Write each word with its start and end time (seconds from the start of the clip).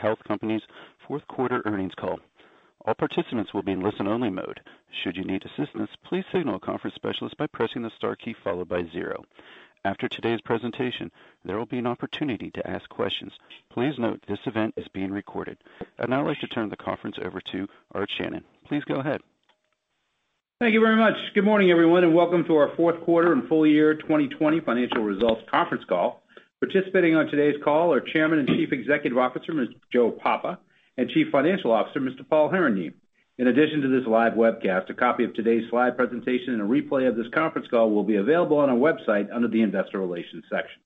Health 0.00 0.18
Company's 0.26 0.62
fourth 1.06 1.26
quarter 1.28 1.62
earnings 1.66 1.94
call. 1.94 2.18
All 2.86 2.94
participants 2.94 3.52
will 3.52 3.62
be 3.62 3.72
in 3.72 3.80
listen-only 3.80 4.30
mode. 4.30 4.60
Should 5.02 5.16
you 5.16 5.24
need 5.24 5.44
assistance, 5.44 5.90
please 6.04 6.24
signal 6.32 6.56
a 6.56 6.60
conference 6.60 6.94
specialist 6.94 7.36
by 7.36 7.46
pressing 7.46 7.82
the 7.82 7.90
star 7.96 8.16
key 8.16 8.34
followed 8.42 8.68
by 8.68 8.84
zero. 8.92 9.22
After 9.84 10.08
today's 10.08 10.40
presentation, 10.40 11.10
there 11.44 11.58
will 11.58 11.66
be 11.66 11.78
an 11.78 11.86
opportunity 11.86 12.50
to 12.52 12.70
ask 12.70 12.88
questions. 12.88 13.32
Please 13.70 13.94
note 13.98 14.20
this 14.26 14.38
event 14.46 14.74
is 14.76 14.88
being 14.88 15.10
recorded. 15.10 15.58
I'd 15.98 16.10
now 16.10 16.26
like 16.26 16.40
to 16.40 16.48
turn 16.48 16.70
the 16.70 16.76
conference 16.76 17.16
over 17.22 17.40
to 17.52 17.68
Art 17.92 18.10
Shannon. 18.16 18.44
Please 18.66 18.84
go 18.84 18.96
ahead. 18.96 19.20
Thank 20.60 20.74
you 20.74 20.80
very 20.80 20.96
much. 20.96 21.14
Good 21.34 21.44
morning, 21.44 21.70
everyone, 21.70 22.04
and 22.04 22.14
welcome 22.14 22.44
to 22.44 22.56
our 22.56 22.74
fourth 22.76 23.00
quarter 23.04 23.32
and 23.32 23.48
full 23.48 23.66
year 23.66 23.94
2020 23.94 24.60
financial 24.60 25.02
results 25.02 25.40
conference 25.50 25.84
call. 25.88 26.22
Participating 26.60 27.16
on 27.16 27.26
today's 27.26 27.56
call 27.64 27.90
are 27.94 28.02
Chairman 28.02 28.40
and 28.40 28.48
Chief 28.48 28.70
Executive 28.70 29.16
Officer, 29.16 29.52
Mr. 29.54 29.74
Joe 29.90 30.10
Papa, 30.10 30.58
and 30.98 31.08
Chief 31.08 31.28
Financial 31.32 31.72
Officer, 31.72 32.00
Mr. 32.00 32.20
Paul 32.28 32.50
Herendeen. 32.50 32.92
In 33.38 33.46
addition 33.46 33.80
to 33.80 33.88
this 33.88 34.06
live 34.06 34.34
webcast, 34.34 34.90
a 34.90 34.94
copy 34.94 35.24
of 35.24 35.32
today's 35.32 35.64
slide 35.70 35.96
presentation 35.96 36.52
and 36.52 36.60
a 36.60 36.64
replay 36.66 37.08
of 37.08 37.16
this 37.16 37.32
conference 37.32 37.66
call 37.68 37.90
will 37.90 38.04
be 38.04 38.16
available 38.16 38.58
on 38.58 38.68
our 38.68 38.76
website 38.76 39.34
under 39.34 39.48
the 39.48 39.62
investor 39.62 39.98
relations 39.98 40.44
section. 40.52 40.82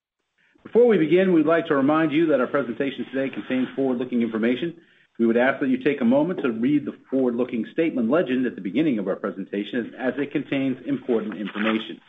Before 0.62 0.86
we 0.86 0.96
begin, 0.96 1.32
we'd 1.32 1.44
like 1.44 1.66
to 1.66 1.74
remind 1.74 2.12
you 2.12 2.26
that 2.26 2.38
our 2.38 2.46
presentation 2.46 3.04
today 3.12 3.34
contains 3.34 3.66
forward-looking 3.74 4.22
information. 4.22 4.76
We 5.18 5.26
would 5.26 5.36
ask 5.36 5.58
that 5.58 5.70
you 5.70 5.82
take 5.82 6.00
a 6.00 6.04
moment 6.04 6.38
to 6.42 6.52
read 6.52 6.86
the 6.86 6.96
forward-looking 7.10 7.66
statement 7.72 8.08
legend 8.08 8.46
at 8.46 8.54
the 8.54 8.60
beginning 8.60 9.00
of 9.00 9.08
our 9.08 9.16
presentation 9.16 9.92
as 9.98 10.14
it 10.18 10.30
contains 10.30 10.76
important 10.86 11.36
information. 11.36 12.00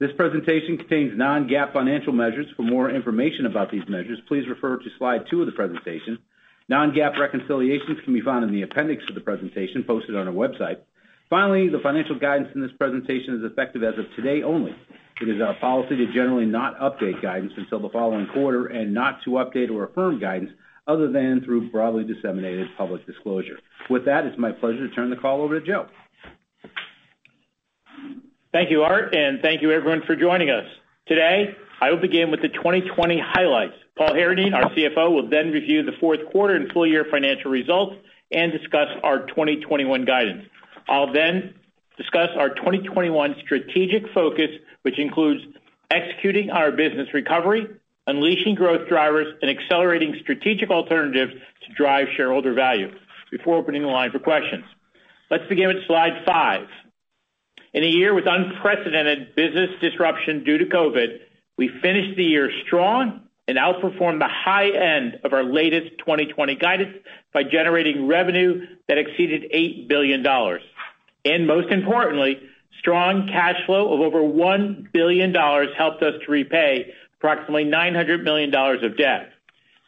This 0.00 0.12
presentation 0.16 0.78
contains 0.78 1.18
non-GAAP 1.18 1.72
financial 1.72 2.12
measures. 2.12 2.46
For 2.56 2.62
more 2.62 2.88
information 2.88 3.46
about 3.46 3.72
these 3.72 3.82
measures, 3.88 4.20
please 4.28 4.46
refer 4.48 4.76
to 4.76 4.90
slide 4.96 5.24
two 5.28 5.40
of 5.40 5.46
the 5.46 5.52
presentation. 5.52 6.18
Non-GAAP 6.68 7.18
reconciliations 7.18 7.98
can 8.04 8.14
be 8.14 8.20
found 8.20 8.44
in 8.44 8.52
the 8.52 8.62
appendix 8.62 9.04
to 9.06 9.12
the 9.12 9.20
presentation 9.20 9.82
posted 9.82 10.14
on 10.14 10.28
our 10.28 10.32
website. 10.34 10.78
Finally, 11.28 11.68
the 11.68 11.80
financial 11.80 12.16
guidance 12.16 12.48
in 12.54 12.60
this 12.60 12.70
presentation 12.78 13.34
is 13.34 13.50
effective 13.50 13.82
as 13.82 13.98
of 13.98 14.04
today 14.14 14.44
only. 14.44 14.72
It 15.20 15.28
is 15.28 15.42
our 15.42 15.54
policy 15.54 15.96
to 15.96 16.06
generally 16.12 16.46
not 16.46 16.78
update 16.78 17.20
guidance 17.20 17.52
until 17.56 17.80
the 17.80 17.90
following 17.90 18.28
quarter 18.28 18.66
and 18.66 18.94
not 18.94 19.24
to 19.24 19.30
update 19.30 19.68
or 19.68 19.82
affirm 19.82 20.20
guidance 20.20 20.52
other 20.86 21.10
than 21.10 21.42
through 21.44 21.70
broadly 21.72 22.04
disseminated 22.04 22.68
public 22.78 23.04
disclosure. 23.04 23.58
With 23.90 24.04
that, 24.04 24.26
it's 24.26 24.38
my 24.38 24.52
pleasure 24.52 24.86
to 24.88 24.94
turn 24.94 25.10
the 25.10 25.16
call 25.16 25.42
over 25.42 25.58
to 25.58 25.66
Joe. 25.66 25.88
Thank 28.50 28.70
you, 28.70 28.82
Art, 28.82 29.14
and 29.14 29.42
thank 29.42 29.60
you 29.60 29.70
everyone 29.72 30.00
for 30.06 30.16
joining 30.16 30.48
us. 30.48 30.64
Today, 31.06 31.54
I 31.82 31.90
will 31.90 32.00
begin 32.00 32.30
with 32.30 32.40
the 32.40 32.48
2020 32.48 33.20
highlights. 33.22 33.74
Paul 33.98 34.14
Herendeen, 34.14 34.54
our 34.54 34.70
CFO, 34.70 35.12
will 35.12 35.28
then 35.28 35.50
review 35.50 35.82
the 35.82 35.92
fourth 36.00 36.20
quarter 36.32 36.54
and 36.54 36.72
full 36.72 36.86
year 36.86 37.04
financial 37.10 37.50
results 37.50 37.96
and 38.32 38.50
discuss 38.50 38.88
our 39.02 39.26
2021 39.26 40.06
guidance. 40.06 40.46
I'll 40.88 41.12
then 41.12 41.56
discuss 41.98 42.30
our 42.38 42.48
2021 42.48 43.36
strategic 43.44 44.04
focus, 44.14 44.48
which 44.80 44.98
includes 44.98 45.42
executing 45.90 46.48
our 46.48 46.72
business 46.72 47.12
recovery, 47.12 47.66
unleashing 48.06 48.54
growth 48.54 48.88
drivers, 48.88 49.26
and 49.42 49.50
accelerating 49.50 50.16
strategic 50.22 50.70
alternatives 50.70 51.32
to 51.34 51.74
drive 51.74 52.06
shareholder 52.16 52.54
value 52.54 52.90
before 53.30 53.56
opening 53.56 53.82
the 53.82 53.88
line 53.88 54.10
for 54.10 54.20
questions. 54.20 54.64
Let's 55.30 55.46
begin 55.50 55.68
with 55.68 55.86
slide 55.86 56.24
five. 56.24 56.66
In 57.78 57.84
a 57.84 57.86
year 57.86 58.12
with 58.12 58.26
unprecedented 58.26 59.36
business 59.36 59.70
disruption 59.80 60.42
due 60.42 60.58
to 60.58 60.64
COVID, 60.64 61.20
we 61.56 61.68
finished 61.80 62.16
the 62.16 62.24
year 62.24 62.50
strong 62.66 63.20
and 63.46 63.56
outperformed 63.56 64.18
the 64.18 64.26
high 64.26 64.70
end 64.70 65.20
of 65.22 65.32
our 65.32 65.44
latest 65.44 65.96
2020 65.98 66.56
guidance 66.56 66.96
by 67.32 67.44
generating 67.44 68.08
revenue 68.08 68.66
that 68.88 68.98
exceeded 68.98 69.52
$8 69.52 69.86
billion. 69.86 70.26
And 71.24 71.46
most 71.46 71.70
importantly, 71.70 72.40
strong 72.80 73.28
cash 73.28 73.64
flow 73.64 73.94
of 73.94 74.00
over 74.00 74.22
$1 74.22 74.90
billion 74.90 75.32
helped 75.32 76.02
us 76.02 76.14
to 76.26 76.32
repay 76.32 76.92
approximately 77.18 77.64
$900 77.64 78.24
million 78.24 78.52
of 78.52 78.96
debt. 78.96 79.34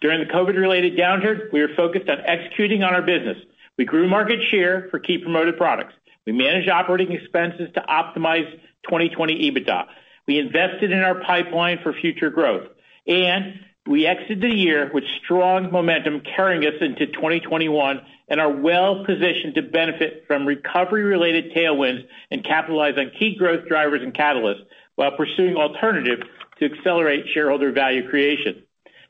During 0.00 0.20
the 0.20 0.32
COVID-related 0.32 0.96
downturn, 0.96 1.52
we 1.52 1.60
were 1.60 1.74
focused 1.76 2.08
on 2.08 2.20
executing 2.24 2.84
on 2.84 2.94
our 2.94 3.02
business. 3.02 3.38
We 3.76 3.84
grew 3.84 4.08
market 4.08 4.38
share 4.48 4.86
for 4.92 5.00
key 5.00 5.18
promoted 5.18 5.56
products. 5.56 5.94
We 6.26 6.32
managed 6.32 6.68
operating 6.68 7.12
expenses 7.12 7.68
to 7.74 7.80
optimize 7.80 8.50
2020 8.84 9.50
EBITDA. 9.50 9.86
We 10.26 10.38
invested 10.38 10.92
in 10.92 11.00
our 11.00 11.20
pipeline 11.22 11.78
for 11.82 11.92
future 11.92 12.30
growth, 12.30 12.68
and 13.06 13.60
we 13.86 14.06
exited 14.06 14.42
the 14.42 14.54
year 14.54 14.90
with 14.92 15.04
strong 15.24 15.72
momentum 15.72 16.22
carrying 16.36 16.64
us 16.66 16.80
into 16.80 17.06
2021 17.06 18.00
and 18.28 18.40
are 18.40 18.52
well-positioned 18.52 19.54
to 19.56 19.62
benefit 19.62 20.24
from 20.26 20.46
recovery-related 20.46 21.52
tailwinds 21.52 22.06
and 22.30 22.44
capitalize 22.44 22.94
on 22.96 23.10
key 23.18 23.34
growth 23.36 23.66
drivers 23.66 24.02
and 24.02 24.14
catalysts 24.14 24.64
while 24.94 25.16
pursuing 25.16 25.56
alternatives 25.56 26.22
to 26.58 26.66
accelerate 26.66 27.24
shareholder 27.32 27.72
value 27.72 28.08
creation. 28.08 28.62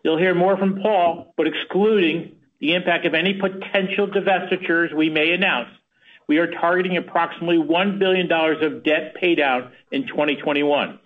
You'll 0.02 0.18
hear 0.18 0.34
more 0.34 0.56
from 0.56 0.80
Paul, 0.80 1.34
but 1.36 1.46
excluding 1.46 2.36
the 2.60 2.74
impact 2.74 3.04
of 3.06 3.14
any 3.14 3.34
potential 3.34 4.06
divestitures 4.06 4.94
we 4.94 5.10
may 5.10 5.32
announce, 5.32 5.68
we 6.30 6.38
are 6.38 6.46
targeting 6.46 6.96
approximately 6.96 7.58
$1 7.58 7.98
billion 7.98 8.30
of 8.30 8.84
debt 8.84 9.16
paydown 9.20 9.72
in 9.90 10.06
2021. 10.06 11.00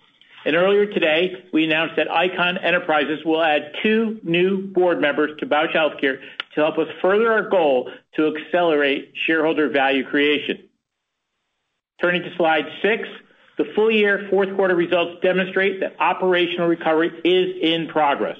And 0.45 0.55
Earlier 0.55 0.85
today, 0.85 1.33
we 1.51 1.63
announced 1.63 1.95
that 1.95 2.07
Icahn 2.07 2.63
Enterprises 2.63 3.25
will 3.25 3.41
add 3.41 3.71
two 3.81 4.19
new 4.21 4.67
board 4.67 5.01
members 5.01 5.31
to 5.39 5.47
Bausch 5.47 5.73
Health 5.73 5.93
to 5.99 6.19
help 6.53 6.77
us 6.77 6.89
further 7.01 7.31
our 7.31 7.49
goal 7.49 7.89
to 8.17 8.35
accelerate 8.35 9.13
shareholder 9.25 9.67
value 9.67 10.05
creation. 10.05 10.69
Turning 11.99 12.21
to 12.21 12.29
slide 12.37 12.65
six, 12.83 13.09
the 13.57 13.65
full 13.73 13.89
year 13.89 14.27
fourth 14.29 14.55
quarter 14.55 14.75
results 14.75 15.23
demonstrate 15.23 15.79
that 15.79 15.95
operational 15.99 16.67
recovery 16.67 17.11
is 17.23 17.55
in 17.63 17.87
progress. 17.87 18.37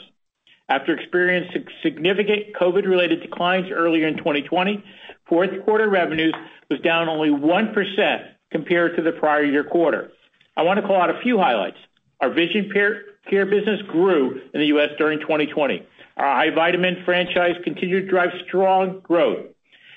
After 0.70 0.94
experiencing 0.94 1.66
significant 1.82 2.54
COVID-related 2.54 3.24
declines 3.24 3.72
earlier 3.72 4.08
in 4.08 4.18
2020, 4.18 4.84
fourth 5.28 5.50
quarter 5.64 5.90
revenues 5.90 6.34
was 6.70 6.80
down 6.82 7.10
only 7.10 7.30
1% 7.30 8.30
compared 8.52 8.96
to 8.96 9.02
the 9.02 9.12
prior 9.12 9.44
year 9.44 9.64
quarter. 9.64 10.12
I 10.58 10.64
want 10.64 10.80
to 10.80 10.86
call 10.86 11.02
out 11.02 11.10
a 11.10 11.20
few 11.22 11.38
highlights. 11.38 11.78
Our 12.22 12.30
vision 12.30 12.72
care 12.72 13.46
business 13.46 13.82
grew 13.84 14.42
in 14.54 14.60
the 14.60 14.68
U.S. 14.68 14.90
during 14.98 15.20
2020. 15.20 15.86
Our 16.18 16.26
eye 16.26 16.50
vitamin 16.52 17.04
franchise 17.04 17.56
continued 17.64 18.02
to 18.02 18.08
drive 18.08 18.30
strong 18.48 19.02
growth, 19.02 19.48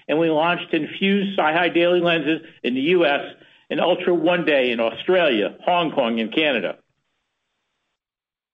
and 0.09 0.19
we 0.19 0.31
launched 0.31 0.75
infused 0.75 1.31
INFUSE 1.31 1.39
SiHy 1.39 1.75
daily 1.75 2.01
lenses 2.01 2.41
in 2.65 2.75
the 2.75 2.81
U.S. 2.81 3.21
and 3.71 3.81
ULTRA 3.81 4.15
ONE 4.15 4.45
DAY 4.45 4.73
in 4.73 4.81
Australia, 4.81 5.57
Hong 5.65 5.93
Kong, 5.93 6.19
and 6.19 6.35
Canada. 6.35 6.79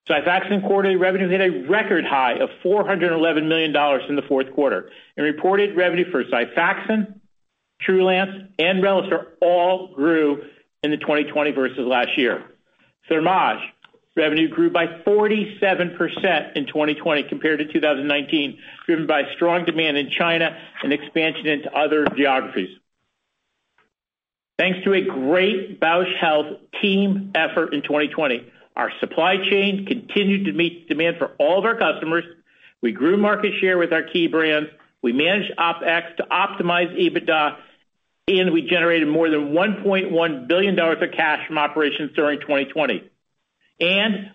XIFAXAN 0.09 0.67
quarterly 0.67 0.97
revenue 0.97 1.29
hit 1.29 1.41
a 1.41 1.67
record 1.67 2.05
high 2.05 2.35
of 2.35 2.51
$411 2.63 3.49
million 3.49 3.75
in 4.09 4.17
the 4.17 4.23
fourth 4.29 4.53
quarter, 4.55 4.91
and 5.17 5.25
reported 5.25 5.77
revenue 5.77 6.11
for 6.11 6.23
XIFAXAN, 6.25 7.21
TRULANCE, 7.81 8.51
and 8.59 8.83
RELISTOR 8.83 9.39
all 9.41 9.95
grew 9.95 10.43
in 10.83 10.91
the 10.91 10.99
2020 10.99 11.53
versus 11.53 11.79
last 11.79 12.19
year. 12.19 12.45
Thermage 13.11 13.61
revenue 14.17 14.49
grew 14.49 14.71
by 14.71 14.87
47% 14.87 16.57
in 16.57 16.67
2020 16.67 17.23
compared 17.25 17.59
to 17.61 17.73
2019, 17.73 18.59
driven 18.87 19.07
by 19.07 19.23
strong 19.35 19.65
demand 19.65 19.97
in 19.97 20.11
China 20.11 20.57
and 20.83 20.93
expansion 20.93 21.47
into 21.47 21.75
other 21.75 22.07
geographies. 22.17 22.77
Thanks 24.59 24.85
to 24.85 24.93
a 24.93 25.01
great 25.01 25.81
Bausch 25.81 26.15
Health 26.17 26.59
team 26.81 27.33
effort 27.35 27.75
in 27.75 27.83
2020, 27.83 28.53
our 28.77 28.91
supply 29.01 29.37
chain 29.51 29.87
continued 29.87 30.47
to 30.47 30.53
meet 30.53 30.89
demand 30.89 31.17
for 31.19 31.33
all 31.39 31.59
of 31.59 31.65
our 31.65 31.79
customers. 31.79 32.25
We 32.81 32.93
grew 32.93 33.17
market 33.17 33.53
share 33.61 33.79
with 33.79 33.93
our 33.93 34.03
key 34.03 34.27
brands. 34.27 34.71
We 35.01 35.13
managed 35.13 35.53
OpEx 35.59 36.17
to 36.17 36.25
optimize 36.25 36.93
EBITDA, 36.99 37.57
and 38.29 38.53
we 38.53 38.63
generated 38.63 39.07
more 39.07 39.31
than 39.31 39.53
$1.1 39.53 40.49
billion 40.49 40.79
of 40.79 40.99
cash 41.17 41.47
from 41.47 41.59
operations 41.59 42.13
during 42.17 42.41
2020. 42.41 43.11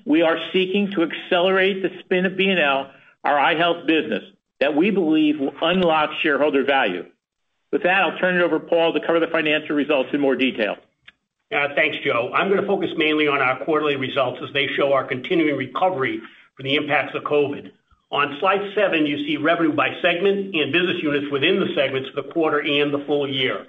We 0.05 0.21
are 0.21 0.37
seeking 0.53 0.91
to 0.91 1.03
accelerate 1.03 1.81
the 1.81 1.89
spin 1.99 2.25
of 2.25 2.37
B&L, 2.37 2.91
our 3.23 3.39
eye 3.39 3.55
health 3.55 3.87
business, 3.87 4.23
that 4.59 4.75
we 4.75 4.91
believe 4.91 5.39
will 5.39 5.53
unlock 5.61 6.11
shareholder 6.21 6.63
value. 6.63 7.05
With 7.71 7.83
that, 7.83 8.01
I'll 8.03 8.17
turn 8.19 8.35
it 8.35 8.41
over 8.41 8.59
to 8.59 8.65
Paul 8.65 8.93
to 8.93 8.99
cover 9.05 9.19
the 9.19 9.27
financial 9.27 9.75
results 9.75 10.09
in 10.13 10.19
more 10.19 10.35
detail. 10.35 10.75
Uh, 11.51 11.67
thanks, 11.75 11.97
Joe. 12.03 12.31
I'm 12.33 12.47
going 12.47 12.61
to 12.61 12.67
focus 12.67 12.91
mainly 12.95 13.27
on 13.27 13.41
our 13.41 13.63
quarterly 13.65 13.95
results 13.95 14.39
as 14.47 14.53
they 14.53 14.67
show 14.77 14.93
our 14.93 15.03
continuing 15.03 15.57
recovery 15.57 16.21
from 16.55 16.65
the 16.65 16.75
impacts 16.75 17.15
of 17.15 17.23
COVID. 17.23 17.71
On 18.11 18.37
slide 18.39 18.71
seven, 18.75 19.07
you 19.07 19.25
see 19.25 19.37
revenue 19.37 19.73
by 19.73 19.89
segment 20.01 20.55
and 20.55 20.71
business 20.71 21.01
units 21.01 21.31
within 21.31 21.59
the 21.59 21.73
segments 21.75 22.09
for 22.09 22.21
the 22.21 22.31
quarter 22.31 22.59
and 22.59 22.93
the 22.93 23.03
full 23.05 23.27
year. 23.27 23.65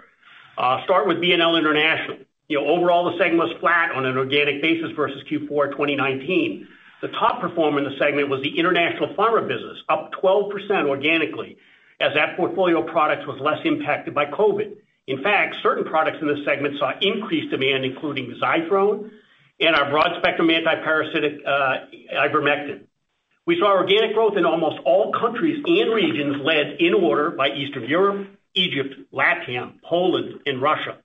Uh, 0.59 0.85
start 0.85 1.06
with 1.06 1.21
B&L 1.21 1.56
International. 1.56 2.19
You 2.49 2.61
know, 2.61 2.67
overall, 2.67 3.11
the 3.11 3.17
segment 3.17 3.49
was 3.49 3.56
flat 3.61 3.93
on 3.93 4.05
an 4.05 4.19
organic 4.19 4.61
basis 4.61 4.91
versus 4.93 5.23
Q4 5.31 5.71
2019. 5.73 6.69
The 7.00 7.09
top 7.09 7.41
performer 7.41 7.79
in 7.79 7.85
the 7.85 7.97
segment 7.99 8.29
was 8.29 8.43
the 8.43 8.59
international 8.59 9.15
pharma 9.15 9.49
business, 9.49 9.79
up 9.88 10.11
12% 10.23 10.87
organically, 10.87 11.56
as 11.99 12.12
that 12.15 12.37
portfolio 12.37 12.82
of 12.82 12.88
products 12.88 13.27
was 13.27 13.41
less 13.41 13.61
impacted 13.65 14.15
by 14.15 14.27
COVID. 14.27 14.77
In 15.06 15.23
fact, 15.23 15.56
certain 15.62 15.85
products 15.85 16.19
in 16.20 16.29
this 16.29 16.44
segment 16.44 16.79
saw 16.79 16.93
increased 17.00 17.50
demand, 17.50 17.85
including 17.85 18.35
Zythrone 18.41 19.11
and 19.61 19.75
our 19.76 19.91
broad-spectrum 19.91 20.49
antiparasitic 20.49 21.38
uh, 21.47 21.87
ivermectin. 22.14 22.82
We 23.47 23.58
saw 23.58 23.73
organic 23.73 24.14
growth 24.14 24.37
in 24.37 24.44
almost 24.44 24.79
all 24.85 25.12
countries 25.12 25.62
and 25.67 25.93
regions 25.93 26.37
led 26.44 26.76
in 26.79 26.94
order 26.94 27.31
by 27.31 27.49
Eastern 27.49 27.85
Europe, 27.85 28.29
Egypt, 28.55 28.94
LATAM, 29.12 29.82
Poland, 29.82 30.41
and 30.47 30.62
Russia. 30.62 30.99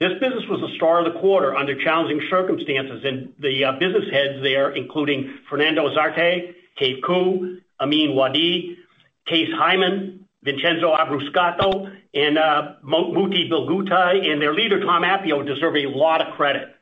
This 0.00 0.12
business 0.20 0.44
was 0.48 0.60
the 0.60 0.74
star 0.76 1.04
of 1.04 1.12
the 1.12 1.18
quarter 1.18 1.56
under 1.56 1.74
challenging 1.82 2.20
circumstances, 2.30 3.04
and 3.04 3.34
the 3.40 3.64
uh, 3.64 3.72
business 3.72 4.04
heads 4.12 4.42
there, 4.42 4.70
including 4.70 5.38
Fernando 5.50 5.92
Zarte, 5.94 6.54
Kate 6.76 7.02
Koo, 7.04 7.58
Amin 7.80 8.14
Wadi, 8.14 8.78
Kees 9.26 9.48
Hyman, 9.52 10.26
Vincenzo 10.42 10.94
Abbruscato, 10.94 11.92
and 12.14 12.38
uh, 12.38 12.74
Muthu 12.84 13.50
Bilgutai, 13.50 14.30
and 14.30 14.40
their 14.40 14.54
leader, 14.54 14.80
Tom 14.80 15.02
Appio, 15.02 15.46
deserve 15.46 15.76
a 15.76 15.86
lot 15.86 16.26
of 16.26 16.34
credit. 16.34 16.74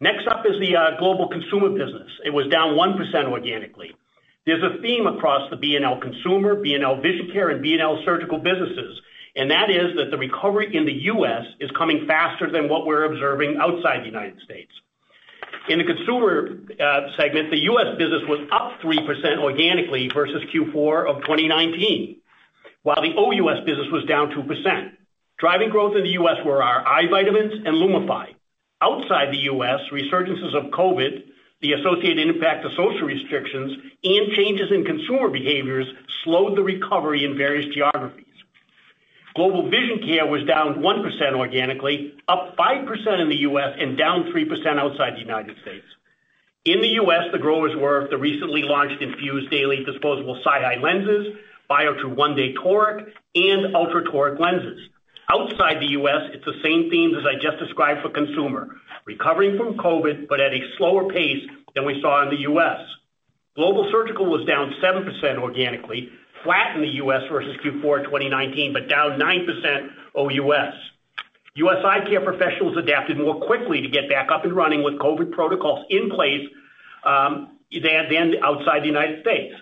Next 0.00 0.26
up 0.26 0.44
is 0.46 0.60
the 0.60 0.76
uh, 0.76 0.98
global 0.98 1.28
consumer 1.28 1.70
business. 1.70 2.10
It 2.24 2.30
was 2.30 2.48
down 2.48 2.74
1% 2.74 3.30
organically. 3.30 3.94
There's 4.46 4.62
a 4.62 4.80
theme 4.82 5.06
across 5.06 5.48
the 5.50 5.56
B&L 5.56 6.00
consumer, 6.00 6.56
B&L 6.56 7.00
vision 7.00 7.30
care, 7.32 7.48
and 7.48 7.62
B&L 7.62 8.02
surgical 8.04 8.38
businesses, 8.38 9.00
and 9.36 9.50
that 9.50 9.70
is 9.70 9.96
that 9.96 10.10
the 10.10 10.18
recovery 10.18 10.74
in 10.74 10.84
the 10.84 10.92
U.S. 11.14 11.44
is 11.60 11.70
coming 11.72 12.06
faster 12.06 12.50
than 12.50 12.68
what 12.68 12.86
we're 12.86 13.04
observing 13.04 13.56
outside 13.60 14.02
the 14.02 14.06
United 14.06 14.40
States. 14.44 14.70
In 15.68 15.78
the 15.78 15.84
consumer 15.84 16.58
uh, 16.78 17.16
segment, 17.16 17.50
the 17.50 17.60
U.S. 17.72 17.96
business 17.96 18.22
was 18.28 18.46
up 18.52 18.80
3% 18.80 19.38
organically 19.38 20.08
versus 20.12 20.42
Q4 20.54 21.08
of 21.08 21.22
2019, 21.22 22.16
while 22.84 23.02
the 23.02 23.16
OUS 23.16 23.64
business 23.64 23.88
was 23.90 24.04
down 24.04 24.30
2%. 24.30 24.92
Driving 25.38 25.70
growth 25.70 25.96
in 25.96 26.04
the 26.04 26.10
U.S. 26.20 26.36
were 26.44 26.62
our 26.62 26.86
eye 26.86 27.08
vitamins 27.10 27.66
and 27.66 27.74
Lumify. 27.74 28.34
Outside 28.80 29.32
the 29.32 29.44
U.S., 29.50 29.80
resurgences 29.90 30.54
of 30.54 30.70
COVID, 30.70 31.24
the 31.60 31.72
associated 31.72 32.28
impact 32.28 32.64
of 32.64 32.72
social 32.72 33.06
restrictions, 33.06 33.72
and 34.04 34.32
changes 34.32 34.70
in 34.70 34.84
consumer 34.84 35.30
behaviors 35.30 35.86
slowed 36.22 36.56
the 36.56 36.62
recovery 36.62 37.24
in 37.24 37.36
various 37.38 37.74
geographies. 37.74 38.26
Global 39.34 39.68
vision 39.68 40.00
care 40.06 40.26
was 40.26 40.44
down 40.44 40.76
1% 40.76 41.34
organically, 41.34 42.14
up 42.28 42.54
5% 42.56 43.20
in 43.20 43.28
the 43.30 43.40
U.S., 43.48 43.74
and 43.78 43.96
down 43.96 44.24
3% 44.24 44.78
outside 44.78 45.14
the 45.14 45.20
United 45.20 45.56
States. 45.62 45.86
In 46.66 46.82
the 46.82 46.88
U.S., 47.00 47.32
the 47.32 47.38
growers 47.38 47.74
were 47.76 48.08
the 48.10 48.18
recently 48.18 48.62
launched 48.62 49.02
INFUSE 49.02 49.50
daily 49.50 49.84
disposable 49.84 50.40
SiHy 50.46 50.80
lenses, 50.80 51.34
Biotrue 51.70 52.14
ONEday 52.14 52.54
toric, 52.56 53.10
and 53.34 53.74
ULTRA 53.74 54.04
toric 54.04 54.38
lenses. 54.38 54.88
Outside 55.30 55.80
the 55.80 55.92
U.S., 55.92 56.30
it's 56.34 56.44
the 56.44 56.60
same 56.62 56.90
themes 56.90 57.16
as 57.18 57.24
I 57.26 57.34
just 57.34 57.58
described 57.58 58.02
for 58.02 58.10
consumer, 58.10 58.76
recovering 59.06 59.56
from 59.56 59.74
COVID, 59.78 60.28
but 60.28 60.40
at 60.40 60.52
a 60.52 60.60
slower 60.76 61.08
pace 61.08 61.42
than 61.74 61.86
we 61.86 62.00
saw 62.02 62.22
in 62.22 62.28
the 62.28 62.40
U.S. 62.40 62.80
Global 63.56 63.88
surgical 63.90 64.26
was 64.26 64.44
down 64.46 64.74
7% 64.82 65.38
organically, 65.38 66.10
flat 66.42 66.76
in 66.76 66.82
the 66.82 66.94
U.S. 66.96 67.22
versus 67.30 67.56
Q4 67.64 68.04
2019, 68.04 68.72
but 68.72 68.88
down 68.88 69.18
9% 69.18 69.88
OUS. 70.16 70.74
U.S. 71.56 71.76
eye 71.84 72.04
care 72.08 72.20
professionals 72.20 72.76
adapted 72.76 73.16
more 73.16 73.40
quickly 73.46 73.80
to 73.80 73.88
get 73.88 74.08
back 74.08 74.30
up 74.30 74.44
and 74.44 74.52
running 74.52 74.82
with 74.82 74.94
COVID 74.94 75.30
protocols 75.30 75.86
in 75.88 76.10
place 76.10 76.46
um, 77.04 77.58
than 77.70 78.34
outside 78.42 78.82
the 78.82 78.88
United 78.88 79.20
States. 79.20 79.54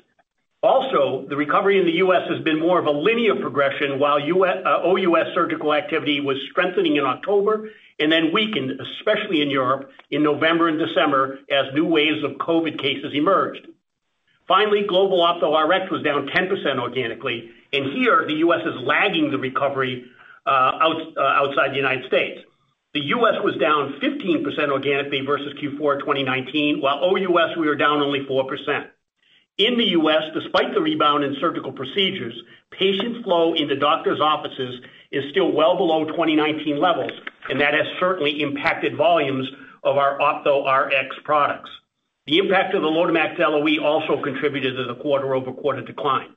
Also, 0.62 1.26
the 1.28 1.36
recovery 1.36 1.80
in 1.80 1.86
the 1.86 1.96
U.S. 1.96 2.28
has 2.30 2.40
been 2.44 2.60
more 2.60 2.78
of 2.78 2.86
a 2.86 2.90
linear 2.90 3.34
progression, 3.34 3.98
while 3.98 4.18
OUS 4.22 4.64
uh, 4.64 5.34
surgical 5.34 5.74
activity 5.74 6.20
was 6.20 6.36
strengthening 6.52 6.96
in 6.96 7.04
October 7.04 7.70
and 7.98 8.12
then 8.12 8.32
weakened, 8.32 8.80
especially 8.80 9.42
in 9.42 9.50
Europe, 9.50 9.90
in 10.12 10.22
November 10.22 10.68
and 10.68 10.78
December 10.78 11.40
as 11.50 11.66
new 11.74 11.84
waves 11.84 12.22
of 12.22 12.32
COVID 12.32 12.80
cases 12.80 13.12
emerged. 13.12 13.66
Finally, 14.46 14.84
global 14.86 15.18
Ophtho 15.18 15.52
Rx 15.52 15.90
was 15.90 16.02
down 16.02 16.28
10% 16.28 16.78
organically, 16.78 17.50
and 17.72 17.92
here 17.92 18.24
the 18.26 18.34
U.S. 18.34 18.60
is 18.64 18.80
lagging 18.82 19.32
the 19.32 19.38
recovery 19.38 20.04
uh, 20.46 20.48
uh, 20.48 21.20
outside 21.20 21.72
the 21.72 21.76
United 21.76 22.06
States. 22.06 22.40
The 22.94 23.00
U.S. 23.00 23.34
was 23.42 23.56
down 23.56 23.94
15% 24.00 24.70
organically 24.70 25.22
versus 25.22 25.54
Q4 25.54 26.00
2019, 26.00 26.80
while 26.80 27.02
OUS 27.02 27.56
we 27.56 27.66
were 27.66 27.74
down 27.74 28.00
only 28.00 28.20
4%. 28.20 28.90
In 29.58 29.76
the 29.76 29.84
U.S., 30.00 30.22
despite 30.34 30.72
the 30.72 30.80
rebound 30.80 31.24
in 31.24 31.36
surgical 31.40 31.72
procedures, 31.72 32.34
patient 32.70 33.22
flow 33.22 33.54
into 33.54 33.76
doctors' 33.76 34.20
offices 34.20 34.80
is 35.10 35.24
still 35.30 35.52
well 35.52 35.76
below 35.76 36.04
2019 36.06 36.80
levels, 36.80 37.12
and 37.50 37.60
that 37.60 37.74
has 37.74 37.86
certainly 38.00 38.40
impacted 38.40 38.96
volumes 38.96 39.46
of 39.84 39.98
our 39.98 40.18
Ophtho 40.18 40.64
Rx 40.66 41.14
products. 41.24 41.70
The 42.26 42.38
impact 42.38 42.74
of 42.74 42.82
the 42.82 42.88
LOTEMAX 42.88 43.38
LOE 43.38 43.84
also 43.84 44.22
contributed 44.22 44.76
to 44.76 44.84
the 44.84 44.94
quarter-over-quarter 44.94 45.82
decline. 45.82 46.34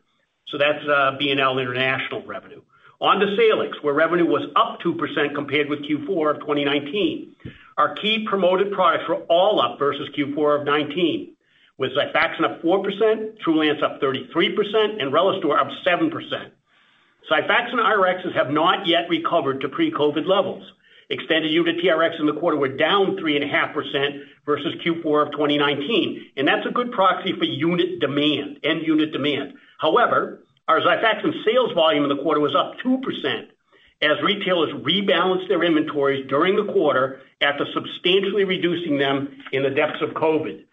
So 0.48 0.58
that's 0.58 0.84
uh, 0.88 1.16
B&L 1.18 1.60
International 1.60 2.26
revenue. 2.26 2.62
On 3.00 3.20
to 3.20 3.36
Salix, 3.38 3.78
where 3.82 3.94
revenue 3.94 4.26
was 4.26 4.50
up 4.56 4.80
2% 4.82 5.36
compared 5.36 5.70
with 5.70 5.84
Q4 5.84 6.32
of 6.32 6.40
2019. 6.42 7.36
Our 7.78 7.94
key 7.96 8.26
promoted 8.28 8.72
products 8.72 9.08
were 9.08 9.24
all 9.30 9.62
up 9.62 9.78
versus 9.78 10.10
Q4 10.18 10.62
of 10.62 10.66
2019, 10.66 11.35
with 11.78 11.92
Xifaxan 11.92 12.44
up 12.44 12.62
4%, 12.62 13.38
Trulance 13.46 13.84
up 13.84 14.02
33%, 14.02 15.02
and 15.02 15.12
RELISTOR 15.12 15.58
up 15.58 15.70
7%. 15.86 16.52
Xifaxan 17.30 17.98
Rx's 17.98 18.34
have 18.36 18.52
not 18.52 18.88
yet 18.88 19.10
recovered 19.10 19.62
to 19.62 19.70
pre-COVID 19.70 20.26
levels. 20.28 20.64
Extended 21.10 21.52
unit 21.52 21.78
TRx 21.78 22.20
in 22.20 22.26
the 22.26 22.34
quarter 22.34 22.58
were 22.58 22.70
down 22.70 23.18
3.5% 23.18 24.24
versus 24.46 24.74
Q4 24.84 25.28
of 25.28 25.32
2019, 25.34 26.32
and 26.38 26.48
that's 26.48 26.66
a 26.66 26.72
good 26.72 26.92
proxy 26.92 27.34
for 27.38 27.46
unit 27.46 28.00
demand, 28.00 28.60
end 28.64 28.82
unit 28.86 29.12
demand. 29.12 29.54
However, 29.80 30.44
our 30.68 30.80
Xifaxan 30.82 31.44
sales 31.46 31.74
volume 31.74 32.04
in 32.04 32.10
the 32.10 32.24
quarter 32.24 32.40
was 32.40 32.56
up 32.56 32.74
2% 32.84 33.48
as 34.02 34.22
retailers 34.24 34.74
rebalanced 34.84 35.48
their 35.48 35.64
inventories 35.64 36.28
during 36.28 36.56
the 36.56 36.72
quarter 36.74 37.22
after 37.42 37.66
substantially 37.74 38.44
reducing 38.44 38.98
them 38.98 39.38
in 39.52 39.64
the 39.64 39.70
depths 39.70 40.02
of 40.02 40.10
COVID. 40.10 40.64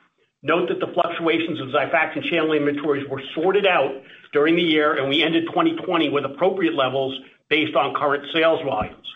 Note 0.43 0.69
that 0.71 0.81
the 0.81 0.93
fluctuations 0.93 1.61
of 1.61 1.69
Xifaxan 1.69 2.29
channel 2.29 2.53
inventories 2.53 3.09
were 3.09 3.23
sorted 3.33 3.65
out 3.65 4.03
during 4.33 4.57
the 4.57 4.63
year, 4.63 4.95
and 4.99 5.09
we 5.09 5.23
ended 5.23 5.47
2020 5.47 6.09
with 6.09 6.25
appropriate 6.25 6.75
levels 6.75 7.17
based 7.49 7.77
on 7.77 7.95
current 7.95 8.25
sales 8.35 8.61
volumes. 8.65 9.07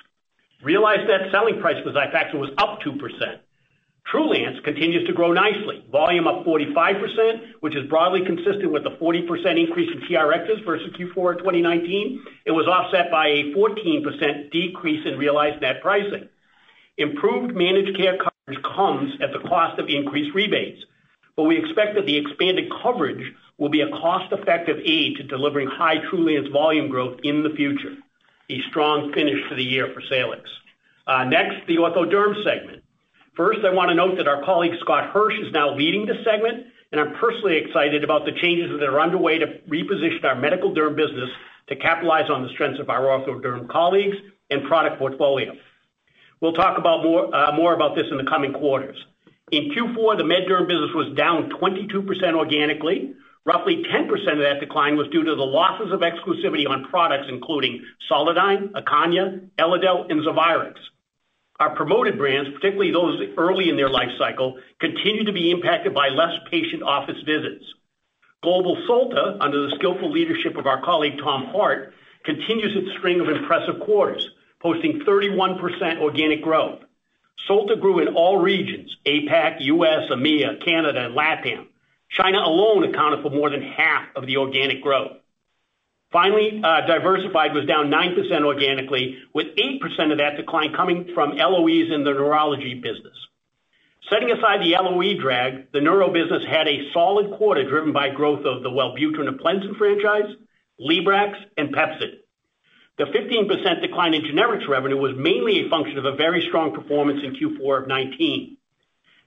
Realized 0.62 1.09
net 1.09 1.33
selling 1.33 1.61
price 1.61 1.83
for 1.83 1.90
Xifaxan 1.90 2.38
was 2.38 2.50
up 2.59 2.80
2%. 2.80 3.40
Trulance 4.12 4.62
continues 4.62 5.04
to 5.09 5.12
grow 5.12 5.33
nicely. 5.33 5.85
Volume 5.90 6.28
up 6.28 6.45
45%, 6.45 7.54
which 7.59 7.75
is 7.75 7.88
broadly 7.88 8.25
consistent 8.25 8.71
with 8.71 8.85
the 8.85 8.90
40% 8.90 9.26
increase 9.59 9.90
in 9.92 10.00
TRxs 10.02 10.64
versus 10.64 10.95
Q4 10.95 11.38
2019. 11.38 12.23
It 12.45 12.52
was 12.52 12.68
offset 12.68 13.11
by 13.11 13.26
a 13.26 13.52
14% 13.52 14.52
decrease 14.52 15.04
in 15.04 15.18
realized 15.18 15.61
net 15.61 15.83
pricing. 15.83 16.28
Improved 16.99 17.56
managed 17.56 17.97
care 17.97 18.16
coverage 18.16 18.62
comes 18.62 19.12
at 19.21 19.33
the 19.33 19.40
cost 19.49 19.80
of 19.80 19.88
increased 19.88 20.33
rebates, 20.33 20.80
but 21.37 21.45
we 21.45 21.59
expect 21.59 21.95
that 21.95 22.07
the 22.07 22.16
expanded 22.16 22.73
coverage 22.83 23.33
will 23.59 23.69
be 23.69 23.83
a 23.83 23.90
cost-effective 23.90 24.78
aid 24.85 25.16
to 25.16 25.23
delivering 25.23 25.69
high 25.69 25.99
Trulance 26.11 26.50
volume 26.50 26.88
growth 26.88 27.21
in 27.23 27.43
the 27.43 27.50
future. 27.50 27.97
A 28.50 28.61
strong 28.71 29.12
finish 29.12 29.38
to 29.49 29.55
the 29.55 29.64
year 29.64 29.90
for 29.93 30.00
Salix. 30.09 30.49
Next, 31.07 31.66
the 31.66 31.76
Ortho 31.76 32.11
Derm 32.11 32.43
segment. 32.45 32.83
First, 33.37 33.61
I 33.64 33.71
want 33.71 33.90
to 33.90 33.95
note 33.95 34.16
that 34.16 34.28
our 34.28 34.43
colleague, 34.45 34.75
Scott 34.81 35.11
Hirsch, 35.11 35.38
is 35.38 35.52
now 35.52 35.75
leading 35.75 36.07
this 36.07 36.16
segment, 36.25 36.66
and 36.93 37.00
I'm 37.00 37.14
personally 37.16 37.57
excited 37.57 38.02
about 38.02 38.25
the 38.25 38.33
changes 38.33 38.78
that 38.78 38.88
are 38.88 39.00
underway 39.00 39.38
to 39.38 39.47
reposition 39.69 40.25
our 40.25 40.35
medical 40.37 40.75
derm 40.75 40.97
business 40.97 41.28
to 41.69 41.76
capitalize 41.76 42.31
on 42.31 42.43
the 42.43 42.49
strengths 42.50 42.81
of 42.81 42.88
our 42.88 43.02
Ortho 43.02 43.43
Derm 43.43 43.69
colleagues 43.69 44.16
and 44.50 44.64
product 44.64 44.99
portfolio. 44.99 45.52
We'll 46.40 46.52
talk 46.52 46.78
about 46.78 47.02
more 47.02 47.35
uh 47.35 47.52
more 47.52 47.75
about 47.75 47.97
this 47.97 48.07
in 48.11 48.16
the 48.16 48.25
coming 48.25 48.52
quarters. 48.52 48.97
In 49.52 49.70
Q4, 49.70 50.18
the 50.18 50.24
med 50.24 50.48
derm 50.48 50.66
business 50.66 50.90
was 50.92 51.14
down 51.16 51.50
22% 51.50 52.34
organically. 52.34 53.14
Roughly 53.44 53.84
10% 53.84 54.10
of 54.10 54.38
that 54.38 54.58
decline 54.58 54.96
was 54.96 55.06
due 55.12 55.22
to 55.22 55.36
the 55.36 55.42
losses 55.42 55.92
of 55.92 56.00
exclusivity 56.00 56.68
on 56.68 56.88
products 56.90 57.26
including 57.28 57.84
Solodyn, 58.10 58.72
Acanya, 58.72 59.48
Elidel, 59.56 60.10
and 60.10 60.26
Zovirax. 60.26 60.74
Our 61.60 61.76
promoted 61.76 62.18
brands, 62.18 62.50
particularly 62.50 62.90
those 62.90 63.22
early 63.38 63.68
in 63.68 63.76
their 63.76 63.88
life 63.88 64.10
cycle, 64.18 64.58
continue 64.80 65.22
to 65.24 65.32
be 65.32 65.52
impacted 65.52 65.94
by 65.94 66.08
less 66.08 66.34
patient 66.50 66.82
office 66.82 67.22
visits. 67.24 67.64
Global 68.42 68.76
Solta, 68.88 69.36
under 69.40 69.68
the 69.68 69.76
skillful 69.76 70.10
leadership 70.10 70.56
of 70.56 70.66
our 70.66 70.82
colleague 70.82 71.18
Tom 71.22 71.46
Hart, 71.52 71.94
continues 72.24 72.76
its 72.76 72.98
string 72.98 73.20
of 73.20 73.28
impressive 73.28 73.78
quarters, 73.78 74.28
posting 74.60 75.02
31% 75.06 76.00
organic 76.00 76.42
growth. 76.42 76.80
Solta 77.49 77.81
grew 77.81 78.00
in 78.00 78.14
all 78.14 78.38
regions, 78.38 78.97
APAC, 79.07 79.57
U.S., 79.61 80.11
EMEA, 80.11 80.64
Canada, 80.64 81.07
and 81.07 81.14
LATAM. 81.14 81.66
China 82.11 82.38
alone 82.38 82.85
accounted 82.85 83.23
for 83.23 83.31
more 83.31 83.50
than 83.50 83.62
half 83.62 84.05
of 84.16 84.26
the 84.26 84.37
organic 84.37 84.83
growth. 84.83 85.12
Finally, 86.12 86.61
uh, 86.62 86.87
Diversified 86.87 87.52
was 87.52 87.66
down 87.66 87.90
9% 87.90 88.45
organically, 88.45 89.19
with 89.35 89.49
8% 89.57 90.12
of 90.12 90.19
that 90.19 90.37
decline 90.37 90.73
coming 90.75 91.11
from 91.14 91.37
LOEs 91.37 91.93
in 91.93 92.05
the 92.05 92.12
neurology 92.12 92.75
business. 92.75 93.16
Setting 94.09 94.31
aside 94.31 94.61
the 94.61 94.76
LOE 94.81 95.21
drag, 95.21 95.73
the 95.73 95.81
neuro 95.81 96.12
business 96.12 96.45
had 96.49 96.69
a 96.69 96.90
solid 96.93 97.37
quarter 97.37 97.69
driven 97.69 97.93
by 97.93 98.09
growth 98.09 98.47
of 98.47 98.62
the 98.62 98.71
Wellbutrin 98.71 99.26
and 99.26 99.38
Aplenzin 99.38 99.76
franchise, 99.76 100.33
Librax, 100.81 101.35
and 101.57 101.75
Pepcid. 101.75 102.21
The 102.98 103.04
15% 103.04 103.82
decline 103.82 104.14
in 104.14 104.22
generics 104.22 104.66
revenue 104.68 104.96
was 104.96 105.12
mainly 105.16 105.66
a 105.66 105.68
function 105.68 105.98
of 105.98 106.06
a 106.06 106.16
very 106.16 106.46
strong 106.48 106.74
performance 106.74 107.20
in 107.22 107.32
Q4 107.32 107.78
of 107.78 107.84
2019. 107.84 108.56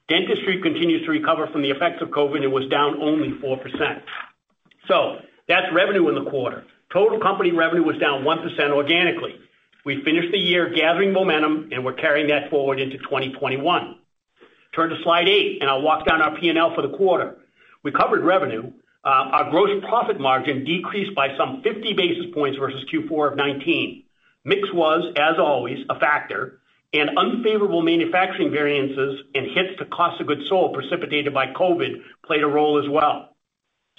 Dentistry 0.08 0.60
continues 0.62 1.06
to 1.06 1.12
recover 1.12 1.46
from 1.48 1.62
the 1.62 1.70
effects 1.70 2.02
of 2.02 2.10
COVID 2.10 2.44
and 2.44 2.52
was 2.52 2.68
down 2.70 3.00
only 3.00 3.30
4%. 3.30 4.02
So 4.88 5.18
that's 5.48 5.72
revenue 5.72 6.10
in 6.10 6.16
the 6.16 6.30
quarter. 6.30 6.66
Total 6.92 7.20
company 7.20 7.52
revenue 7.52 7.84
was 7.84 7.98
down 8.00 8.24
1% 8.24 8.72
organically. 8.72 9.36
We 9.86 10.04
finished 10.04 10.32
the 10.32 10.40
year 10.40 10.70
gathering 10.74 11.14
momentum, 11.14 11.70
and 11.72 11.86
we're 11.86 11.94
carrying 11.94 12.28
that 12.30 12.50
forward 12.50 12.80
into 12.80 12.98
2021. 12.98 13.98
Turn 14.76 14.90
to 14.90 14.96
slide 15.04 15.30
eight, 15.30 15.60
and 15.62 15.70
I'll 15.70 15.84
walk 15.84 16.08
down 16.08 16.22
our 16.24 16.38
P&L 16.40 16.74
for 16.74 16.82
the 16.82 16.98
quarter. 16.98 17.38
We 17.84 17.92
covered 17.92 18.24
revenue. 18.24 18.72
Uh, 19.04 19.08
our 19.08 19.50
gross 19.50 19.82
profit 19.88 20.20
margin 20.20 20.66
decreased 20.66 21.16
by 21.16 21.36
some 21.38 21.62
50 21.62 21.94
basis 21.94 22.26
points 22.34 22.58
versus 22.58 22.84
Q4 22.92 23.32
of 23.32 23.34
2019. 23.38 24.04
Mix 24.44 24.74
was, 24.74 25.14
as 25.16 25.38
always, 25.38 25.86
a 25.90 26.00
factor, 26.00 26.60
and 26.94 27.18
unfavorable 27.18 27.82
manufacturing 27.82 28.52
variances 28.52 29.22
and 29.36 29.46
hits 29.46 29.78
to 29.78 29.86
cost 29.86 30.20
of 30.20 30.28
goods 30.28 30.48
sold 30.50 30.74
precipitated 30.74 31.34
by 31.34 31.48
COVID 31.48 32.02
played 32.26 32.44
a 32.44 32.48
role 32.48 32.84
as 32.84 32.90
well. 32.90 33.36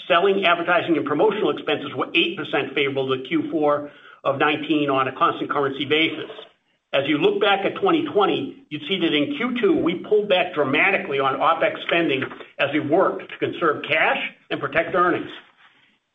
Selling, 0.09 0.45
advertising, 0.45 0.97
and 0.97 1.07
promotional 1.07 1.51
expenses 1.51 1.95
were 1.95 2.09
8% 2.09 2.75
favorable 2.75 3.09
to 3.17 3.23
Q4 3.23 3.91
of 4.25 4.37
2019 4.37 4.91
on 4.91 5.09
a 5.09 5.13
constant 5.13 5.51
currency 5.51 5.85
basis. 5.85 6.31
As 6.93 7.05
you 7.07 7.19
look 7.19 7.41
back 7.41 7.65
at 7.65 7.77
2020, 7.77 8.67
you'd 8.69 8.83
see 8.89 8.99
that 8.99 9.15
in 9.15 9.39
Q2, 9.39 9.81
we 9.81 10.03
pulled 10.09 10.29
back 10.29 10.55
dramatically 10.55 11.21
on 11.21 11.39
OpEx 11.39 11.81
spending 11.87 12.25
as 12.59 12.71
we 12.73 12.81
worked 12.81 13.31
to 13.31 13.39
conserve 13.39 13.85
cash 13.89 14.19
and 14.51 14.61
protect 14.61 14.95
earnings. 14.97 15.31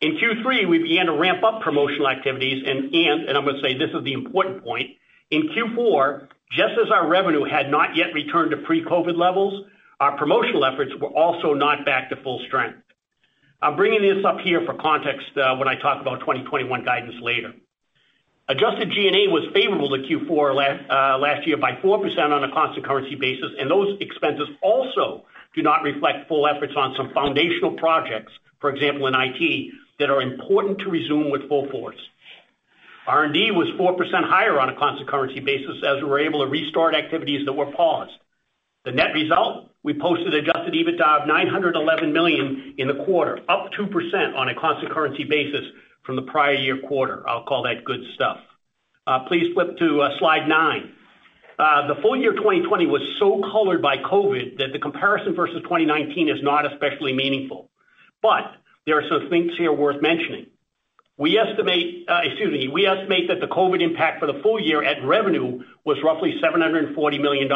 In 0.02 0.18
Q3, 0.18 0.68
we 0.68 0.80
began 0.80 1.06
to 1.06 1.14
ramp 1.14 1.44
up 1.44 1.62
promotional 1.62 2.10
activities, 2.10 2.64
and 2.68 2.94
and 2.94 3.38
I'm 3.38 3.46
going 3.46 3.56
to 3.56 3.62
say 3.62 3.78
this 3.78 3.96
is 3.96 4.04
the 4.04 4.12
important 4.12 4.66
point. 4.66 4.90
In 5.32 5.48
Q4, 5.50 6.28
just 6.52 6.74
as 6.84 6.92
our 6.92 7.08
revenue 7.08 7.46
had 7.46 7.72
not 7.72 7.96
yet 7.96 8.14
returned 8.14 8.52
to 8.52 8.58
pre-COVID 8.58 9.18
levels, 9.18 9.66
our 10.02 10.18
promotional 10.18 10.66
efforts 10.66 10.92
were 11.00 11.10
also 11.10 11.54
not 11.54 11.86
back 11.86 12.10
to 12.10 12.18
full 12.18 12.44
strength. 12.48 12.80
I'm 13.62 13.78
bringing 13.78 14.02
this 14.02 14.26
up 14.26 14.40
here 14.42 14.62
for 14.66 14.74
context 14.74 15.26
uh, 15.38 15.56
when 15.56 15.70
I 15.70 15.76
talk 15.76 16.02
about 16.02 16.20
2021 16.20 16.84
guidance 16.84 17.16
later. 17.22 17.54
Adjusted 18.48 18.92
G&A 18.92 19.28
was 19.28 19.44
favorable 19.54 19.90
to 19.90 20.04
Q4 20.04 20.52
uh, 20.88 21.18
last 21.18 21.48
year 21.48 21.58
by 21.58 21.72
4% 21.72 22.30
on 22.30 22.44
a 22.44 22.52
constant 22.52 22.86
currency 22.86 23.16
basis, 23.16 23.50
and 23.60 23.72
those 23.72 23.98
expenses 24.00 24.48
also 24.62 25.26
do 25.56 25.64
not 25.64 25.82
reflect 25.82 26.28
full 26.28 26.46
efforts 26.46 26.74
on 26.78 26.94
some 26.96 27.12
foundational 27.12 27.72
projects, 27.72 28.32
for 28.60 28.70
example, 28.70 29.08
in 29.08 29.16
IT, 29.16 29.74
that 29.98 30.12
are 30.12 30.22
important 30.22 30.78
to 30.80 30.92
resume 30.92 31.32
with 31.32 31.50
full 31.50 31.68
force. 31.72 31.98
R&D 33.08 33.50
was 33.52 33.68
4% 33.80 33.98
higher 34.30 34.60
on 34.60 34.70
a 34.70 34.78
constant 34.78 35.10
currency 35.10 35.40
basis 35.40 35.78
as 35.84 36.04
we 36.04 36.10
were 36.10 36.20
able 36.20 36.46
to 36.46 36.52
restart 36.52 36.94
activities 36.94 37.46
that 37.46 37.54
were 37.54 37.72
paused. 37.72 38.14
The 38.84 38.92
net 38.92 39.14
result, 39.16 39.72
we 39.82 39.94
posted 40.00 40.36
adjusted 40.36 40.74
EBITDA 40.74 41.22
of 41.22 41.28
911 41.28 42.14
million 42.14 42.76
in 42.78 42.88
the 42.88 43.04
quarter, 43.06 43.40
up 43.50 43.72
2% 43.72 44.36
on 44.36 44.50
a 44.50 44.56
constant 44.56 44.92
currency 44.92 45.24
basis 45.24 45.66
from 46.06 46.16
the 46.16 46.22
prior 46.22 46.54
year 46.54 46.80
quarter. 46.88 47.28
I'll 47.28 47.44
call 47.44 47.64
that 47.64 47.84
good 47.84 48.02
stuff. 48.14 48.38
Uh, 49.08 49.20
please 49.28 49.54
flip 49.54 49.78
to 49.78 50.02
uh, 50.02 50.18
slide 50.20 50.48
nine. 50.48 50.94
Uh, 51.58 51.88
the 51.88 52.02
full 52.02 52.18
year 52.18 52.34
2020 52.34 52.86
was 52.88 53.02
so 53.20 53.42
colored 53.52 53.82
by 53.82 53.98
COVID 53.98 54.58
that 54.58 54.74
the 54.74 54.80
comparison 54.80 55.36
versus 55.36 55.62
2019 55.64 56.30
is 56.30 56.42
not 56.42 56.72
especially 56.72 57.14
meaningful. 57.14 57.70
But 58.22 58.52
there 58.86 58.98
are 58.98 59.08
some 59.10 59.30
things 59.30 59.52
here 59.58 59.72
worth 59.72 60.02
mentioning. 60.02 60.48
We 61.18 61.38
estimate 61.38 62.10
uh 62.10 62.22
excuse 62.24 62.52
me, 62.52 62.68
we 62.68 62.86
estimate 62.86 63.30
that 63.30 63.40
the 63.40 63.48
COVID 63.48 63.82
impact 63.82 64.20
for 64.20 64.28
the 64.28 64.42
full 64.44 64.60
year 64.60 64.84
at 64.84 65.06
revenue 65.06 65.64
was 65.86 65.98
roughly 66.04 66.34
$740 66.44 67.22
million. 67.22 67.48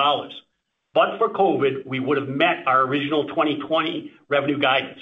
But 0.94 1.18
for 1.18 1.30
COVID, 1.30 1.86
we 1.86 2.00
would 2.00 2.18
have 2.18 2.30
met 2.30 2.66
our 2.66 2.82
original 2.82 3.28
2020 3.28 4.12
revenue 4.30 4.60
guidance. 4.60 5.02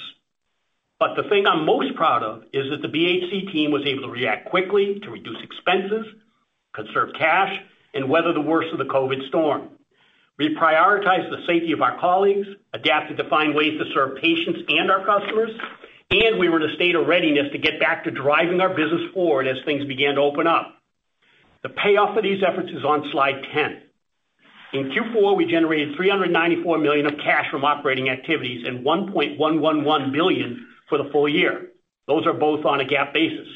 But 0.99 1.15
the 1.15 1.29
thing 1.29 1.45
I'm 1.45 1.65
most 1.65 1.95
proud 1.95 2.23
of 2.23 2.43
is 2.53 2.69
that 2.71 2.81
the 2.81 2.87
BHC 2.87 3.51
team 3.51 3.71
was 3.71 3.85
able 3.85 4.03
to 4.03 4.09
react 4.09 4.49
quickly 4.49 4.99
to 5.03 5.11
reduce 5.11 5.37
expenses, 5.43 6.05
conserve 6.73 7.09
cash, 7.17 7.55
and 7.93 8.09
weather 8.09 8.33
the 8.33 8.41
worst 8.41 8.71
of 8.71 8.79
the 8.79 8.85
COVID 8.85 9.27
storm. 9.27 9.69
We 10.39 10.55
prioritized 10.55 11.29
the 11.29 11.45
safety 11.47 11.71
of 11.71 11.81
our 11.81 11.99
colleagues, 11.99 12.47
adapted 12.73 13.17
to 13.17 13.29
find 13.29 13.55
ways 13.55 13.79
to 13.79 13.85
serve 13.93 14.17
patients 14.21 14.61
and 14.69 14.89
our 14.89 15.05
customers, 15.05 15.51
and 16.09 16.39
we 16.39 16.49
were 16.49 16.63
in 16.63 16.69
a 16.69 16.75
state 16.75 16.95
of 16.95 17.07
readiness 17.07 17.51
to 17.51 17.57
get 17.57 17.79
back 17.79 18.03
to 18.05 18.11
driving 18.11 18.61
our 18.61 18.69
business 18.69 19.11
forward 19.13 19.47
as 19.47 19.57
things 19.65 19.85
began 19.85 20.15
to 20.15 20.21
open 20.21 20.47
up. 20.47 20.75
The 21.63 21.69
payoff 21.69 22.15
of 22.15 22.23
these 22.23 22.43
efforts 22.47 22.69
is 22.71 22.83
on 22.85 23.09
slide 23.11 23.43
10. 23.53 23.81
In 24.73 24.91
Q4, 24.91 25.35
we 25.35 25.45
generated 25.45 25.95
394 25.95 26.77
million 26.77 27.05
of 27.05 27.17
cash 27.23 27.49
from 27.49 27.65
operating 27.65 28.09
activities 28.09 28.65
and 28.67 28.85
$1.111 28.85 30.11
billion 30.11 30.67
for 30.87 30.97
the 30.97 31.09
full 31.11 31.27
year. 31.27 31.71
Those 32.07 32.25
are 32.25 32.33
both 32.33 32.65
on 32.65 32.81
a 32.81 32.85
GAAP 32.85 33.13
basis. 33.13 33.47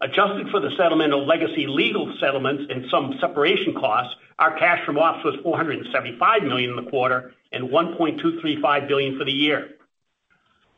Adjusted 0.00 0.48
for 0.50 0.60
the 0.60 0.70
settlement 0.76 1.12
of 1.12 1.26
legacy 1.26 1.66
legal 1.66 2.14
settlements 2.20 2.64
and 2.70 2.84
some 2.90 3.14
separation 3.20 3.74
costs, 3.74 4.14
our 4.38 4.56
cash 4.56 4.84
from 4.86 4.96
ops 4.96 5.24
was 5.24 5.34
475 5.42 6.42
million 6.44 6.70
in 6.70 6.84
the 6.84 6.90
quarter 6.90 7.34
and 7.50 7.68
1.235 7.68 8.88
billion 8.88 9.18
for 9.18 9.24
the 9.24 9.32
year. 9.32 9.70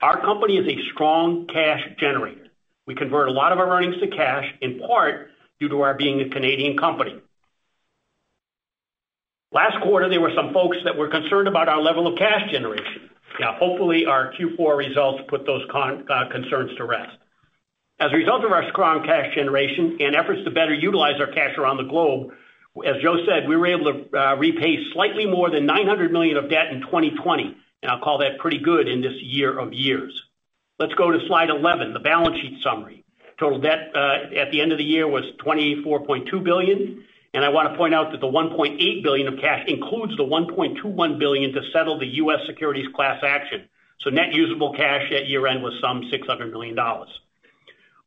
Our 0.00 0.18
company 0.22 0.56
is 0.56 0.66
a 0.66 0.92
strong 0.92 1.46
cash 1.46 1.82
generator. 1.98 2.46
We 2.86 2.94
convert 2.94 3.28
a 3.28 3.32
lot 3.32 3.52
of 3.52 3.58
our 3.58 3.70
earnings 3.70 4.00
to 4.00 4.08
cash, 4.08 4.46
in 4.62 4.80
part 4.80 5.28
due 5.60 5.68
to 5.68 5.82
our 5.82 5.94
being 5.94 6.22
a 6.22 6.30
Canadian 6.30 6.78
company. 6.78 7.20
Last 9.52 9.82
quarter, 9.82 10.08
there 10.08 10.20
were 10.20 10.32
some 10.34 10.54
folks 10.54 10.78
that 10.84 10.96
were 10.96 11.08
concerned 11.08 11.48
about 11.48 11.68
our 11.68 11.82
level 11.82 12.06
of 12.06 12.16
cash 12.16 12.50
generation. 12.50 13.09
Yeah, 13.38 13.56
hopefully, 13.58 14.06
our 14.06 14.32
Q4 14.32 14.76
results 14.76 15.22
put 15.28 15.46
those 15.46 15.62
uh, 15.72 16.28
concerns 16.30 16.76
to 16.76 16.84
rest. 16.84 17.16
As 18.00 18.10
a 18.12 18.16
result 18.16 18.44
of 18.44 18.52
our 18.52 18.68
strong 18.70 19.04
cash 19.04 19.34
generation 19.34 19.98
and 20.00 20.16
efforts 20.16 20.42
to 20.44 20.50
better 20.50 20.74
utilize 20.74 21.20
our 21.20 21.26
cash 21.26 21.56
around 21.58 21.76
the 21.76 21.84
globe, 21.84 22.32
as 22.84 22.96
Joe 23.02 23.16
said, 23.26 23.48
we 23.48 23.56
were 23.56 23.66
able 23.66 23.92
to 23.92 24.18
uh, 24.18 24.36
repay 24.36 24.78
slightly 24.92 25.26
more 25.26 25.50
than 25.50 25.66
900 25.66 26.12
million 26.12 26.36
of 26.36 26.48
debt 26.48 26.68
in 26.72 26.80
2020, 26.80 27.56
and 27.82 27.90
I'll 27.90 28.00
call 28.00 28.18
that 28.18 28.38
pretty 28.38 28.58
good 28.58 28.88
in 28.88 29.00
this 29.00 29.20
year 29.20 29.58
of 29.58 29.72
years. 29.72 30.22
Let's 30.78 30.94
go 30.94 31.10
to 31.10 31.18
slide 31.26 31.50
11, 31.50 31.92
the 31.92 32.00
balance 32.00 32.36
sheet 32.40 32.62
summary. 32.62 33.04
Total 33.38 33.60
debt 33.60 33.90
uh, 33.94 34.34
at 34.36 34.50
the 34.50 34.60
end 34.60 34.72
of 34.72 34.78
the 34.78 34.84
year 34.84 35.06
was 35.06 35.24
$24.2 35.44 36.42
billion, 36.42 37.04
I 37.34 37.48
want 37.48 37.70
to 37.70 37.76
point 37.76 37.94
out 37.94 38.10
that 38.12 38.20
the 38.20 38.26
1.8 38.26 39.02
billion 39.02 39.28
of 39.28 39.38
cash 39.40 39.64
includes 39.68 40.16
the 40.16 40.24
1.21 40.24 41.18
billion 41.18 41.52
to 41.52 41.60
settle 41.72 41.98
the 41.98 42.06
U.S. 42.06 42.40
securities 42.46 42.86
class 42.94 43.22
action. 43.24 43.68
So 44.00 44.10
net 44.10 44.32
usable 44.32 44.72
cash 44.74 45.10
at 45.12 45.26
year-end 45.26 45.62
was 45.62 45.74
some 45.80 46.02
$600 46.02 46.50
million. 46.50 46.78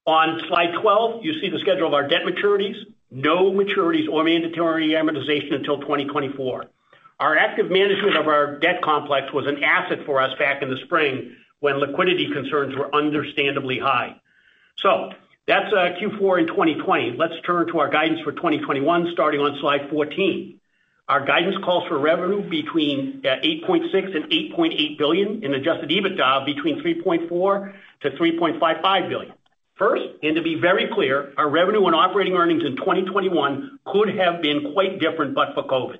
On 0.06 0.42
slide 0.48 0.74
12, 0.82 1.24
you 1.24 1.39
see 1.39 1.50
the 1.50 1.60
schedule 1.60 1.88
of 1.88 1.94
our 1.94 2.08
debt 2.08 2.22
maturities. 2.25 2.75
No 3.12 3.51
maturities 3.51 4.10
or 4.10 4.24
mandatory 4.24 4.89
amortization 4.89 5.53
until 5.53 5.80
2024. 5.80 6.65
Our 7.20 7.38
active 7.38 7.70
management 7.70 8.18
of 8.18 8.27
our 8.27 8.58
debt 8.58 8.82
complex 8.82 9.32
was 9.32 9.46
an 9.48 9.63
asset 9.63 10.00
for 10.06 10.20
us 10.20 10.38
back 10.39 10.62
in 10.62 10.70
the 10.70 10.77
spring 10.84 11.36
when 11.60 11.77
liquidity 11.77 12.27
concerns 12.34 12.75
were 12.75 12.94
understandably 12.94 13.80
high. 13.80 14.20
That's 15.46 15.74
uh, 15.74 16.00
Q4 16.00 16.42
in 16.42 16.48
2020. 16.48 17.16
Let's 17.18 17.34
turn 17.46 17.68
to 17.68 17.80
our 17.80 17.90
guidance 17.90 18.22
for 18.22 18.32
2021, 18.32 19.10
starting 19.12 19.42
on 19.42 19.58
slide 19.60 19.90
14. 19.90 20.60
Our 21.10 21.26
guidance 21.26 21.58
calls 21.66 21.86
for 21.90 22.00
revenue 22.00 22.50
between 22.50 23.24
uh, 23.26 23.44
$8.6 23.44 23.92
billion 23.92 24.16
and 24.16 24.32
$8.8 24.32 24.98
billion 24.98 25.44
and 25.44 25.54
adjusted 25.54 25.90
EBITDA 25.90 26.46
between 26.46 26.82
$3.4 26.82 27.74
billion-$3.55 28.02 29.10
billion. 29.10 29.34
First, 29.76 30.04
to 30.22 30.42
be 30.42 30.56
very 30.62 30.88
clear, 30.94 31.34
our 31.36 31.50
revenue 31.50 31.86
and 31.88 31.96
operating 31.96 32.34
earnings 32.34 32.64
in 32.66 32.78
2021 32.78 33.80
could 33.86 34.16
have 34.16 34.42
been 34.42 34.72
quite 34.74 35.00
different 35.00 35.36
but 35.36 35.54
for 35.56 35.64
COVID. 35.64 35.98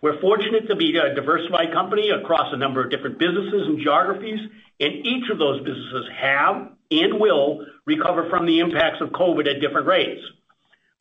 We're 0.00 0.20
fortunate 0.20 0.68
to 0.68 0.76
be 0.76 0.96
a 0.96 1.14
diversified 1.14 1.72
company 1.72 2.10
across 2.10 2.52
a 2.52 2.56
number 2.56 2.82
of 2.82 2.90
different 2.90 3.18
businesses 3.18 3.66
and 3.66 3.78
geographies, 3.78 4.40
and 4.80 5.06
each 5.06 5.28
of 5.30 5.38
those 5.38 5.60
businesses 5.60 6.06
have 6.16 6.72
and 7.02 7.18
will 7.18 7.66
recover 7.86 8.28
from 8.28 8.46
the 8.46 8.60
impacts 8.60 9.00
of 9.00 9.10
COVID 9.10 9.48
at 9.48 9.60
different 9.60 9.86
rates. 9.86 10.22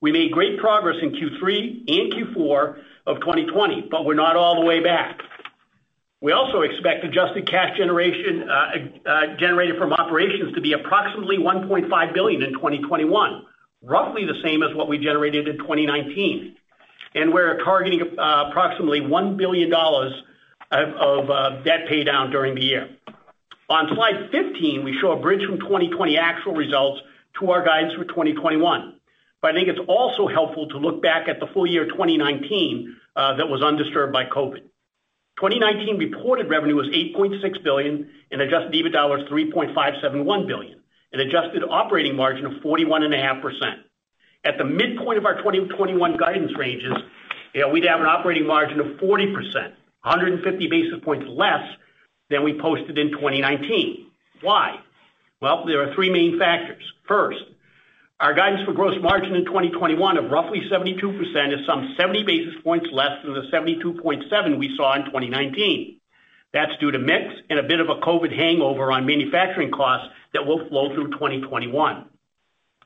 We 0.02 0.12
made 0.12 0.32
great 0.32 0.60
progress 0.60 0.98
in 1.02 1.12
Q3 1.12 1.84
and 1.88 2.14
Q4 2.14 2.78
of 3.08 3.20
2020, 3.22 3.88
but 3.90 4.06
we're 4.06 4.16
not 4.16 4.36
all 4.36 4.60
the 4.60 4.66
way 4.66 4.82
back. 4.82 5.22
We 6.24 6.32
also 6.32 6.62
expect 6.62 7.04
adjusted 7.04 7.50
cash 7.50 7.78
generation 7.78 8.50
uh, 8.50 9.10
uh, 9.10 9.22
generated 9.38 9.78
from 9.78 9.92
operations 9.92 10.56
to 10.56 10.62
be 10.62 10.74
approximately 10.74 11.38
1.5 11.38 12.14
billion 12.14 12.42
in 12.42 12.54
2021, 12.54 13.46
roughly 13.82 14.26
the 14.26 14.42
same 14.44 14.64
as 14.64 14.74
what 14.74 14.88
we 14.88 14.98
generated 14.98 15.48
in 15.48 15.58
2019. 15.58 16.56
We're 17.16 17.64
targeting 17.64 18.18
uh, 18.18 18.46
approximately 18.50 19.02
$1 19.02 19.38
billion 19.38 19.74
of 19.74 21.64
debt 21.66 21.88
paydown 21.90 22.32
during 22.32 22.56
the 22.56 22.64
year. 22.64 22.90
On 23.74 23.90
slide 23.96 24.30
15, 24.30 24.84
we 24.84 24.96
show 25.02 25.14
a 25.14 25.20
bridge 25.20 25.44
from 25.44 25.58
2020 25.58 26.16
actual 26.16 26.54
results 26.54 27.02
to 27.40 27.50
our 27.50 27.66
guidance 27.66 27.96
for 27.96 28.04
2021. 28.04 29.00
I 29.42 29.52
think 29.52 29.68
it's 29.68 29.80
also 29.88 30.28
helpful 30.28 30.68
to 30.68 30.78
look 30.78 31.02
back 31.02 31.28
at 31.28 31.40
the 31.40 31.48
full 31.48 31.66
year 31.66 31.88
2019 31.88 32.96
uh, 33.16 33.36
that 33.38 33.50
was 33.50 33.64
undisturbed 33.64 34.14
by 34.14 34.26
COVID. 34.26 34.62
2019 35.42 35.98
reported 35.98 36.52
revenue 36.52 36.76
was 36.76 36.86
8.6 36.90 37.64
billion, 37.64 38.12
and 38.30 38.42
adjusted 38.42 38.72
EBITDA 38.74 39.10
was 39.10 39.28
$3.571 39.28 40.48
billion, 40.48 40.80
an 41.12 41.20
adjusted 41.22 41.64
operating 41.68 42.16
margin 42.16 42.46
of 42.46 42.54
41.5%. 42.62 43.42
At 44.44 44.60
the 44.60 44.66
midpoint 44.66 45.18
of 45.18 45.26
our 45.26 45.38
2021 45.38 46.18
guidance 46.18 46.52
ranges, 46.60 46.94
we'd 47.72 47.86
have 47.86 48.02
an 48.02 48.06
operating 48.06 48.46
margin 48.46 48.80
of 48.80 48.86
40%, 48.98 49.34
150 50.04 50.68
basis 50.68 51.00
points 51.04 51.26
less 51.28 51.64
than 52.34 52.44
we 52.44 52.60
posted 52.60 52.98
in 52.98 53.12
2019. 53.12 54.08
Why? 54.42 54.80
Well, 55.40 55.66
there 55.66 55.84
are 55.84 55.94
three 55.94 56.10
main 56.10 56.40
factors. 56.40 56.84
First, 57.08 57.44
our 58.20 58.34
guidance 58.34 58.64
for 58.66 58.74
gross 58.74 59.00
margin 59.02 59.36
in 59.36 59.46
2021 59.46 60.18
of 60.18 60.32
roughly 60.32 60.62
72% 60.72 61.54
is 61.54 61.66
some 61.68 61.94
70 61.98 62.24
basis 62.24 62.54
points 62.64 62.88
less 62.92 63.22
than 63.24 63.34
the 63.34 63.44
72.7 63.52 64.58
we 64.58 64.76
saw 64.76 64.96
in 64.96 65.06
2019. 65.06 66.00
That's 66.54 66.72
due 66.80 66.92
to 66.92 67.00
mix 67.00 67.34
and 67.50 67.60
a 67.60 67.64
bit 67.64 67.80
of 67.80 67.90
a 67.90 67.96
COVID 67.96 68.36
hangover 68.36 68.92
on 68.92 69.06
manufacturing 69.06 69.72
costs 69.72 70.08
that 70.34 70.46
will 70.46 70.68
flow 70.70 70.94
through 70.94 71.12
2021. 71.12 72.06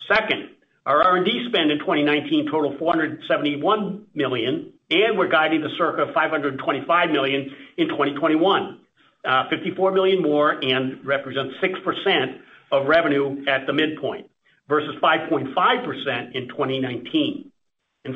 Second, 0.07 0.49
our 0.85 1.03
R&D 1.03 1.47
spend 1.49 1.69
in 1.71 1.79
2019 1.79 2.49
totaled 2.49 2.79
471 2.79 4.07
million, 4.15 4.73
and 4.89 5.17
we're 5.17 5.27
guiding 5.27 5.61
to 5.61 5.69
circa 5.77 6.11
525 6.13 7.11
million 7.11 7.55
in 7.77 7.89
2021. 7.89 8.79
Uh, 9.27 9.49
54 9.49 9.91
million 9.91 10.21
more 10.21 10.51
and 10.51 11.05
represents 11.05 11.55
6% 11.61 12.39
of 12.71 12.87
revenue 12.87 13.43
at 13.45 13.67
the 13.67 13.73
midpoint 13.73 14.29
versus 14.69 14.95
5.5% 15.01 16.33
in 16.33 16.47
2019. 16.47 17.51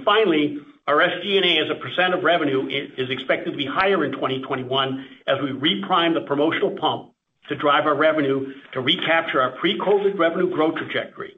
Finally, 0.06 0.58
our 0.88 1.00
SG&A 1.00 1.60
as 1.60 1.70
a 1.70 1.76
percent 1.76 2.14
of 2.14 2.24
revenue 2.24 2.66
is 2.98 3.10
expected 3.10 3.52
to 3.52 3.58
be 3.58 3.66
higher 3.66 4.06
in 4.06 4.14
2021 4.14 5.06
as 5.28 5.36
we 5.42 5.50
reprime 5.50 6.14
the 6.14 6.22
promotional 6.22 6.78
pump 6.80 7.12
to 7.50 7.56
drive 7.56 7.86
our 7.86 7.96
revenue 7.96 8.54
to 8.72 8.80
recapture 8.80 9.42
our 9.42 9.52
pre-COVID 9.60 10.18
revenue 10.18 10.50
growth 10.50 10.76
trajectory. 10.76 11.36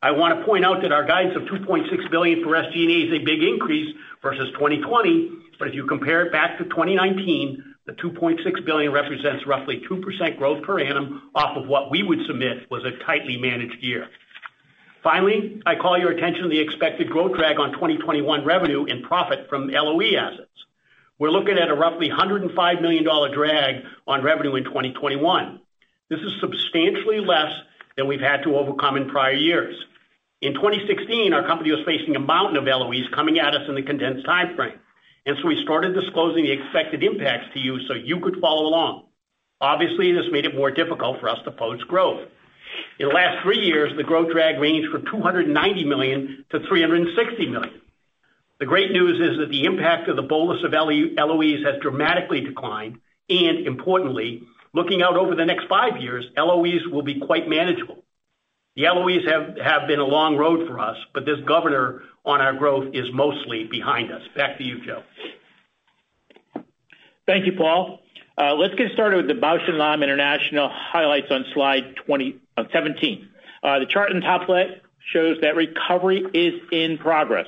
I 0.00 0.12
want 0.12 0.38
to 0.38 0.46
point 0.46 0.64
out 0.64 0.80
that 0.82 0.90
our 0.90 1.04
guidance 1.04 1.36
of 1.36 1.42
2.6 1.42 2.10
billion 2.10 2.42
for 2.42 2.50
SG&A 2.50 3.08
is 3.08 3.20
a 3.20 3.24
big 3.24 3.42
increase 3.42 3.94
versus 4.22 4.48
2020, 4.54 5.30
but 5.58 5.68
if 5.68 5.74
you 5.74 5.86
compare 5.86 6.24
it 6.24 6.32
back 6.32 6.56
to 6.56 6.64
2019, 6.64 7.71
the 7.86 7.92
2.6 7.92 8.64
billion 8.64 8.92
represents 8.92 9.46
roughly 9.46 9.82
2% 9.90 10.38
growth 10.38 10.62
per 10.62 10.80
annum 10.80 11.30
off 11.34 11.56
of 11.56 11.66
what 11.66 11.90
we 11.90 12.02
would 12.02 12.24
submit 12.26 12.70
was 12.70 12.84
a 12.84 13.04
tightly 13.04 13.36
managed 13.36 13.82
year. 13.82 14.08
Finally, 15.02 15.60
I 15.66 15.74
call 15.74 15.98
your 15.98 16.12
attention 16.12 16.44
to 16.44 16.48
the 16.48 16.60
expected 16.60 17.10
growth 17.10 17.36
drag 17.36 17.58
on 17.58 17.72
2021 17.72 18.44
revenue 18.44 18.84
and 18.84 19.02
profit 19.02 19.48
from 19.48 19.68
LOE 19.68 20.16
assets. 20.16 20.48
We're 21.18 21.30
looking 21.30 21.58
at 21.58 21.68
a 21.68 21.74
roughly 21.74 22.08
$105 22.08 22.82
million 22.82 23.04
drag 23.32 23.84
on 24.06 24.22
revenue 24.22 24.54
in 24.54 24.64
2021. 24.64 25.60
This 26.08 26.20
is 26.20 26.32
substantially 26.40 27.20
less 27.20 27.52
than 27.96 28.06
we've 28.06 28.20
had 28.20 28.44
to 28.44 28.56
overcome 28.56 28.96
in 28.96 29.08
prior 29.08 29.32
years. 29.32 29.74
In 30.40 30.54
2016, 30.54 31.32
our 31.32 31.46
company 31.46 31.70
was 31.70 31.84
facing 31.84 32.16
a 32.16 32.20
mountain 32.20 32.56
of 32.56 32.64
LOEs 32.64 33.08
coming 33.14 33.38
at 33.38 33.54
us 33.54 33.68
in 33.68 33.74
the 33.74 33.82
condensed 33.82 34.26
timeframe, 34.26 34.78
we 35.44 35.62
started 35.62 35.94
disclosing 35.94 36.44
the 36.44 36.52
expected 36.52 37.02
impacts 37.02 37.52
to 37.54 37.60
you 37.60 37.80
so 37.86 37.94
you 37.94 38.20
could 38.20 38.38
follow 38.40 38.66
along. 38.66 39.04
Obviously, 39.60 40.12
this 40.12 40.26
made 40.30 40.44
it 40.44 40.54
more 40.54 40.70
difficult 40.70 41.20
for 41.20 41.28
us 41.28 41.38
to 41.44 41.50
post 41.52 41.86
growth. 41.86 42.28
In 42.98 43.08
the 43.08 43.14
last 43.14 43.42
three 43.42 43.60
years, 43.60 43.92
the 43.96 44.02
growth 44.02 44.32
drag 44.32 44.58
ranged 44.58 44.90
from 44.90 45.02
$290 45.02 45.86
million-$360 45.86 47.50
million. 47.50 47.80
The 48.58 48.66
great 48.66 48.92
news 48.92 49.20
is 49.20 49.38
that 49.38 49.50
the 49.50 49.64
impact 49.64 50.08
of 50.08 50.16
the 50.16 50.22
bolus 50.22 50.64
of 50.64 50.72
LOEs 50.72 51.64
has 51.64 51.80
dramatically 51.80 52.40
declined, 52.40 52.98
and 53.28 53.66
importantly, 53.66 54.42
looking 54.72 55.02
out 55.02 55.16
over 55.16 55.34
the 55.34 55.44
next 55.44 55.68
five 55.68 56.00
years, 56.00 56.24
LOEs 56.36 56.86
will 56.90 57.02
be 57.02 57.20
quite 57.20 57.48
manageable. 57.48 58.02
The 58.74 58.84
LOEs 58.84 59.26
have 59.62 59.86
been 59.86 60.00
a 60.00 60.04
long 60.04 60.36
road 60.36 60.66
for 60.66 60.78
us, 60.78 60.96
but 61.12 61.26
this 61.26 61.40
governor 61.46 62.02
on 62.24 62.40
our 62.40 62.52
growth 62.52 62.94
is 62.94 63.06
mostly 63.12 63.64
behind 63.64 64.12
us. 64.12 64.22
Back 64.36 64.58
to 64.58 64.64
you, 64.64 64.84
Joe. 64.84 65.02
Thank 67.26 67.46
you, 67.46 67.52
Paul. 67.52 68.00
Uh, 68.36 68.54
let's 68.54 68.74
get 68.74 68.92
started 68.92 69.16
with 69.16 69.28
the 69.28 69.34
Bausch 69.34 69.66
+ 69.66 69.68
Lomb 69.68 70.02
International 70.02 70.70
highlights 70.72 71.30
on 71.30 71.44
slide 71.52 71.96
uh, 72.56 72.64
17. 72.72 73.28
Uh, 73.62 73.78
the 73.78 73.86
chart 73.86 74.10
in 74.10 74.20
the 74.20 74.26
top 74.26 74.48
left 74.48 74.80
shows 75.12 75.36
that 75.42 75.54
recovery 75.56 76.24
is 76.32 76.54
in 76.70 76.98
progress. 76.98 77.46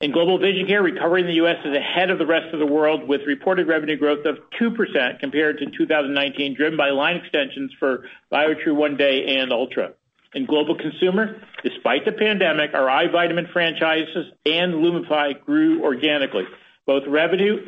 In 0.00 0.10
global 0.10 0.38
vision 0.38 0.66
care, 0.66 0.82
recovery 0.82 1.20
in 1.20 1.28
the 1.28 1.34
U.S. 1.34 1.58
is 1.64 1.76
ahead 1.76 2.10
of 2.10 2.18
the 2.18 2.26
rest 2.26 2.52
of 2.52 2.58
the 2.58 2.66
world, 2.66 3.06
with 3.06 3.20
reported 3.24 3.68
revenue 3.68 3.96
growth 3.96 4.26
of 4.26 4.38
2% 4.60 5.20
compared 5.20 5.58
to 5.58 5.66
2019, 5.66 6.54
driven 6.54 6.76
by 6.76 6.90
line 6.90 7.16
extensions 7.16 7.72
for 7.78 8.04
Biotrue 8.32 8.74
ONEday 8.74 9.38
and 9.38 9.52
ULTRA. 9.52 9.92
In 10.34 10.46
global 10.46 10.76
consumer, 10.76 11.42
despite 11.62 12.06
the 12.06 12.12
pandemic, 12.12 12.72
our 12.72 12.88
eye 12.88 13.06
vitamin 13.08 13.48
franchises 13.52 14.32
and 14.46 14.74
LUMIFY 14.76 15.44
grew 15.44 15.82
organically. 15.82 16.44
Both 16.86 17.02
revenue 17.06 17.66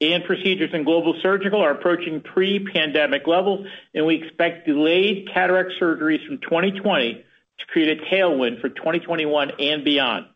and 0.00 0.24
procedures 0.24 0.70
in 0.72 0.84
global 0.84 1.14
surgical 1.22 1.60
are 1.60 1.72
approaching 1.72 2.22
pre-pandemic 2.22 3.26
levels, 3.26 3.66
and 3.94 4.06
we 4.06 4.22
expect 4.22 4.66
delayed 4.66 5.28
cataract 5.32 5.72
surgeries 5.80 6.26
from 6.26 6.38
2020 6.38 7.24
to 7.58 7.66
create 7.66 8.00
a 8.00 8.04
tailwind 8.14 8.60
for 8.60 8.70
2021 8.70 9.52
and 9.58 9.84
beyond. 9.84 10.26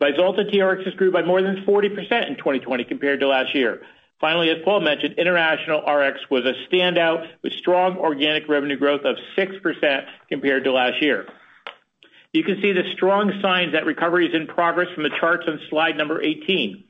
VYZULTA 0.00 0.52
TRx 0.54 0.96
grew 0.96 1.10
by 1.10 1.22
more 1.22 1.42
than 1.42 1.64
40% 1.64 2.28
in 2.28 2.36
2020 2.36 2.84
compared 2.84 3.20
to 3.20 3.26
last 3.26 3.54
year. 3.54 3.82
Finally, 4.20 4.50
as 4.50 4.56
Paul 4.64 4.80
mentioned, 4.80 5.14
international 5.16 5.80
Rx 5.80 6.18
was 6.28 6.44
a 6.44 6.54
standout 6.68 7.28
with 7.42 7.52
strong 7.52 7.96
organic 7.98 8.48
revenue 8.48 8.76
growth 8.76 9.02
of 9.04 9.16
6% 9.36 10.06
compared 10.28 10.64
to 10.64 10.72
last 10.72 11.00
year. 11.00 11.26
You 12.32 12.42
can 12.42 12.60
see 12.60 12.72
the 12.72 12.82
strong 12.94 13.32
signs 13.40 13.72
that 13.72 13.86
recovery 13.86 14.26
is 14.26 14.34
in 14.34 14.46
progress 14.46 14.88
from 14.94 15.04
the 15.04 15.10
charts 15.20 15.44
on 15.46 15.60
slide 15.70 15.96
number 15.96 16.20
18. 16.20 16.84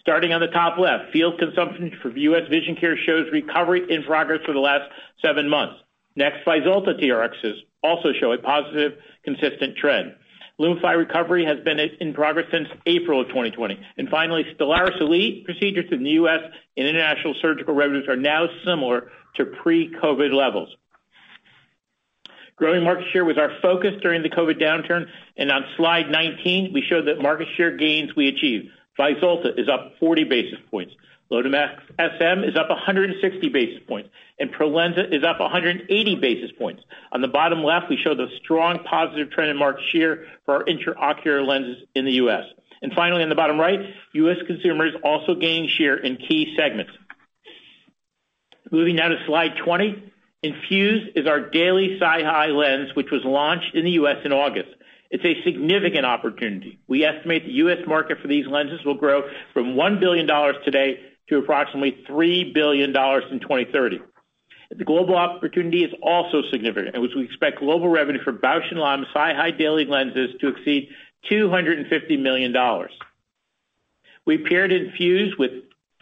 Starting 0.00 0.32
on 0.32 0.40
the 0.40 0.48
top 0.48 0.78
left, 0.78 1.12
field 1.12 1.38
consumption 1.38 1.92
for 2.02 2.10
U.S. 2.10 2.48
vision 2.50 2.74
care 2.74 2.96
shows 2.96 3.30
recovery 3.32 3.86
in 3.88 4.02
progress 4.02 4.40
for 4.44 4.52
the 4.52 4.58
last 4.58 4.90
seven 5.24 5.48
months. 5.48 5.76
Next, 6.16 6.44
VYZULTA 6.44 7.00
TRXs 7.00 7.54
also 7.82 8.12
show 8.12 8.32
a 8.32 8.38
positive, 8.38 8.94
consistent 9.24 9.76
trend. 9.76 10.14
LUMIFY 10.62 10.96
recovery 10.96 11.44
has 11.44 11.58
been 11.64 11.80
in 11.80 12.14
progress 12.14 12.46
since 12.52 12.68
April 12.86 13.20
of 13.20 13.26
2020. 13.28 13.80
And 13.98 14.08
Finally, 14.08 14.44
Stellaris 14.54 15.00
Elite 15.00 15.44
procedures 15.44 15.86
in 15.90 16.04
the 16.04 16.10
U.S. 16.10 16.38
and 16.76 16.86
international 16.86 17.34
surgical 17.42 17.74
revenues 17.74 18.06
are 18.08 18.16
now 18.16 18.46
similar 18.64 19.10
to 19.34 19.44
pre-COVID 19.44 20.32
levels. 20.32 20.68
Growing 22.54 22.84
market 22.84 23.06
share 23.12 23.24
was 23.24 23.38
our 23.38 23.50
focus 23.60 23.94
during 24.02 24.22
the 24.22 24.30
COVID 24.30 24.62
downturn, 24.62 25.06
and 25.36 25.50
on 25.50 25.64
slide 25.76 26.10
19, 26.10 26.72
we 26.72 26.80
show 26.88 27.02
the 27.02 27.16
market 27.20 27.48
share 27.56 27.76
gains 27.76 28.14
we 28.14 28.28
achieved. 28.28 28.68
VYZULTA 28.96 29.58
is 29.58 29.68
up 29.68 29.94
40 29.98 30.24
basis 30.24 30.60
points. 30.70 30.94
LOTEMAX 31.32 31.80
SM 31.98 32.44
is 32.44 32.56
up 32.56 32.68
160 32.68 33.48
basis 33.48 33.82
points, 33.88 34.10
and 34.38 34.52
PROLENSA 34.52 35.14
is 35.14 35.24
up 35.24 35.40
180 35.40 36.16
basis 36.16 36.50
points. 36.58 36.82
On 37.10 37.22
the 37.22 37.28
bottom 37.28 37.64
left, 37.64 37.88
we 37.88 37.96
show 37.96 38.14
the 38.14 38.28
strong 38.42 38.80
positive 38.84 39.30
trend 39.30 39.50
in 39.50 39.56
market 39.56 39.82
share 39.90 40.26
for 40.44 40.56
our 40.56 40.64
intraocular 40.64 41.46
lenses 41.46 41.84
in 41.94 42.04
the 42.04 42.12
U.S. 42.24 42.44
And 42.82 42.92
finally, 42.92 43.22
on 43.22 43.30
the 43.30 43.34
bottom 43.34 43.58
right, 43.58 43.80
U.S. 44.12 44.36
consumers 44.46 44.92
also 45.02 45.34
gaining 45.34 45.70
share 45.70 45.96
in 45.96 46.16
key 46.16 46.54
segments. 46.54 46.92
Moving 48.70 48.96
now 48.96 49.08
to 49.08 49.16
slide 49.26 49.52
20. 49.64 50.12
INFUSE 50.42 51.12
is 51.14 51.26
our 51.26 51.48
daily 51.48 51.98
SiHy 51.98 52.54
lens, 52.54 52.94
which 52.94 53.10
was 53.10 53.24
launched 53.24 53.74
in 53.74 53.84
the 53.84 53.92
U.S. 53.92 54.16
in 54.24 54.32
August. 54.32 54.68
It's 55.10 55.24
a 55.24 55.42
significant 55.44 56.04
opportunity. 56.04 56.78
We 56.88 57.04
estimate 57.04 57.46
the 57.46 57.52
U.S. 57.52 57.78
market 57.86 58.18
for 58.20 58.28
these 58.28 58.46
lenses 58.46 58.84
will 58.84 58.96
grow 58.96 59.22
from 59.54 59.74
$1 59.74 60.00
billion 60.00 60.26
today 60.64 61.00
to 61.28 61.38
approximately 61.38 62.04
$3 62.08 62.52
billion 62.52 62.90
in 62.90 63.40
2030. 63.40 64.00
The 64.70 64.84
global 64.84 65.16
opportunity 65.16 65.84
is 65.84 65.92
also 66.02 66.42
significant, 66.50 66.96
as 66.96 67.14
we 67.14 67.24
expect 67.24 67.58
global 67.58 67.88
revenue 67.88 68.22
for 68.24 68.32
Bausch 68.32 68.70
+ 68.70 68.72
Lomb 68.72 69.04
SiHy 69.14 69.58
daily 69.58 69.84
lenses 69.84 70.30
to 70.40 70.48
exceed 70.48 70.88
$250 71.30 72.20
million. 72.20 72.54
We 74.24 74.38
paired 74.38 74.72
INFUSE 74.72 75.36
with 75.38 75.50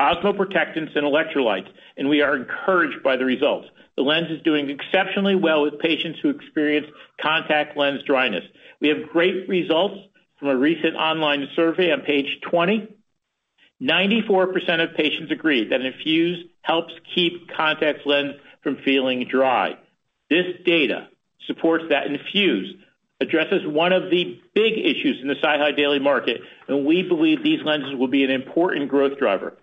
osmoprotectants 0.00 0.96
and 0.96 1.04
electrolytes, 1.04 1.68
and 1.96 2.08
we 2.08 2.22
are 2.22 2.36
encouraged 2.36 3.02
by 3.02 3.16
the 3.16 3.24
results. 3.24 3.68
The 3.96 4.02
lens 4.02 4.30
is 4.30 4.40
doing 4.42 4.70
exceptionally 4.70 5.34
well 5.34 5.62
with 5.62 5.78
patients 5.78 6.20
who 6.22 6.30
experience 6.30 6.86
contact 7.20 7.76
lens 7.76 8.02
dryness. 8.04 8.44
We 8.80 8.88
have 8.88 9.08
great 9.12 9.48
results 9.48 9.96
from 10.38 10.48
a 10.48 10.56
recent 10.56 10.96
online 10.96 11.48
survey 11.54 11.92
on 11.92 12.00
page 12.00 12.38
20. 12.48 12.88
94% 13.82 14.82
of 14.82 14.94
patients 14.94 15.32
agree 15.32 15.68
that 15.68 15.80
INFUSE 15.80 16.46
helps 16.62 16.92
keep 17.14 17.50
contact 17.56 18.06
lens 18.06 18.34
from 18.62 18.76
feeling 18.84 19.26
dry. 19.30 19.76
This 20.28 20.46
data 20.64 21.08
supports 21.46 21.84
that 21.88 22.06
INFUSE 22.06 22.76
addresses 23.20 23.66
one 23.66 23.92
of 23.92 24.10
the 24.10 24.40
big 24.54 24.78
issues 24.78 25.18
in 25.20 25.28
the 25.28 25.34
SiHy 25.34 25.76
daily 25.76 25.98
market, 25.98 26.40
and 26.68 26.86
we 26.86 27.02
believe 27.02 27.42
these 27.42 27.62
lenses 27.64 27.94
will 27.94 28.08
be 28.08 28.24
an 28.24 28.30
important 28.30 28.88
growth 28.88 29.18
driver. 29.18 29.56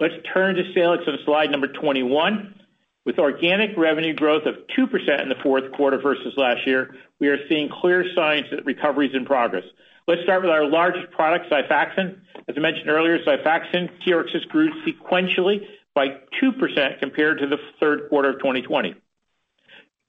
Let's 0.00 0.14
turn 0.32 0.56
to 0.56 0.72
Salix 0.74 1.04
on 1.06 1.18
slide 1.24 1.50
number 1.50 1.68
21. 1.68 2.60
With 3.04 3.18
organic 3.18 3.76
revenue 3.76 4.14
growth 4.14 4.46
of 4.46 4.54
2% 4.76 5.22
in 5.22 5.28
the 5.28 5.34
fourth 5.42 5.70
quarter 5.72 5.98
versus 5.98 6.32
last 6.36 6.66
year, 6.66 6.96
we 7.20 7.28
are 7.28 7.36
seeing 7.48 7.68
clear 7.68 8.04
signs 8.14 8.46
that 8.50 8.64
recovery 8.64 9.08
is 9.08 9.14
in 9.14 9.26
progress. 9.26 9.64
Let's 10.06 10.22
start 10.24 10.42
with 10.42 10.50
our 10.50 10.66
largest 10.66 11.10
product, 11.12 11.50
XIFAXAN. 11.50 12.18
As 12.46 12.54
I 12.54 12.60
mentioned 12.60 12.90
earlier, 12.90 13.18
XIFAXAN 13.20 13.88
TRXs 14.06 14.46
grew 14.48 14.70
sequentially 14.84 15.66
by 15.94 16.18
2% 16.42 17.00
compared 17.00 17.38
to 17.38 17.46
the 17.46 17.56
third 17.80 18.10
quarter 18.10 18.28
of 18.28 18.38
2020. 18.38 18.94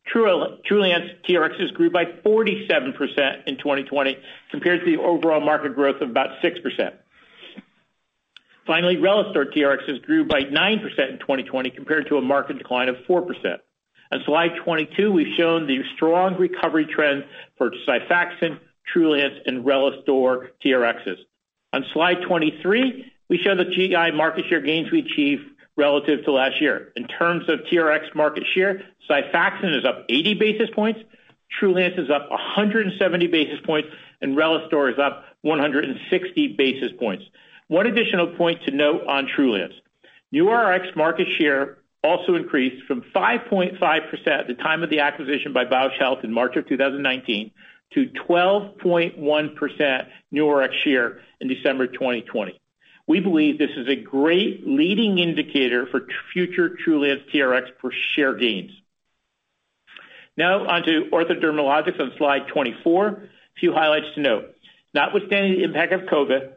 TRULANCE 0.08 1.12
TRXs 1.28 1.74
grew 1.74 1.90
by 1.90 2.04
47% 2.06 3.48
in 3.48 3.58
2020 3.58 4.18
compared 4.52 4.82
to 4.82 4.86
the 4.86 5.02
overall 5.02 5.40
market 5.40 5.74
growth 5.74 6.02
of 6.02 6.10
about 6.10 6.42
6%. 6.44 6.94
Finally, 8.68 8.98
RELISTOR 8.98 9.46
TRXs 9.46 10.06
grew 10.06 10.26
by 10.26 10.42
9% 10.42 11.10
in 11.10 11.20
2020 11.20 11.70
compared 11.70 12.08
to 12.08 12.18
a 12.18 12.22
market 12.22 12.58
decline 12.58 12.90
of 12.90 12.98
4%. 13.08 13.60
On 14.12 14.22
slide 14.26 14.52
22, 14.64 15.12
we've 15.12 15.36
shown 15.38 15.68
the 15.68 15.82
strong 15.96 16.36
recovery 16.38 16.86
trend 16.86 17.24
for 17.58 17.72
XIFAXAN, 17.88 18.60
TRULANCE, 18.92 19.40
and 19.46 19.66
RELISTOR 19.66 20.52
TRXs. 20.64 21.18
On 21.74 21.86
slide 21.94 22.22
23, 22.28 23.12
we 23.30 23.38
show 23.38 23.56
the 23.56 23.66
GI 23.66 24.12
market 24.12 24.46
share 24.48 24.62
gains 24.62 24.92
we 24.92 25.00
achieved 25.00 25.44
relative 25.76 26.24
to 26.26 26.32
last 26.32 26.62
year. 26.62 26.92
In 26.96 27.08
terms 27.08 27.50
of 27.50 27.60
TRX 27.72 28.16
market 28.16 28.44
share, 28.54 28.84
XIFAXAN 29.10 29.78
is 29.78 29.86
up 29.86 30.06
80 30.10 30.36
basis 30.36 30.70
points, 30.74 31.00
TRULANCE 31.60 31.98
is 31.98 32.10
up 32.10 32.30
170 32.30 33.28
basis 33.28 33.60
points, 33.66 33.90
and 34.22 34.36
RELISTOR 34.36 34.90
is 34.90 35.00
up 35.00 35.26
160 35.42 36.48
basis 36.58 36.92
points. 36.98 37.24
One 37.68 37.88
additional 37.88 38.28
point 38.36 38.64
to 38.66 38.72
note 38.72 39.06
on 39.08 39.28
TRULANCE. 39.28 39.74
New 40.32 40.52
Rx 40.52 40.88
market 40.96 41.28
share 41.38 41.78
also 42.04 42.36
increased 42.36 42.86
from 42.86 43.02
5.5% 43.16 44.28
at 44.28 44.48
the 44.48 44.54
time 44.54 44.84
of 44.84 44.90
the 44.90 45.00
acquisition 45.00 45.54
by 45.54 45.66
Bausch 45.66 45.98
Health 45.98 46.20
in 46.24 46.32
March 46.32 46.56
of 46.56 46.68
2019 46.68 47.52
to 47.94 48.08
12.1% 48.28 50.08
New 50.32 50.52
Rx 50.52 50.76
share 50.84 51.20
in 51.40 51.48
December 51.48 51.88
2020. 51.88 52.60
We 53.08 53.20
believe 53.20 53.58
this 53.58 53.72
is 53.78 53.88
a 53.88 53.96
great 53.96 54.68
leading 54.68 55.20
indicator 55.20 55.86
for 55.86 56.02
future 56.34 56.70
TRULANCE 56.70 57.22
TRX 57.32 57.78
per 57.80 57.92
share 57.92 58.34
gains. 58.34 58.72
Now 60.38 60.68
on 60.68 60.84
to 60.84 61.10
Ortho 61.14 61.40
Dermatologics 61.40 62.00
on 62.00 62.12
slide 62.18 62.48
24. 62.48 63.08
A 63.08 63.20
few 63.60 63.74
highlights 63.74 64.08
to 64.16 64.22
note. 64.22 64.56
Notwithstanding 64.94 65.54
the 65.54 65.64
impact 65.64 65.94
of 65.94 66.02
COVID, 66.02 66.54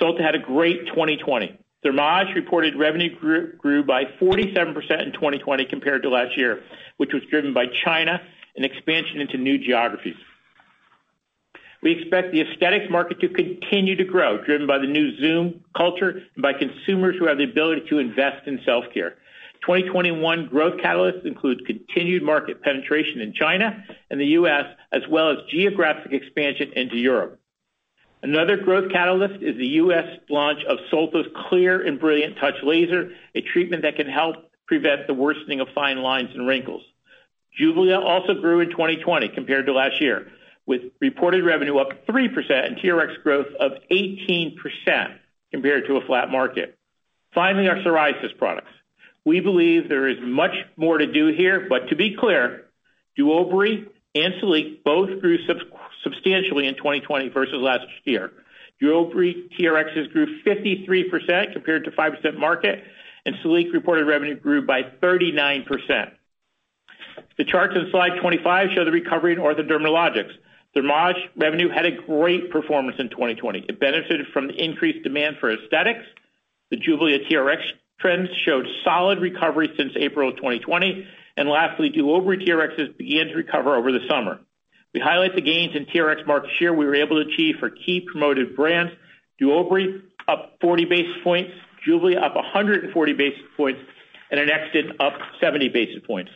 Solta 0.00 0.20
had 0.20 0.34
a 0.34 0.38
great 0.38 0.86
2020. 0.86 1.58
Thermage 1.84 2.34
reported 2.34 2.76
revenue 2.76 3.14
grew 3.58 3.84
by 3.84 4.04
47% 4.04 5.02
in 5.02 5.12
2020 5.12 5.64
compared 5.66 6.02
to 6.02 6.10
last 6.10 6.36
year, 6.36 6.62
which 6.98 7.12
was 7.12 7.22
driven 7.30 7.54
by 7.54 7.66
China 7.66 8.20
and 8.56 8.64
expansion 8.64 9.20
into 9.20 9.38
new 9.38 9.58
geographies. 9.58 10.16
We 11.82 11.92
expect 11.92 12.32
the 12.32 12.42
aesthetics 12.42 12.90
market 12.90 13.20
to 13.20 13.28
continue 13.28 13.96
to 13.96 14.04
grow, 14.04 14.44
driven 14.44 14.66
by 14.66 14.78
the 14.78 14.86
new 14.86 15.16
Zoom 15.16 15.64
culture 15.74 16.22
and 16.34 16.42
by 16.42 16.52
consumers 16.52 17.16
who 17.18 17.26
have 17.26 17.38
the 17.38 17.44
ability 17.44 17.82
to 17.88 17.98
invest 17.98 18.46
in 18.46 18.60
self-care. 18.64 19.16
2021 19.62 20.46
growth 20.48 20.80
catalysts 20.80 21.26
include 21.26 21.66
continued 21.66 22.22
market 22.22 22.62
penetration 22.62 23.20
in 23.20 23.32
China 23.32 23.84
and 24.10 24.20
the 24.20 24.26
U.S., 24.26 24.64
as 24.92 25.02
well 25.10 25.30
as 25.30 25.38
geographic 25.50 26.12
expansion 26.12 26.72
into 26.76 26.96
Europe. 26.96 27.38
Another 28.22 28.58
growth 28.58 28.90
catalyst 28.92 29.42
is 29.42 29.56
the 29.56 29.66
U.S. 29.66 30.18
launch 30.28 30.62
of 30.64 30.78
Solta's 30.90 31.26
Clear 31.48 31.86
and 31.86 31.98
+ 31.98 32.00
Brilliant 32.00 32.36
Touch 32.36 32.56
Laser, 32.62 33.12
a 33.34 33.40
treatment 33.40 33.82
that 33.82 33.96
can 33.96 34.06
help 34.06 34.50
prevent 34.66 35.06
the 35.06 35.14
worsening 35.14 35.60
of 35.60 35.68
fine 35.74 35.98
lines 35.98 36.30
and 36.34 36.46
wrinkles. 36.46 36.82
JUBLIA 37.58 37.98
also 37.98 38.34
grew 38.34 38.60
in 38.60 38.70
2020 38.70 39.28
compared 39.30 39.66
to 39.66 39.72
last 39.72 40.00
year, 40.00 40.30
with 40.70 40.82
reported 41.00 41.44
revenue 41.44 41.78
up 41.78 42.06
3% 42.06 42.28
and 42.48 42.76
TRX 42.76 43.20
growth 43.24 43.48
of 43.58 43.72
18% 43.90 44.54
compared 45.50 45.84
to 45.88 45.96
a 45.96 46.06
flat 46.06 46.30
market. 46.30 46.78
Finally, 47.34 47.68
our 47.68 47.74
psoriasis 47.78 48.38
products. 48.38 48.70
We 49.24 49.40
believe 49.40 49.88
there 49.88 50.06
is 50.06 50.18
much 50.22 50.54
more 50.76 50.98
to 50.98 51.12
do 51.12 51.26
here, 51.26 51.66
but 51.68 51.88
to 51.88 51.96
be 51.96 52.16
clear, 52.16 52.66
DUOBRII 53.18 53.88
and 54.14 54.34
SILIQ 54.34 54.84
both 54.84 55.20
grew 55.20 55.38
substantially 56.04 56.68
in 56.68 56.76
2020 56.76 57.30
versus 57.30 57.56
last 57.56 57.86
year. 58.04 58.30
DUOBRII 58.80 59.50
TRXs 59.58 60.12
grew 60.12 60.40
53% 60.44 61.52
compared 61.52 61.84
to 61.84 61.90
5% 61.90 62.38
market, 62.38 62.84
and 63.26 63.34
SILIQ 63.44 63.72
reported 63.72 64.06
revenue 64.06 64.36
grew 64.38 64.64
by 64.64 64.84
39%. 65.02 66.12
The 67.38 67.44
charts 67.44 67.74
on 67.76 67.88
slide 67.90 68.20
25 68.20 68.68
show 68.76 68.84
the 68.84 68.92
recovery 68.92 69.32
in 69.32 69.40
Ortho 69.40 69.68
Dermatologics. 69.68 70.30
Thermage 70.76 71.16
revenue 71.36 71.68
had 71.68 71.86
a 71.86 71.90
great 71.90 72.50
performance 72.50 72.96
in 72.98 73.08
2020. 73.08 73.66
It 73.68 73.80
benefited 73.80 74.26
from 74.32 74.46
the 74.46 74.54
increased 74.54 75.02
demand 75.02 75.36
for 75.40 75.50
aesthetics. 75.52 76.04
The 76.70 76.76
JUBLIA 76.76 77.28
TRX 77.28 77.62
trends 77.98 78.28
showed 78.44 78.66
solid 78.84 79.20
recovery 79.20 79.72
since 79.76 79.92
April 79.96 80.28
of 80.30 80.36
2020. 80.36 81.06
Lastly, 81.42 81.90
DUOBRII 81.90 82.46
TRXs 82.46 82.98
began 82.98 83.28
to 83.28 83.34
recover 83.34 83.74
over 83.74 83.90
the 83.92 84.06
summer. 84.08 84.40
We 84.92 85.00
highlight 85.00 85.34
the 85.34 85.40
gains 85.40 85.74
in 85.74 85.86
TRX 85.86 86.26
market 86.26 86.50
share 86.58 86.74
we 86.74 86.84
were 86.84 86.94
able 86.94 87.22
to 87.24 87.30
achieve 87.30 87.56
for 87.58 87.70
key 87.70 88.00
promoted 88.00 88.54
brands. 88.54 88.92
DUOBRII 89.40 90.02
up 90.28 90.56
40 90.60 90.84
basis 90.84 91.16
points, 91.24 91.52
JUBLIA 91.86 92.20
up 92.20 92.34
140 92.36 93.12
basis 93.14 93.40
points, 93.56 93.80
and 94.30 94.38
ANEXTYD 94.38 94.96
up 95.00 95.14
70 95.40 95.70
basis 95.70 96.02
points. 96.06 96.30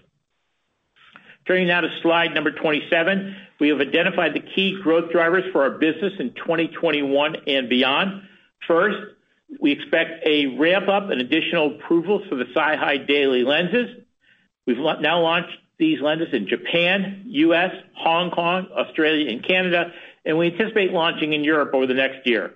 Turning 1.46 1.68
now 1.68 1.83
to 1.83 1.88
slide 2.00 2.33
number 2.35 2.50
27. 2.50 3.37
We 3.61 3.68
have 3.68 3.80
identified 3.80 4.35
the 4.35 4.40
key 4.40 4.80
growth 4.83 5.12
drivers 5.12 5.44
for 5.52 5.62
our 5.62 5.70
business 5.70 6.14
in 6.18 6.33
2021 6.35 7.37
and 7.46 7.68
beyond. 7.68 8.22
First, 8.66 8.96
we 9.61 9.72
expect 9.72 10.26
a 10.26 10.46
ramp-up 10.59 11.11
in 11.11 11.20
additional 11.20 11.76
approvals 11.76 12.26
for 12.28 12.37
the 12.37 12.46
SiHy 12.46 13.07
daily 13.07 13.42
lenses. 13.42 13.90
We've 14.66 14.78
now 14.78 15.20
launched 15.20 15.59
these 15.78 16.00
lenses 16.00 16.33
in 16.33 16.48
Japan, 16.48 17.24
U.S., 17.26 17.72
Hong 17.94 18.30
Kong, 18.30 18.68
Australia, 18.72 19.30
and 19.30 19.46
Canada, 19.46 19.92
and 20.24 20.38
we 20.38 20.46
anticipate 20.46 20.92
launching 20.92 21.35
in 21.35 21.44
Europe 21.44 21.74
over 21.74 21.87
the 21.87 21.94
next 21.94 22.26
year. 22.26 22.54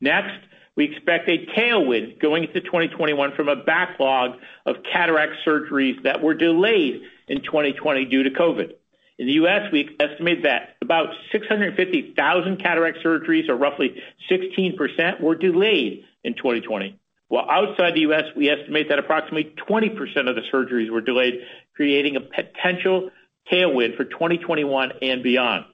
Next, 0.00 0.34
we 0.74 0.86
expect 0.86 1.28
a 1.28 1.46
tailwind 1.56 2.18
going 2.18 2.44
into 2.44 2.60
2021 2.60 3.34
from 3.36 3.48
a 3.48 3.56
backlog 3.56 4.38
of 4.66 4.76
cataract 4.90 5.34
surgeries 5.46 6.02
that 6.02 6.22
were 6.22 6.34
delayed 6.34 7.02
in 7.32 7.40
2020 7.42 8.04
due 8.04 8.24
to 8.24 8.30
COVID. 8.30 8.74
In 9.18 9.26
the 9.26 9.32
U.S., 9.34 9.72
we 9.72 9.96
estimate 9.98 10.42
that 10.42 10.76
about 10.82 11.08
650,000 11.32 12.62
cataract 12.62 12.98
surgeries, 13.02 13.48
or 13.48 13.56
roughly 13.56 14.02
16%, 14.30 15.20
were 15.20 15.34
delayed 15.34 16.04
in 16.24 16.34
2020. 16.34 16.98
While 17.28 17.48
outside 17.50 17.94
the 17.94 18.00
U.S., 18.00 18.24
we 18.36 18.50
estimate 18.50 18.90
that 18.90 18.98
approximately 18.98 19.54
20% 19.68 20.28
of 20.28 20.36
the 20.36 20.42
surgeries 20.52 20.90
were 20.90 21.00
delayed, 21.00 21.40
creating 21.74 22.16
a 22.16 22.20
potential 22.20 23.10
tailwind 23.50 23.96
for 23.96 24.04
2021 24.04 24.92
and 25.00 25.22
beyond. 25.22 25.64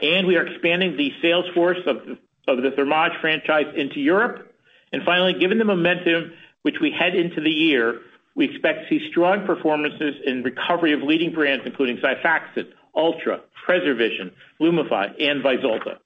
And 0.00 0.26
we 0.26 0.36
are 0.36 0.46
expanding 0.46 0.96
the 0.96 1.12
sales 1.22 1.44
force 1.54 1.78
of 1.86 2.16
the 2.46 2.70
Thermage 2.76 3.20
franchise 3.20 3.72
into 3.76 4.00
Europe. 4.00 4.52
And 4.92 5.04
finally, 5.04 5.34
given 5.38 5.58
the 5.58 5.64
momentum 5.64 6.32
which 6.62 6.76
we 6.80 6.90
head 6.90 7.14
into 7.14 7.40
the 7.40 7.50
year, 7.50 8.00
we 8.34 8.46
expect 8.46 8.88
to 8.88 8.98
see 8.98 9.08
strong 9.10 9.46
performances 9.46 10.14
in 10.24 10.42
recovery 10.42 10.92
of 10.92 11.02
leading 11.02 11.32
brands, 11.32 11.64
including 11.66 11.98
Xifaxan, 11.98 12.68
Ultra, 12.94 13.40
PreserVision, 13.66 14.32
Lumify, 14.60 15.14
and 15.20 15.42
Vyzulta. 15.42 15.98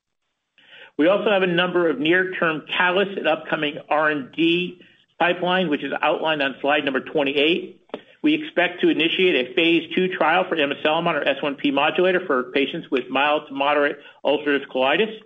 We 0.99 1.09
also 1.09 1.31
have 1.31 1.43
a 1.43 1.47
number 1.47 1.89
of 1.89 1.99
near-term 1.99 2.63
catalysts 2.79 3.19
and 3.19 3.29
upcoming 3.29 3.79
R&D 3.89 4.81
pipeline, 5.19 5.69
which 5.69 5.85
is 5.85 5.93
outlined 6.01 6.43
on 6.43 6.57
slide 6.61 6.85
number 6.85 7.01
28. 7.01 7.81
We 8.23 8.35
expect 8.35 8.81
to 8.81 8.89
initiate 8.89 9.35
a 9.51 9.55
phase 9.55 9.91
II 9.97 10.09
trial 10.17 10.45
for 10.49 10.57
amiselimod, 10.57 11.15
our 11.15 11.25
S1P 11.25 11.73
modulator, 11.73 12.21
for 12.27 12.45
patients 12.51 12.91
with 12.91 13.09
mild 13.11 13.43
to 13.49 13.55
moderate 13.55 13.99
ulcerative 14.25 14.67
colitis. 14.75 15.21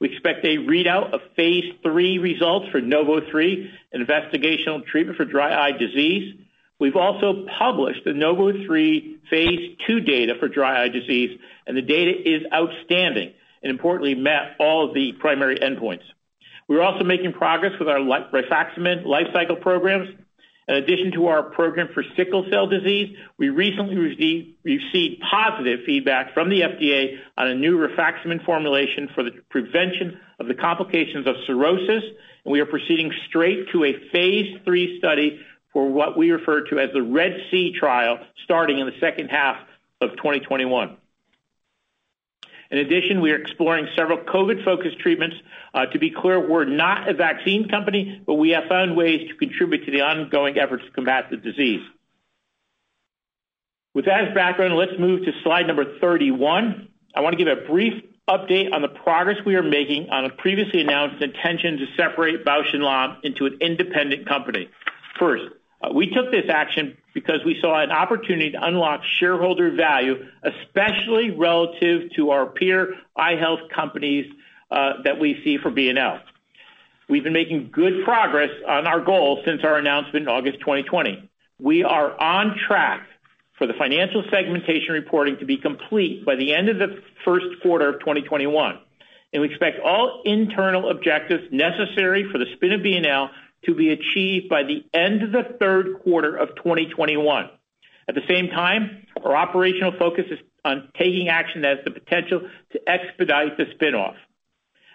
We 0.00 0.12
expect 0.12 0.44
a 0.44 0.58
readout 0.58 1.14
of 1.14 1.20
phase 1.36 1.64
III 1.84 2.18
results 2.18 2.66
for 2.70 2.80
NOV03, 2.80 3.70
an 3.92 4.04
investigational 4.04 4.84
treatment 4.84 5.16
for 5.16 5.24
dry 5.24 5.68
eye 5.68 5.72
disease. 5.72 6.34
We've 6.78 6.96
also 6.96 7.46
published 7.58 8.04
the 8.04 8.10
NOV03 8.10 9.20
phase 9.30 9.76
II 9.88 10.00
data 10.02 10.34
for 10.38 10.48
dry 10.48 10.82
eye 10.84 10.88
disease, 10.88 11.38
and 11.66 11.76
the 11.76 11.82
data 11.82 12.10
is 12.10 12.42
outstanding 12.52 13.32
and 13.62 13.70
importantly 13.70 14.14
met 14.14 14.56
all 14.60 14.86
of 14.86 14.94
the 14.94 15.12
primary 15.18 15.56
endpoints. 15.56 16.02
We're 16.68 16.82
also 16.82 17.04
making 17.04 17.32
progress 17.32 17.72
with 17.78 17.88
our 17.88 17.98
rifaximin 17.98 19.06
life 19.06 19.28
cycle 19.32 19.56
programs. 19.56 20.10
In 20.68 20.74
addition 20.74 21.12
to 21.12 21.28
our 21.28 21.44
program 21.44 21.88
for 21.94 22.02
sickle 22.16 22.44
cell 22.50 22.66
disease, 22.66 23.16
we 23.38 23.50
recently 23.50 23.96
received 24.64 25.22
positive 25.30 25.80
feedback 25.86 26.34
from 26.34 26.50
the 26.50 26.62
FDA 26.62 27.18
on 27.38 27.48
a 27.48 27.54
new 27.54 27.78
rifaximin 27.78 28.44
formulation 28.44 29.08
for 29.14 29.22
the 29.22 29.30
prevention 29.48 30.18
of 30.40 30.48
the 30.48 30.54
complications 30.54 31.26
of 31.26 31.36
cirrhosis, 31.46 32.02
and 32.44 32.52
we 32.52 32.58
are 32.60 32.66
proceeding 32.66 33.12
straight 33.28 33.70
to 33.72 33.84
a 33.84 33.92
phase 34.12 34.58
III 34.66 34.98
study 34.98 35.40
for 35.72 35.88
what 35.88 36.18
we 36.18 36.32
refer 36.32 36.62
to 36.62 36.80
as 36.80 36.90
the 36.92 37.02
RED-C 37.02 37.74
trial, 37.78 38.18
starting 38.42 38.80
in 38.80 38.86
the 38.86 38.98
second 38.98 39.28
half 39.28 39.58
of 40.00 40.10
2021. 40.16 40.96
In 42.70 42.78
addition, 42.78 43.20
we 43.20 43.30
are 43.30 43.36
exploring 43.36 43.86
several 43.96 44.18
COVID-focused 44.18 44.98
treatments. 44.98 45.36
Uh, 45.72 45.86
to 45.86 45.98
be 45.98 46.10
clear, 46.10 46.40
we're 46.40 46.64
not 46.64 47.08
a 47.08 47.14
vaccine 47.14 47.68
company, 47.68 48.20
but 48.26 48.34
we 48.34 48.50
have 48.50 48.64
found 48.68 48.96
ways 48.96 49.28
to 49.28 49.36
contribute 49.36 49.84
to 49.84 49.92
the 49.92 50.00
ongoing 50.00 50.58
efforts 50.58 50.84
to 50.84 50.90
combat 50.90 51.30
the 51.30 51.36
disease. 51.36 51.82
With 53.94 54.06
that 54.06 54.28
as 54.28 54.34
background, 54.34 54.74
let's 54.74 54.98
move 54.98 55.24
to 55.24 55.32
slide 55.42 55.66
number 55.66 55.98
31. 56.00 56.88
I 57.14 57.20
want 57.20 57.38
to 57.38 57.42
give 57.42 57.48
a 57.48 57.66
brief 57.66 58.02
update 58.28 58.74
on 58.74 58.82
the 58.82 58.88
progress 58.88 59.36
we 59.46 59.54
are 59.54 59.62
making 59.62 60.10
on 60.10 60.24
a 60.24 60.30
previously 60.30 60.80
announced 60.80 61.22
intention 61.22 61.78
to 61.78 61.86
separate 61.96 62.44
Bausch 62.44 62.72
+ 62.72 62.74
Lomb 62.74 63.18
into 63.22 63.46
an 63.46 63.58
independent 63.60 64.28
company. 64.28 64.68
First, 65.18 65.44
Uh, 65.86 65.92
we 65.92 66.08
took 66.10 66.30
this 66.30 66.46
action 66.48 66.96
because 67.14 67.40
we 67.44 67.58
saw 67.60 67.82
an 67.82 67.90
opportunity 67.90 68.50
to 68.52 68.64
unlock 68.64 69.02
shareholder 69.18 69.70
value, 69.70 70.26
especially 70.42 71.30
relative 71.30 72.10
to 72.16 72.30
our 72.30 72.46
peer 72.46 72.94
eye 73.14 73.36
health 73.36 73.60
companies 73.74 74.26
uh, 74.70 75.02
that 75.04 75.18
we 75.18 75.40
see 75.44 75.58
for 75.58 75.70
B&L. 75.70 76.20
We've 77.08 77.22
been 77.22 77.32
making 77.32 77.70
good 77.72 78.04
progress 78.04 78.50
on 78.66 78.86
our 78.86 79.00
goals 79.00 79.40
since 79.44 79.62
our 79.62 79.76
announcement 79.76 80.24
in 80.24 80.28
August 80.28 80.58
2020. 80.60 81.28
We 81.60 81.84
are 81.84 82.20
on 82.20 82.56
track 82.66 83.06
for 83.56 83.66
the 83.66 83.74
financial 83.74 84.24
segmentation 84.30 84.92
reporting 84.92 85.38
to 85.38 85.46
be 85.46 85.56
complete 85.56 86.26
by 86.26 86.34
the 86.34 86.52
end 86.52 86.68
of 86.68 86.78
the 86.78 87.00
first 87.24 87.46
quarter 87.62 87.88
of 87.88 88.00
2021, 88.00 88.78
and 89.32 89.40
we 89.40 89.48
expect 89.48 89.78
all 89.80 90.22
internal 90.24 90.90
objectives 90.90 91.44
necessary 91.52 92.28
for 92.30 92.38
the 92.38 92.46
spin 92.54 92.72
of 92.72 92.82
B&L 92.82 93.30
to 93.66 93.74
be 93.74 93.90
achieved 93.90 94.48
by 94.48 94.62
the 94.62 94.84
end 94.94 95.22
of 95.22 95.32
the 95.32 95.56
third 95.58 96.00
quarter 96.02 96.36
of 96.36 96.54
2021. 96.56 97.50
At 98.08 98.14
the 98.14 98.22
same 98.28 98.48
time, 98.48 99.06
our 99.24 99.36
operational 99.36 99.92
focus 99.98 100.24
is 100.30 100.38
on 100.64 100.88
taking 100.98 101.28
action 101.28 101.62
that 101.62 101.78
has 101.78 101.84
the 101.84 101.90
potential 101.90 102.42
to 102.72 102.80
expedite 102.88 103.56
the 103.56 103.64
spin-off. 103.74 104.16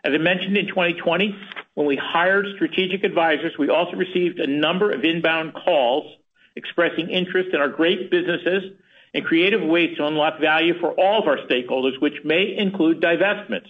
As 0.03 0.13
I 0.13 0.17
mentioned 0.17 0.57
in 0.57 0.67
2020, 0.67 1.35
when 1.75 1.85
we 1.85 1.95
hired 1.95 2.47
strategic 2.55 3.03
advisors, 3.03 3.53
we 3.59 3.69
also 3.69 3.95
received 3.95 4.39
a 4.39 4.47
number 4.47 4.91
of 4.91 5.03
inbound 5.03 5.53
calls 5.53 6.11
expressing 6.55 7.09
interest 7.09 7.49
in 7.53 7.61
our 7.61 7.69
great 7.69 8.09
businesses 8.09 8.73
and 9.13 9.25
creative 9.25 9.61
ways 9.61 9.95
to 9.97 10.05
unlock 10.05 10.39
value 10.39 10.73
for 10.79 10.91
all 10.91 11.21
of 11.21 11.27
our 11.27 11.37
stakeholders, 11.47 11.99
which 12.01 12.15
may 12.23 12.55
include 12.57 13.01
divestments. 13.01 13.67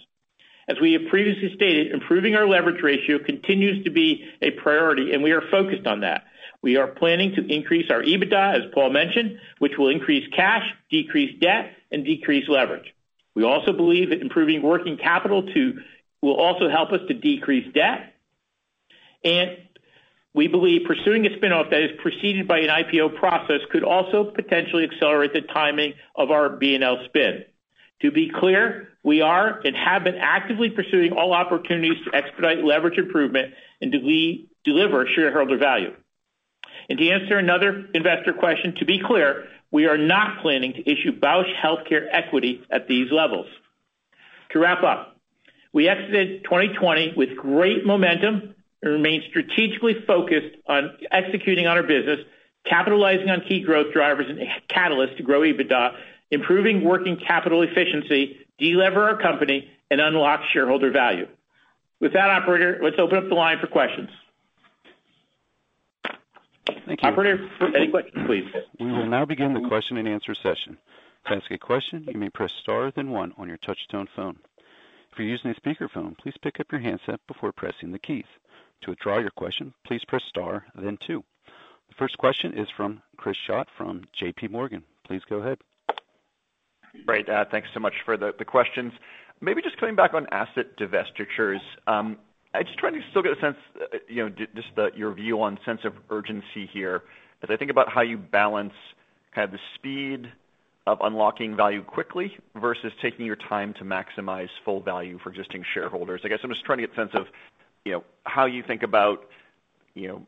As 0.71 0.79
we 0.79 0.93
have 0.93 1.01
previously 1.09 1.53
stated, 1.53 1.91
improving 1.91 2.33
our 2.35 2.47
leverage 2.47 2.81
ratio 2.81 3.19
continues 3.19 3.83
to 3.83 3.89
be 3.91 4.23
a 4.41 4.51
priority, 4.51 5.11
and 5.11 5.21
we 5.21 5.31
are 5.31 5.41
focused 5.51 5.85
on 5.85 5.99
that. 5.99 6.23
We 6.61 6.77
are 6.77 6.87
planning 6.87 7.35
to 7.35 7.45
increase 7.45 7.91
our 7.91 8.01
EBITDA, 8.01 8.55
as 8.55 8.71
Paul 8.73 8.89
mentioned, 8.91 9.37
which 9.59 9.73
will 9.77 9.89
increase 9.89 10.25
cash, 10.33 10.63
decrease 10.89 11.37
debt, 11.41 11.73
and 11.91 12.05
decrease 12.05 12.47
leverage. 12.47 12.95
We 13.35 13.43
also 13.43 13.73
believe 13.73 14.11
that 14.11 14.21
improving 14.21 14.61
working 14.61 14.95
capital 14.95 15.43
too 15.43 15.81
will 16.21 16.39
also 16.39 16.69
help 16.69 16.93
us 16.93 17.01
to 17.09 17.15
decrease 17.15 17.67
debt. 17.73 18.13
And 19.25 19.57
we 20.33 20.47
believe 20.47 20.87
pursuing 20.87 21.25
a 21.25 21.35
spin-off 21.35 21.69
that 21.71 21.83
is 21.83 21.91
preceded 22.01 22.47
by 22.47 22.59
an 22.59 22.69
IPO 22.69 23.17
process 23.19 23.59
could 23.73 23.83
also 23.83 24.23
potentially 24.23 24.85
accelerate 24.85 25.33
the 25.33 25.41
timing 25.41 25.95
of 26.15 26.31
our 26.31 26.47
B&L 26.49 27.03
spin. 27.07 27.43
To 28.01 28.11
be 28.11 28.31
clear, 28.33 28.89
we 29.03 29.21
are 29.21 29.59
and 29.63 29.75
have 29.75 30.03
been 30.03 30.15
actively 30.15 30.69
pursuing 30.69 31.11
all 31.11 31.33
opportunities 31.33 32.03
to 32.05 32.15
expedite 32.15 32.63
leverage 32.63 32.97
improvement 32.97 33.53
and 33.79 33.91
deliver 34.63 35.07
shareholder 35.15 35.57
value. 35.57 35.93
And 36.89 36.97
to 36.97 37.09
answer 37.09 37.37
another 37.37 37.85
investor 37.93 38.33
question, 38.33 38.75
to 38.79 38.85
be 38.85 38.99
clear, 38.99 39.45
we 39.71 39.85
are 39.85 39.97
not 39.97 40.41
planning 40.41 40.73
to 40.73 40.81
issue 40.81 41.17
Bausch 41.17 41.53
Health 41.55 41.81
equity 42.11 42.63
at 42.71 42.87
these 42.87 43.11
levels. 43.11 43.47
To 44.51 44.59
wrap 44.59 44.83
up, 44.83 45.15
we 45.71 45.87
exited 45.87 46.43
2020 46.43 47.13
with 47.15 47.37
great 47.37 47.85
momentum 47.85 48.55
and 48.81 48.91
remain 48.91 49.23
strategically 49.29 49.95
focused 50.05 50.57
on 50.67 50.97
executing 51.11 51.67
on 51.67 51.77
our 51.77 51.83
business, 51.83 52.19
capitalizing 52.65 53.29
on 53.29 53.41
key 53.47 53.61
growth 53.61 53.93
drivers 53.93 54.25
and 54.27 54.39
catalysts 54.69 55.17
to 55.17 55.23
grow 55.23 55.41
EBITDA, 55.41 55.95
improving 56.31 56.83
working 56.83 57.17
capital 57.17 57.61
efficiency, 57.61 58.37
de-lever 58.57 59.03
our 59.03 59.21
company, 59.21 59.69
and 59.89 59.99
unlock 60.01 60.41
shareholder 60.53 60.91
value. 60.91 61.27
With 61.99 62.13
that, 62.13 62.29
operator, 62.29 62.79
let's 62.81 62.97
open 62.97 63.17
up 63.17 63.29
the 63.29 63.35
line 63.35 63.59
for 63.59 63.67
questions. 63.67 64.09
Thank 66.85 67.03
you. 67.03 67.09
Operator, 67.09 67.49
any 67.75 67.89
questions, 67.89 68.25
please? 68.25 68.45
We 68.79 68.91
will 68.91 69.05
now 69.05 69.25
begin 69.25 69.53
the 69.53 69.67
question 69.67 69.97
and 69.97 70.07
answer 70.07 70.33
session. 70.33 70.77
To 71.27 71.35
ask 71.35 71.51
a 71.51 71.57
question, 71.57 72.05
you 72.11 72.17
may 72.17 72.29
press 72.29 72.51
star 72.53 72.91
then 72.91 73.11
one 73.11 73.33
on 73.37 73.47
your 73.47 73.57
touch-tone 73.57 74.07
phone. 74.15 74.39
If 75.11 75.19
you're 75.19 75.27
using 75.27 75.51
a 75.51 75.53
speakerphone, 75.55 76.17
please 76.17 76.35
pick 76.41 76.59
up 76.59 76.71
your 76.71 76.81
handset 76.81 77.19
before 77.27 77.51
pressing 77.51 77.91
the 77.91 77.99
keys. 77.99 78.25
To 78.81 78.91
withdraw 78.91 79.19
your 79.19 79.29
question, 79.31 79.73
please 79.85 80.03
press 80.05 80.23
star 80.23 80.65
then 80.73 80.97
two. 80.97 81.23
The 81.89 81.95
first 81.97 82.17
question 82.17 82.57
is 82.57 82.69
from 82.75 83.01
Chris 83.17 83.37
Schott 83.45 83.67
from 83.77 84.05
JPMorgan. 84.19 84.83
Please 85.05 85.21
go 85.29 85.37
ahead. 85.37 85.59
Great. 87.05 87.29
Uh, 87.29 87.45
thanks 87.49 87.67
so 87.73 87.79
much 87.79 87.93
for 88.05 88.17
the 88.17 88.45
questions. 88.45 88.93
Maybe 89.39 89.61
just 89.61 89.77
coming 89.77 89.95
back 89.95 90.13
on 90.13 90.27
asset 90.31 90.77
divestitures. 90.77 91.59
Um, 91.87 92.17
I'm 92.53 92.65
just 92.65 92.77
trying 92.77 92.93
to 92.93 93.01
still 93.09 93.21
get 93.23 93.31
a 93.37 93.41
sense, 93.41 93.55
uh, 93.81 93.97
you 94.07 94.23
know, 94.23 94.35
just 94.55 94.67
your 94.95 95.13
view 95.13 95.41
on 95.41 95.57
sense 95.65 95.81
of 95.85 95.93
urgency 96.09 96.69
here, 96.71 97.03
as 97.43 97.49
I 97.49 97.55
think 97.55 97.71
about 97.71 97.89
how 97.89 98.01
you 98.01 98.17
balance 98.17 98.73
kind 99.33 99.45
of 99.45 99.51
the 99.51 99.59
speed 99.75 100.31
of 100.85 100.97
unlocking 101.01 101.55
value 101.55 101.83
quickly 101.83 102.37
versus 102.59 102.91
taking 103.01 103.25
your 103.25 103.37
time 103.37 103.73
to 103.75 103.83
maximize 103.83 104.49
full 104.65 104.81
value 104.81 105.17
for 105.23 105.29
existing 105.29 105.63
shareholders. 105.73 106.21
I 106.25 106.27
guess 106.27 106.39
I'm 106.43 106.49
just 106.49 106.65
trying 106.65 106.79
to 106.79 106.87
get 106.87 106.91
a 106.93 106.95
sense 106.95 107.11
of 107.13 107.27
you 107.85 107.93
know, 107.93 108.03
how 108.25 108.45
you 108.45 108.63
think 108.67 108.83
about 108.83 109.25
you 109.93 110.07
know, 110.07 110.21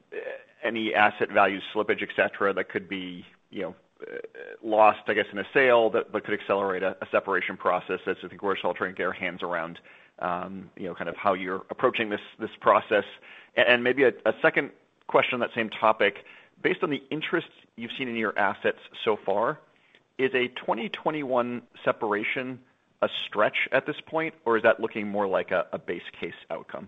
any 0.63 0.93
asset 0.93 1.30
value 1.32 1.60
slippage, 1.73 2.02
et 2.02 2.10
cetera, 2.15 2.54
that 2.54 2.69
could 2.69 2.88
be 2.89 3.26
lost, 4.63 5.00
I 5.08 5.13
guess, 5.13 5.26
in 5.32 5.39
a 5.39 5.46
sale 5.54 5.89
that 5.92 6.12
could 6.12 6.34
accelerate 6.34 6.84
a 6.84 6.96
separation 7.12 7.58
process 7.58 8.00
as 8.08 8.18
I 8.24 8.28
think 8.28 8.42
we're 8.42 8.58
still 8.58 8.74
trying 8.74 8.92
to 8.92 8.98
get 8.98 9.06
our 9.06 9.13
hands 9.13 9.44
around 9.44 9.80
um, 10.20 10.70
you 10.78 10.86
know, 10.86 10.96
kind 10.96 11.10
of 11.10 11.16
how 11.16 11.34
you're 11.34 11.63
approaching 11.70 12.10
this 12.10 12.22
this 12.39 12.50
process. 12.62 13.06
And 13.56 13.68
and 13.68 13.84
maybe 13.84 14.04
a 14.04 14.13
second 14.42 14.72
question 15.08 15.36
on 15.36 15.39
that 15.42 15.52
same 15.56 15.70
topic. 15.70 16.26
Based 16.62 16.82
on 16.82 16.89
the 16.89 17.04
interest 17.12 17.50
you've 17.76 17.92
seen 17.98 18.08
in 18.08 18.16
your 18.16 18.38
assets 18.38 18.78
so 19.04 19.18
far, 19.26 19.60
is 20.18 20.32
a 20.34 20.48
2021 20.48 21.62
separation 21.84 22.60
a 23.02 23.10
stretch 23.28 23.68
at 23.74 23.86
this 23.86 23.98
point, 24.06 24.34
or 24.46 24.56
is 24.56 24.63
that 24.63 24.80
looking 24.80 25.10
more 25.10 25.28
like 25.28 25.52
a 25.52 25.78
base 25.78 26.04
case 26.18 26.34
outcome? 26.50 26.88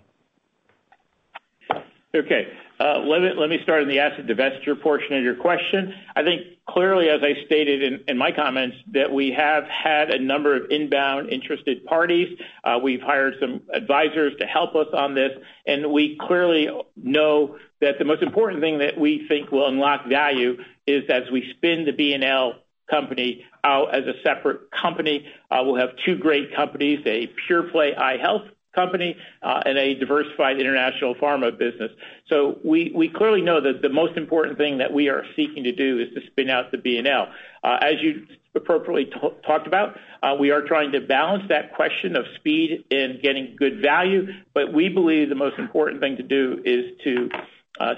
Okay. 2.14 2.48
Uh, 2.78 3.00
let 3.00 3.50
me 3.50 3.58
start 3.64 3.84
on 3.84 3.88
the 3.88 4.00
asset 4.00 4.28
divestiture 4.28 4.80
portion 4.80 5.16
of 5.16 5.24
your 5.24 5.36
question. 5.36 5.94
I 6.16 6.24
think 6.24 6.42
clearly, 6.68 7.08
as 7.10 7.22
I 7.24 7.46
stated 7.46 8.04
in 8.06 8.18
my 8.18 8.34
comments, 8.34 8.76
that 8.92 9.12
we 9.12 9.32
have 9.32 9.64
had 9.66 10.12
a 10.12 10.20
number 10.20 10.56
of 10.56 10.70
inbound 10.70 11.30
interested 11.30 11.86
parties. 11.86 12.38
Uh, 12.66 12.78
we've 12.82 13.02
hired 13.02 13.36
some 13.40 13.62
advisors 13.74 14.34
to 14.40 14.46
help 14.46 14.76
us 14.76 14.88
on 14.94 15.16
this, 15.16 15.32
and 15.66 15.92
we 15.92 16.18
clearly 16.20 16.68
know 16.98 17.58
that 17.80 17.98
the 17.98 18.06
most 18.06 18.22
important 18.22 18.62
thing 18.62 18.80
that 18.80 19.00
we 19.00 19.26
think 19.30 19.52
will 19.52 19.68
unlock 19.68 20.06
value 20.08 20.58
is 20.86 21.04
as 21.10 21.24
we 21.32 21.54
spin 21.56 21.86
the 21.86 21.94
B+L 21.94 22.56
company 22.90 23.46
out 23.64 23.96
as 23.96 24.04
a 24.06 24.14
separate 24.22 24.70
company. 24.72 25.26
Uh, 25.50 25.62
we'll 25.64 25.80
have 25.80 25.92
two 26.06 26.18
great 26.18 26.54
companies, 26.54 27.00
a 27.06 27.28
pure 27.48 27.64
play 27.64 27.96
eye 27.96 28.18
health 28.18 28.44
company, 28.76 29.18
uh, 29.42 29.62
and 29.66 29.78
a 29.78 29.96
diversified 29.96 30.60
international 30.60 31.16
pharma 31.16 31.58
business. 31.58 31.92
So 32.30 32.60
we 32.64 33.10
clearly 33.16 33.42
know 33.42 33.62
that 33.62 33.82
the 33.82 33.90
most 33.90 34.18
important 34.18 34.58
thing 34.58 34.78
that 34.80 34.92
we 34.94 35.10
are 35.10 35.24
seeking 35.36 35.64
to 35.64 35.72
do 35.72 36.00
is 36.00 36.14
to 36.14 36.28
spin 36.28 36.50
out 36.50 36.72
the 36.72 36.78
B+L. 36.78 37.28
Uh, 37.64 37.78
as 37.82 37.96
you 38.02 38.28
appropriately 38.54 39.12
talked 39.46 39.68
about, 39.68 39.98
uh, 40.24 40.36
we 40.40 40.52
are 40.52 40.62
trying 40.62 40.92
to 40.92 41.02
balance 41.02 41.44
that 41.50 41.74
question 41.74 42.16
of 42.16 42.26
speed 42.36 42.86
and 42.92 43.22
getting 43.22 43.56
good 43.58 43.82
value. 43.82 44.28
But 44.54 44.74
we 44.74 44.90
believe 44.90 45.30
the 45.30 45.36
most 45.36 45.58
important 45.58 46.02
thing 46.02 46.18
to 46.18 46.24
do 46.24 46.62
is 46.64 46.98
to 47.04 47.30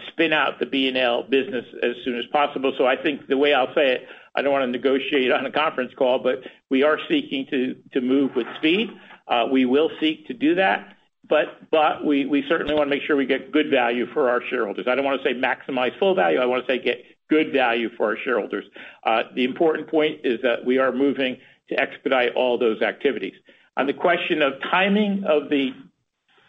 spin 0.08 0.34
out 0.34 0.60
the 0.60 0.66
B+L 0.66 1.24
business 1.24 1.66
as 1.84 1.96
soon 2.04 2.18
as 2.18 2.26
possible. 2.32 2.74
So 2.78 2.86
I 2.88 2.96
think 2.96 3.28
the 3.28 3.38
way 3.38 3.54
I'll 3.54 3.74
say 3.76 3.92
it, 3.96 4.08
I 4.36 4.42
don't 4.42 4.52
want 4.52 4.64
to 4.64 4.72
negotiate 4.72 5.32
on 5.32 5.46
a 5.46 5.52
conference 5.52 5.92
call, 5.98 6.20
but 6.20 6.40
we 6.70 6.84
are 6.84 7.00
seeking 7.10 7.46
to 7.52 7.76
to 7.94 8.02
move 8.02 8.36
with 8.36 8.48
speed. 8.58 8.90
Uh, 9.28 9.46
we 9.52 9.66
will 9.66 9.90
seek 10.00 10.28
to 10.28 10.34
do 10.34 10.56
that, 10.56 10.96
but 11.28 11.70
but 11.70 12.06
we 12.06 12.44
certainly 12.48 12.74
want 12.74 12.90
to 12.90 12.96
make 12.96 13.04
sure 13.04 13.16
we 13.16 13.26
get 13.26 13.52
good 13.52 13.70
value 13.70 14.06
for 14.14 14.30
our 14.30 14.42
shareholders. 14.50 14.86
I 14.88 14.96
don't 14.96 15.06
want 15.06 15.22
to 15.22 15.28
say 15.28 15.34
maximize 15.34 15.98
full 16.00 16.16
value. 16.16 16.40
I 16.40 16.46
want 16.46 16.66
to 16.66 16.72
say 16.72 16.80
get 16.80 17.04
good 17.30 17.52
value 17.52 17.90
for 17.98 18.08
our 18.08 18.18
shareholders. 18.24 18.66
Uh, 19.04 19.24
the 19.36 19.44
important 19.44 19.90
point 19.90 20.22
is 20.24 20.42
that 20.44 20.66
we 20.66 20.78
are 20.78 20.92
moving 20.92 21.38
to 21.70 21.80
expedite 21.80 22.34
all 22.36 22.58
those 22.58 22.82
activities. 22.82 23.34
On 23.76 23.86
the 23.86 23.94
question 23.94 24.42
of 24.42 24.54
timing 24.72 25.26
of 25.26 25.50
the 25.50 25.72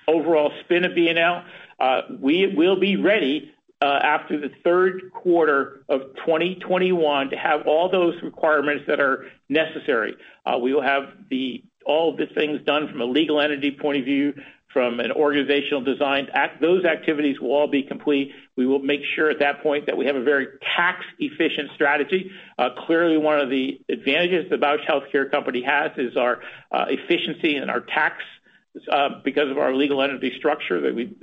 overall 0.06 0.52
spin 0.64 0.84
of 0.84 0.94
B+L, 0.94 1.44
uh, 1.80 2.02
we 2.20 2.54
will 2.54 2.78
be 2.78 2.96
ready 2.96 3.52
after 3.82 4.40
the 4.40 4.50
third 4.64 5.12
quarter 5.12 5.84
of 5.88 6.00
2021 6.16 7.30
to 7.30 7.36
have 7.36 7.66
all 7.66 7.90
those 7.90 8.14
requirements 8.22 8.84
that 8.86 9.00
are 9.00 9.26
necessary. 9.48 10.16
We 10.60 10.72
will 10.72 10.82
have 10.82 11.04
all 11.88 12.10
of 12.10 12.18
the 12.18 12.26
things 12.26 12.60
done 12.64 12.86
from 12.88 13.00
a 13.00 13.04
legal 13.04 13.40
entity 13.40 13.72
point 13.72 13.98
of 13.98 14.04
view, 14.04 14.34
from 14.72 15.00
an 15.00 15.10
organizational 15.10 15.82
design. 15.82 16.28
Those 16.60 16.84
activities 16.84 17.40
will 17.40 17.52
all 17.52 17.66
be 17.66 17.82
complete. 17.82 18.32
We 18.56 18.66
will 18.66 18.80
make 18.80 19.00
sure 19.16 19.30
at 19.30 19.38
that 19.40 19.62
point 19.62 19.86
that 19.86 19.96
we 19.96 20.06
have 20.06 20.16
a 20.16 20.22
very 20.22 20.46
tax-efficient 20.76 21.70
strategy. 21.74 22.30
Uh, 22.58 22.70
clearly, 22.86 23.16
one 23.16 23.40
of 23.40 23.48
the 23.48 23.80
advantages 23.88 24.50
the 24.50 24.56
Bausch 24.56 24.84
Health 24.86 25.04
company 25.30 25.62
has 25.62 25.92
is 25.96 26.16
our 26.16 26.40
uh, 26.70 26.84
efficiency 26.88 27.56
and 27.56 27.70
our 27.70 27.80
tax 27.80 28.22
uh, 28.92 29.08
because 29.24 29.50
of 29.50 29.58
our 29.58 29.74
legal 29.74 30.02
entity 30.02 30.32
structure. 30.38 30.80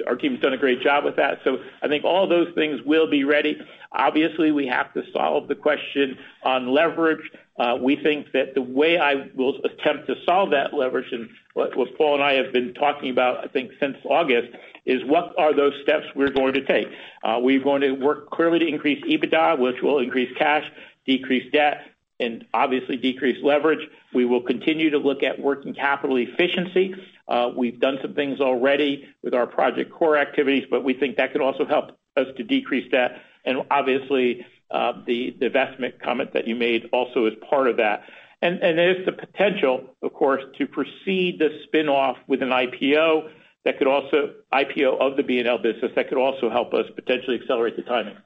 Our 0.08 0.16
team's 0.16 0.42
done 0.42 0.54
a 0.54 0.58
great 0.58 0.82
job 0.82 1.06
with 1.06 1.16
that. 1.18 1.40
So 1.44 1.60
I 1.82 1.88
think 1.88 2.04
all 2.04 2.28
those 2.28 2.54
things 2.56 2.82
will 2.84 3.10
be 3.10 3.24
ready. 3.24 3.58
Obviously, 3.92 4.52
we 4.52 4.68
have 4.68 4.94
to 4.96 5.04
solve 5.14 5.48
the 5.48 5.56
question 5.56 6.18
on 6.44 6.74
leverage. 6.74 7.22
Uh, 7.58 7.78
we 7.82 7.96
think 7.96 8.32
that 8.34 8.54
the 8.54 8.62
way 8.62 8.98
I 8.98 9.30
will 9.34 9.60
attempt 9.64 10.08
to 10.08 10.16
solve 10.26 10.52
that 10.52 10.74
leverage, 10.74 11.12
and 11.12 11.30
what 11.54 11.74
Paul 11.98 12.16
and 12.16 12.24
I 12.24 12.34
have 12.34 12.52
been 12.52 12.74
talking 12.74 13.10
about, 13.10 13.44
I 13.44 13.48
think, 13.48 13.72
since 13.80 13.96
August, 14.04 14.50
is 14.86 15.04
what 15.06 15.34
are 15.38 15.54
those 15.54 15.74
steps 15.82 16.06
we're 16.16 16.32
going 16.32 16.54
to 16.54 16.66
take. 16.66 16.88
Uh, 17.24 17.40
we're 17.42 17.64
going 17.64 17.82
to 17.82 17.92
work 17.92 18.30
clearly 18.30 18.60
to 18.60 18.68
increase 18.68 19.02
EBITDA, 19.06 19.58
which 19.58 19.82
will 19.82 20.00
increase 20.00 20.36
cash, 20.38 20.70
decrease 21.06 21.50
debt, 21.54 21.86
and 22.20 22.46
obviously 22.54 22.98
decrease 22.98 23.42
leverage. 23.42 23.88
We 24.14 24.26
will 24.26 24.42
continue 24.42 24.90
to 24.90 24.98
look 24.98 25.24
at 25.24 25.40
working 25.40 25.74
capital 25.74 26.18
efficiency. 26.18 26.96
Uh, 27.28 27.52
we've 27.56 27.80
done 27.80 28.00
some 28.02 28.14
things 28.14 28.42
already 28.42 29.08
with 29.24 29.34
our 29.34 29.48
Project 29.48 29.92
CORE 29.92 30.18
activities, 30.18 30.66
but 30.70 30.84
we 30.84 30.94
think 30.94 31.18
that 31.18 31.32
could 31.32 31.42
also 31.42 31.66
help 31.66 31.98
us 32.18 32.28
to 32.38 32.44
decrease 32.44 32.90
debt. 32.92 33.22
And 33.46 33.64
obviously, 33.70 34.46
Uh, 34.76 34.92
the 35.06 35.34
divestment 35.40 36.02
comment 36.02 36.34
that 36.34 36.46
you 36.50 36.54
made 36.54 36.90
also 36.92 37.28
is 37.28 37.34
part 37.50 37.70
of 37.70 37.78
that. 37.78 38.04
And 38.42 38.60
there's 38.62 39.06
the 39.06 39.14
potential, 39.14 39.86
of 40.04 40.14
course, 40.14 40.44
to 40.58 40.68
proceed 40.68 41.40
the 41.40 41.62
spin-off 41.64 42.18
with 42.28 42.44
an 42.44 42.50
IPO 42.50 43.32
that 43.64 43.78
could 43.78 43.88
also 43.88 44.34
IPO 44.54 45.00
of 45.00 45.16
the 45.16 45.24
B+L 45.24 45.58
business 45.60 45.94
that 45.96 46.10
could 46.10 46.18
also 46.18 46.50
help 46.50 46.74
us 46.74 46.86
potentially 46.94 47.40
accelerate 47.42 47.78
the 47.78 47.84
timing. 47.84 48.18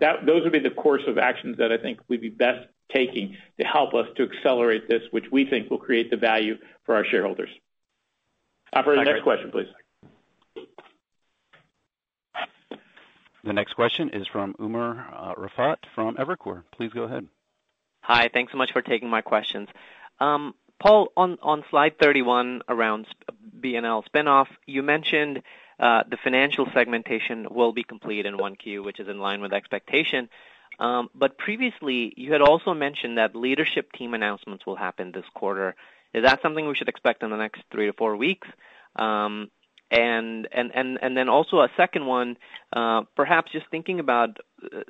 Those 0.00 0.42
would 0.42 0.52
be 0.52 0.58
the 0.58 0.70
course 0.70 1.02
of 1.06 1.16
actions 1.16 1.58
that 1.58 1.70
I 1.70 1.78
think 1.78 2.00
we'd 2.08 2.20
be 2.20 2.28
best 2.28 2.66
taking 2.92 3.36
to 3.60 3.64
help 3.64 3.94
us 3.94 4.08
to 4.16 4.24
accelerate 4.24 4.88
this, 4.88 5.02
which 5.12 5.26
we 5.30 5.46
think 5.46 5.70
will 5.70 5.78
create 5.78 6.10
the 6.10 6.16
value 6.16 6.58
for 6.84 6.96
our 6.96 7.04
shareholders. 7.04 7.50
Operator, 8.72 9.04
next 9.04 9.22
question, 9.22 9.52
please. 9.52 9.68
The 13.44 13.52
next 13.52 13.74
question 13.74 14.08
is 14.10 14.26
from 14.26 14.54
Umer 14.54 15.04
uh, 15.12 15.34
Raffat 15.34 15.76
from 15.94 16.16
Evercore. 16.16 16.62
Please 16.72 16.92
go 16.94 17.02
ahead. 17.02 17.26
Hi. 18.00 18.30
Thanks 18.32 18.52
so 18.52 18.58
much 18.58 18.72
for 18.72 18.80
taking 18.80 19.10
my 19.10 19.20
questions. 19.20 19.68
Um, 20.18 20.54
Paul, 20.80 21.08
on 21.16 21.38
on 21.42 21.62
slide 21.70 21.98
31 22.00 22.62
around 22.68 23.06
BNL 23.60 24.04
spin-off, 24.06 24.48
you 24.66 24.82
mentioned 24.82 25.42
uh, 25.78 26.04
the 26.08 26.16
financial 26.22 26.66
segmentation 26.72 27.46
will 27.50 27.72
be 27.72 27.82
complete 27.82 28.24
in 28.24 28.36
1Q, 28.36 28.82
which 28.82 28.98
is 28.98 29.08
in 29.08 29.18
line 29.18 29.42
with 29.42 29.52
expectation. 29.52 30.28
Um, 30.78 31.10
but 31.14 31.36
previously, 31.36 32.14
you 32.16 32.32
had 32.32 32.40
also 32.40 32.72
mentioned 32.72 33.18
that 33.18 33.36
leadership 33.36 33.92
team 33.92 34.14
announcements 34.14 34.64
will 34.66 34.76
happen 34.76 35.12
this 35.12 35.24
quarter. 35.34 35.74
Is 36.14 36.24
that 36.24 36.40
something 36.42 36.66
we 36.66 36.74
should 36.74 36.88
expect 36.88 37.22
in 37.22 37.30
the 37.30 37.36
next 37.36 37.62
three 37.70 37.86
to 37.86 37.92
four 37.92 38.16
weeks? 38.16 38.48
Um, 38.96 39.50
And 39.90 40.48
and 40.52 40.70
and 40.74 41.16
then 41.16 41.28
also 41.28 41.58
a 41.58 41.68
second 41.76 42.06
one, 42.06 42.36
uh 42.74 43.02
perhaps 43.16 43.52
just 43.52 43.66
thinking 43.70 44.00
about 44.00 44.38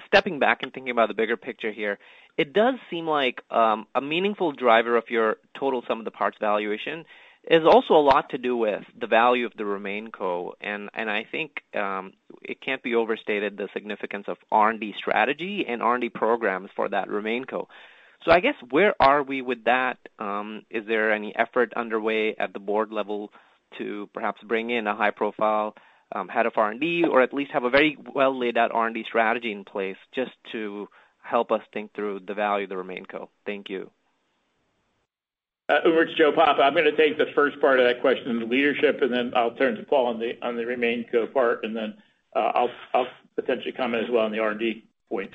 stepping 0.06 0.38
back 0.38 0.62
and 0.62 0.72
thinking 0.72 0.90
about 0.90 1.08
the 1.08 1.14
bigger 1.14 1.36
picture 1.36 1.72
here, 1.72 1.98
it 2.38 2.52
does 2.52 2.74
seem 2.90 3.06
like 3.06 3.42
um 3.50 3.86
a 3.94 4.00
meaningful 4.00 4.52
driver 4.52 4.96
of 4.96 5.04
your 5.10 5.36
total 5.58 5.82
sum 5.86 5.98
of 5.98 6.04
the 6.04 6.10
parts 6.10 6.38
valuation 6.40 7.04
is 7.50 7.66
also 7.66 7.92
a 7.94 8.00
lot 8.00 8.30
to 8.30 8.38
do 8.38 8.56
with 8.56 8.84
the 8.98 9.06
value 9.06 9.44
of 9.44 9.52
the 9.58 9.64
RemainCo. 9.64 10.52
And 10.60 10.88
and 10.94 11.10
I 11.10 11.26
think 11.30 11.50
um 11.74 12.12
it 12.42 12.60
can't 12.62 12.82
be 12.82 12.94
overstated 12.94 13.56
the 13.56 13.68
significance 13.74 14.26
of 14.28 14.38
R&D 14.50 14.94
strategy 14.96 15.66
and 15.68 15.82
R&D 15.82 16.10
programs 16.10 16.70
for 16.76 16.88
that 16.88 17.08
RemainCo. 17.08 17.66
So 18.24 18.30
I 18.30 18.40
guess, 18.40 18.54
where 18.70 18.94
are 19.00 19.22
we 19.22 19.42
with 19.42 19.64
that? 19.64 19.98
Is 20.70 20.86
there 20.86 21.12
any 21.12 21.34
effort 21.36 21.72
underway 21.76 22.34
at 22.38 22.52
the 22.52 22.58
board 22.58 22.90
level 22.90 23.30
to 23.78 24.08
perhaps 24.12 24.42
bring 24.42 24.70
in 24.70 24.86
a 24.86 24.94
high-profile 24.94 25.74
um, 26.14 26.28
head 26.28 26.46
of 26.46 26.52
R&D, 26.56 27.04
or 27.10 27.22
at 27.22 27.32
least 27.34 27.52
have 27.52 27.64
a 27.64 27.70
very 27.70 27.96
well-laid-out 28.14 28.72
R&D 28.72 29.04
strategy 29.08 29.52
in 29.52 29.64
place 29.64 29.96
just 30.14 30.32
to 30.52 30.88
help 31.22 31.50
us 31.50 31.62
think 31.72 31.92
through 31.94 32.20
the 32.26 32.34
value 32.34 32.64
of 32.64 32.70
the 32.70 32.76
RemainCo? 32.76 33.28
Thank 33.46 33.68
you. 33.68 33.90
Uh, 35.68 35.80
Umer, 35.86 36.06
it's 36.06 36.14
Joe 36.18 36.30
Papa. 36.30 36.62
I'm 36.62 36.74
going 36.74 36.84
to 36.84 36.96
take 36.96 37.16
the 37.16 37.32
first 37.34 37.58
part 37.60 37.80
of 37.80 37.86
that 37.86 38.02
question, 38.02 38.38
the 38.38 38.44
leadership, 38.44 39.00
and 39.00 39.12
then 39.12 39.32
I'll 39.34 39.52
turn 39.52 39.76
to 39.76 39.82
Paul 39.82 40.06
on 40.08 40.18
the 40.18 40.34
on 40.42 40.56
the 40.56 40.62
RemainCo 40.62 41.32
part, 41.32 41.64
and 41.64 41.74
then 41.74 41.94
uh, 42.36 42.52
I'll 42.54 42.70
I'll 42.92 43.06
potentially 43.34 43.72
comment 43.72 44.04
as 44.04 44.10
well 44.10 44.26
on 44.26 44.30
the 44.30 44.40
R&D 44.40 44.84
point. 45.08 45.30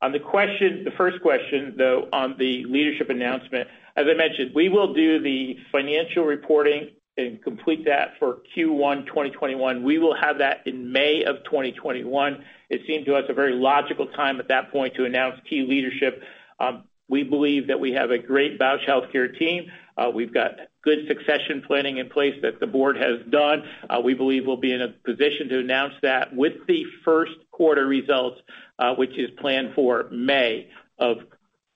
On 0.00 0.10
the 0.10 0.20
question, 0.20 0.84
the 0.84 0.90
first 0.92 1.20
question, 1.20 1.74
though, 1.76 2.08
on 2.12 2.36
the 2.38 2.64
leadership 2.64 3.10
announcement, 3.10 3.68
as 3.96 4.06
I 4.08 4.14
mentioned, 4.14 4.52
we 4.54 4.68
will 4.68 4.94
do 4.94 5.20
the 5.20 5.58
financial 5.70 6.24
reporting 6.24 6.90
and 7.16 7.42
complete 7.42 7.84
that 7.84 8.12
for 8.18 8.38
Q1 8.56 9.06
2021. 9.06 9.82
We 9.82 9.98
will 9.98 10.16
have 10.16 10.38
that 10.38 10.66
in 10.66 10.90
May 10.92 11.24
of 11.24 11.44
2021. 11.44 12.44
It 12.70 12.80
seemed 12.86 13.06
to 13.06 13.14
us 13.14 13.24
a 13.28 13.34
very 13.34 13.52
logical 13.52 14.06
time 14.08 14.40
at 14.40 14.48
that 14.48 14.72
point 14.72 14.94
to 14.94 15.04
announce 15.04 15.40
key 15.48 15.64
leadership. 15.68 16.22
Um, 16.58 16.84
we 17.08 17.22
believe 17.22 17.68
that 17.68 17.78
we 17.78 17.92
have 17.92 18.10
a 18.10 18.18
great 18.18 18.58
Bausch 18.58 18.84
Health 18.86 19.04
team. 19.38 19.70
Uh, 19.96 20.10
we've 20.12 20.32
got 20.32 20.52
good 20.82 21.06
succession 21.06 21.62
planning 21.66 21.98
in 21.98 22.08
place 22.08 22.34
that 22.42 22.58
the 22.60 22.66
board 22.66 22.96
has 22.96 23.20
done. 23.30 23.62
Uh, 23.88 24.00
we 24.02 24.14
believe 24.14 24.46
we'll 24.46 24.56
be 24.56 24.72
in 24.72 24.82
a 24.82 24.88
position 25.04 25.48
to 25.48 25.60
announce 25.60 25.94
that 26.02 26.34
with 26.34 26.54
the 26.66 26.84
first 27.04 27.32
quarter 27.52 27.86
results, 27.86 28.40
uh, 28.78 28.94
which 28.94 29.16
is 29.18 29.30
planned 29.38 29.72
for 29.74 30.08
May 30.10 30.68
of 30.98 31.18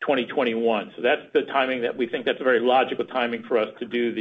2021. 0.01 0.93
That's 1.03 1.22
the 1.32 1.43
timing 1.43 1.82
that 1.82 1.97
we 1.97 2.07
think 2.07 2.24
that's 2.26 2.41
a 2.41 2.45
very 2.45 2.61
logical 2.61 3.05
timing 3.05 3.45
for 3.45 3.59
us 3.59 3.68
to 3.80 3.86
do 3.86 4.14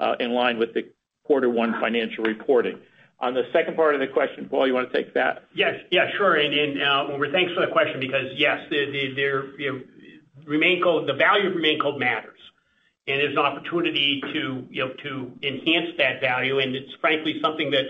Uh, 0.00 0.16
in 0.18 0.32
line 0.32 0.58
with 0.58 0.72
the 0.72 0.88
quarter 1.24 1.50
one 1.50 1.78
financial 1.78 2.24
reporting. 2.24 2.78
On 3.20 3.34
the 3.34 3.42
second 3.52 3.76
part 3.76 3.94
of 3.94 4.00
the 4.00 4.06
question, 4.06 4.48
Paul, 4.48 4.66
you 4.66 4.72
want 4.72 4.90
to 4.90 4.96
take 4.96 5.12
that? 5.12 5.44
Yes. 5.54 5.74
Yeah, 5.90 6.10
Sure. 6.16 6.36
Umer, 6.38 7.28
uh, 7.28 7.30
thanks 7.30 7.52
for 7.52 7.60
the 7.60 7.70
question 7.70 8.00
because, 8.00 8.32
yes, 8.34 8.60
the 8.70 8.86
value 11.18 11.50
of 11.50 11.54
RemainCo 11.54 11.98
matters, 11.98 12.38
and 13.06 13.20
there's 13.20 13.32
an 13.32 13.40
opportunity 13.40 14.22
to 14.32 15.32
enhance 15.42 15.90
that 15.98 16.22
value, 16.22 16.60
and 16.60 16.74
it's 16.74 16.94
frankly 17.02 17.38
something 17.42 17.70
that 17.72 17.84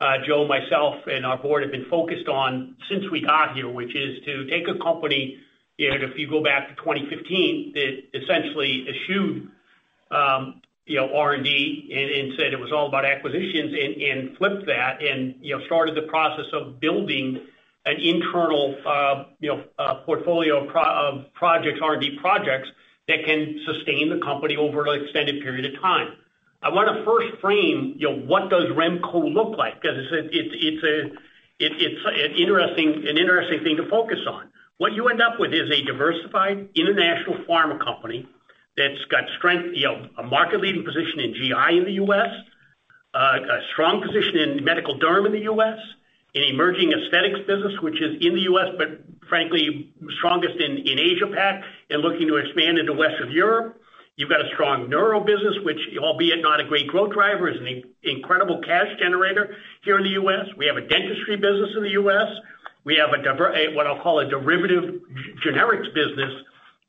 uh, 0.00 0.16
Joe, 0.26 0.48
myself, 0.48 0.94
and 1.06 1.26
our 1.26 1.36
board 1.36 1.62
have 1.62 1.72
been 1.72 1.90
focused 1.90 2.28
on 2.28 2.74
since 2.88 3.04
we 3.12 3.20
got 3.20 3.54
here, 3.54 3.68
which 3.68 3.94
is 3.94 4.24
to 4.24 4.46
take 4.46 4.66
a 4.66 4.82
company, 4.82 5.36
if 5.76 6.18
you 6.18 6.26
go 6.26 6.42
back 6.42 6.70
to 6.70 6.74
2015, 6.76 7.72
that 7.74 8.18
essentially 8.18 8.86
eschewed 8.88 9.50
um, 10.10 10.62
R&D 10.88 12.22
and 12.22 12.32
said 12.36 12.52
it 12.52 12.58
was 12.58 12.72
all 12.72 12.88
about 12.88 13.04
acquisitions 13.04 13.72
and 13.72 14.36
flipped 14.36 14.66
that 14.66 15.02
and 15.02 15.36
you 15.40 15.56
know, 15.56 15.64
started 15.66 15.94
the 15.94 16.08
process 16.08 16.46
of 16.52 16.80
building 16.80 17.40
an 17.86 17.96
internal 18.00 18.76
uh, 18.86 19.24
you 19.38 19.48
know, 19.48 19.64
uh, 19.78 19.94
portfolio 20.04 20.66
of 20.66 21.32
projects, 21.34 21.80
R&D 21.82 22.18
projects 22.20 22.68
that 23.08 23.24
can 23.24 23.60
sustain 23.66 24.10
the 24.10 24.18
company 24.24 24.56
over 24.56 24.86
an 24.86 25.02
extended 25.02 25.42
period 25.42 25.72
of 25.72 25.80
time. 25.80 26.14
I 26.62 26.68
want 26.68 26.94
to 26.94 27.04
first 27.04 27.40
frame 27.40 27.94
you 27.96 28.10
know, 28.10 28.16
what 28.16 28.50
does 28.50 28.64
RemCo 28.70 29.32
look 29.32 29.56
like, 29.56 29.80
because 29.80 29.96
it's 29.96 30.12
a 30.12 30.18
it's 30.26 30.54
it's 30.54 30.84
a 30.84 31.16
it's 31.58 32.02
an 32.06 32.36
interesting 32.36 33.08
an 33.08 33.16
interesting 33.16 33.64
thing 33.64 33.76
to 33.76 33.88
focus 33.88 34.18
on. 34.28 34.50
What 34.76 34.92
you 34.92 35.08
end 35.08 35.22
up 35.22 35.38
with 35.38 35.52
is 35.52 35.70
a 35.70 35.82
diversified 35.82 36.68
international 36.74 37.44
pharma 37.48 37.82
company 37.82 38.28
that's 38.80 39.04
got 39.10 39.24
strength, 39.36 39.76
you 39.76 39.84
know, 39.84 40.08
a 40.16 40.22
market-leading 40.22 40.84
position 40.84 41.20
in 41.20 41.34
GI 41.34 41.76
in 41.76 41.84
the 41.84 41.96
U.S., 42.08 42.30
a 43.12 43.60
strong 43.72 44.00
position 44.00 44.36
in 44.38 44.64
medical 44.64 44.98
derm 44.98 45.26
in 45.26 45.32
the 45.32 45.44
U.S., 45.52 45.78
an 46.34 46.42
emerging 46.44 46.92
aesthetics 46.92 47.40
business, 47.46 47.74
which 47.82 48.00
is 48.00 48.16
in 48.24 48.34
the 48.34 48.42
U.S., 48.54 48.68
but 48.78 49.02
frankly, 49.28 49.92
strongest 50.18 50.56
in 50.58 50.98
Asia 50.98 51.26
Pac 51.26 51.62
and 51.90 52.00
looking 52.00 52.26
to 52.28 52.36
expand 52.36 52.78
into 52.78 52.94
Western 52.94 53.30
Europe. 53.30 53.76
You've 54.16 54.30
got 54.30 54.40
a 54.40 54.48
strong 54.54 54.88
neuro 54.88 55.20
business, 55.20 55.56
which 55.64 55.80
albeit 55.98 56.40
not 56.42 56.60
a 56.60 56.64
great 56.64 56.86
growth 56.86 57.12
driver, 57.12 57.48
is 57.48 57.58
an 57.60 57.82
incredible 58.02 58.60
cash 58.62 58.88
generator 58.98 59.56
here 59.82 59.98
in 59.98 60.04
the 60.04 60.16
U.S. 60.20 60.46
We 60.56 60.66
have 60.66 60.76
a 60.76 60.86
dentistry 60.86 61.36
business 61.36 61.70
in 61.76 61.82
the 61.82 61.94
U.S. 62.00 62.28
We 62.84 62.96
have 62.96 63.10
a 63.12 63.74
what 63.74 63.86
I'll 63.86 64.00
call 64.00 64.20
a 64.20 64.28
derivative 64.28 65.00
generics 65.44 65.92
business 65.94 66.32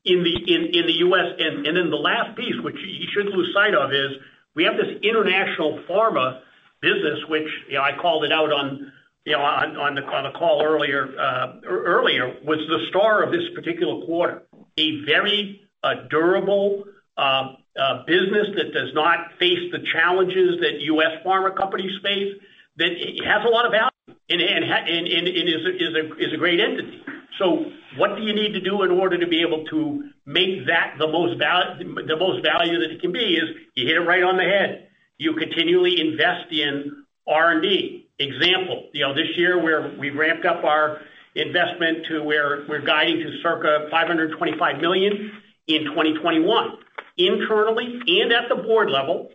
in 0.04 0.24
the 0.24 0.54
in 0.54 0.66
in 0.74 0.86
the 0.86 0.98
U.S. 1.06 1.34
And 1.38 1.66
and 1.66 1.76
then 1.76 1.90
the 1.90 1.96
last 1.96 2.36
piece, 2.36 2.54
which 2.62 2.76
you 2.76 3.06
shouldn't 3.12 3.34
lose 3.34 3.52
sight 3.54 3.74
of, 3.74 3.92
is 3.92 4.10
we 4.54 4.64
have 4.64 4.76
this 4.76 5.00
international 5.02 5.80
pharma 5.88 6.40
business, 6.80 7.20
which 7.28 7.48
I 7.80 7.96
called 8.00 8.24
it 8.24 8.32
out 8.32 8.52
on 8.52 8.92
you 9.24 9.32
know 9.32 9.42
on 9.42 9.76
on 9.76 9.94
the 9.94 10.38
call 10.38 10.62
earlier, 10.64 11.08
uh 11.18 11.60
er, 11.64 11.84
earlier 11.84 12.36
was 12.44 12.58
the 12.68 12.86
star 12.90 13.22
of 13.22 13.30
this 13.30 13.44
particular 13.54 14.04
quarter. 14.04 14.42
A 14.78 15.04
very 15.04 15.60
uh, 15.84 15.94
durable 16.08 16.84
uh, 17.16 17.54
uh, 17.78 18.04
business 18.06 18.48
that 18.56 18.72
does 18.72 18.94
not 18.94 19.18
face 19.38 19.70
the 19.70 19.84
challenges 19.92 20.60
that 20.60 20.80
U.S. 20.80 21.24
pharma 21.24 21.54
companies 21.54 21.92
face, 22.02 22.34
that 22.76 22.90
has 23.24 23.44
a 23.44 23.48
lot 23.48 23.66
of 23.66 23.72
value 23.72 23.91
and 24.08 24.40
is 24.40 26.32
a 26.32 26.36
great 26.36 26.60
entity. 26.60 27.02
So 27.38 27.66
what 27.96 28.16
do 28.16 28.22
you 28.22 28.34
need 28.34 28.52
to 28.52 28.60
do 28.60 28.82
in 28.82 28.90
order 28.90 29.18
to 29.18 29.26
be 29.26 29.40
able 29.42 29.64
to 29.66 30.10
make 30.26 30.66
that 30.66 30.94
the 30.98 31.08
most 31.08 31.38
value 31.38 32.78
that 32.80 32.90
it 32.90 33.00
can 33.00 33.12
be 33.12 33.36
is 33.36 33.44
you 33.74 33.86
hit 33.86 33.96
it 33.96 34.00
right 34.00 34.22
on 34.22 34.36
the 34.36 34.44
head. 34.44 34.88
You 35.18 35.34
continually 35.34 36.00
invest 36.00 36.52
in 36.52 37.04
R&D. 37.26 38.08
Example, 38.18 38.88
you 38.92 39.06
know, 39.06 39.14
this 39.14 39.36
year 39.36 39.58
we've 39.98 40.14
ramped 40.14 40.44
up 40.46 40.64
our 40.64 41.00
investment 41.34 42.06
to 42.06 42.22
where 42.22 42.64
we're 42.68 42.82
guiding 42.82 43.18
to 43.18 43.40
circa 43.42 43.88
525 43.90 44.80
million 44.80 45.32
in 45.66 45.84
2021. 45.84 46.78
Internally 47.18 48.00
and 48.06 48.32
at 48.32 48.48
the 48.48 48.56
board 48.56 48.90
level, 48.90 49.30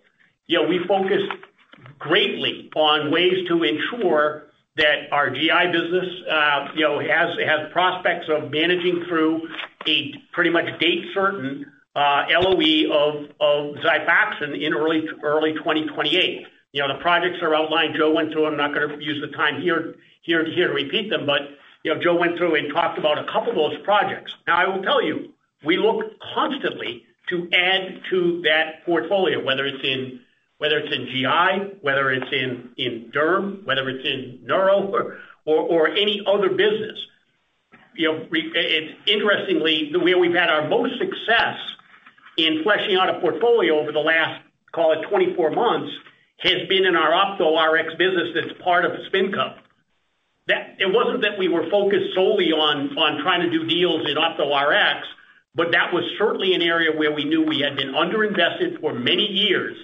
you 0.46 0.62
know, 0.62 0.68
we 0.68 0.80
focus 0.88 1.22
greatly 2.00 2.70
on 2.76 3.12
ways 3.12 3.48
to 3.48 3.64
ensure 3.64 4.44
that 4.78 5.12
our 5.12 5.30
GI 5.30 5.72
business 5.72 6.06
uh, 6.30 6.68
you 6.76 6.82
know, 6.82 7.00
has 7.00 7.38
has 7.46 7.72
prospects 7.72 8.28
of 8.30 8.52
managing 8.52 9.04
through 9.08 9.48
a 9.88 10.14
pretty 10.32 10.50
much 10.50 10.66
date 10.80 11.06
certain 11.14 11.66
uh, 11.96 12.26
LOE 12.30 12.92
of 12.92 13.30
XIFAXAN 13.40 14.62
in 14.62 14.74
early 14.74 15.02
2028. 15.02 16.48
You 16.74 16.82
know, 16.82 16.96
The 16.96 17.02
projects 17.02 17.40
are 17.42 17.56
outlined. 17.56 17.96
Joe 17.98 18.14
went 18.14 18.32
through 18.32 18.44
them. 18.44 18.52
I'm 18.54 18.58
not 18.58 18.74
going 18.74 19.00
to 19.00 19.04
use 19.04 19.20
the 19.20 19.36
time 19.36 19.62
here 19.62 19.96
to 20.28 20.68
repeat 20.68 21.10
them, 21.10 21.26
but 21.26 21.42
you 21.84 21.94
know, 21.94 22.02
Joe 22.02 22.16
went 22.16 22.38
through 22.38 22.56
and 22.56 22.72
talked 22.74 23.00
about 23.00 23.18
a 23.18 23.24
couple 23.32 23.50
of 23.50 23.56
those 23.56 23.82
projects. 23.84 24.34
Now, 24.46 24.58
I 24.58 24.68
will 24.68 24.84
tell 24.84 25.02
you, 25.02 25.34
we 25.66 25.78
look 25.78 26.04
constantly 26.36 27.04
to 27.30 27.50
add 27.54 28.02
to 28.10 28.42
that 28.44 28.86
portfolio, 28.86 29.44
whether 29.44 29.66
it's 29.66 29.84
in 29.84 30.20
GI, 30.62 31.78
whether 31.82 32.12
it's 32.12 32.32
in 32.32 33.12
derm, 33.14 33.64
whether 33.66 33.90
it's 33.90 34.06
in 34.08 34.40
neuro 34.44 34.92
or 35.46 35.88
any 35.90 36.24
other 36.28 36.50
business. 36.50 36.98
You 37.96 38.12
know, 38.12 38.28
it's 38.32 38.94
interestingly, 39.08 39.92
the 39.92 40.00
where 40.00 40.18
we've 40.18 40.36
had 40.36 40.50
our 40.50 40.68
most 40.68 41.00
success 41.00 41.58
in 42.38 42.62
fleshing 42.64 42.96
out 42.96 43.10
a 43.10 43.20
portfolio 43.20 43.80
over 43.80 43.92
the 43.92 44.00
last, 44.00 44.44
call 44.72 44.94
it 44.94 45.08
24 45.10 45.52
months, 45.52 45.92
has 46.40 46.68
been 46.70 46.86
in 46.86 46.96
our 46.96 47.12
Ophtho 47.12 47.58
Rx 47.58 47.96
business 47.96 48.30
that's 48.36 48.62
part 48.62 48.86
of 48.86 48.92
SpinCo. 49.12 49.58
That 50.48 50.76
it 50.80 50.94
wasn't 50.94 51.24
that 51.24 51.40
we 51.40 51.48
were 51.48 51.70
focused 51.70 52.14
solely 52.14 52.52
on 52.52 52.90
trying 53.24 53.42
to 53.42 53.50
do 53.50 53.66
deals 53.66 54.08
in 54.08 54.16
Ophtho 54.18 54.54
Rx, 54.54 55.08
but 55.56 55.72
that 55.72 55.92
was 55.92 56.04
certainly 56.20 56.54
an 56.54 56.62
area 56.62 56.96
where 56.96 57.12
we 57.12 57.24
knew 57.24 57.44
we 57.44 57.60
had 57.60 57.76
been 57.76 57.96
under-invested 57.96 58.80
for 58.80 58.94
many 58.94 59.26
years 59.26 59.76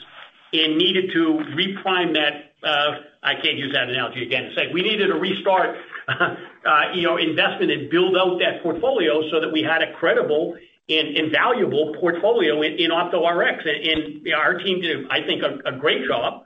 and 0.54 0.78
needed 0.78 1.12
to 1.14 1.42
reprime 1.56 2.14
that. 2.14 2.54
Uh, 2.64 3.00
I 3.22 3.36
can't 3.36 3.58
use 3.58 3.74
that 3.74 3.90
analogy 3.90 4.24
again. 4.24 4.46
It's 4.46 4.58
like 4.58 4.74
we 4.74 4.82
needed 4.82 5.08
to 5.08 5.16
restart 5.16 5.76
uh, 6.08 7.18
investment 7.20 7.72
and 7.72 7.90
build 7.90 8.16
out 8.16 8.40
that 8.40 8.62
portfolio 8.64 9.30
so 9.32 9.42
that 9.42 9.52
we 9.52 9.62
had 9.62 9.82
a 9.82 9.94
credible 9.94 10.56
and 10.90 11.32
valuable 11.32 11.96
portfolio 12.00 12.62
in 12.62 12.92
Ophtho 12.92 13.24
Rx. 13.24 13.64
Our 14.36 14.58
team 14.60 14.82
did, 14.82 15.08
I 15.10 15.22
think, 15.26 15.42
a 15.42 15.78
great 15.78 16.06
job 16.08 16.44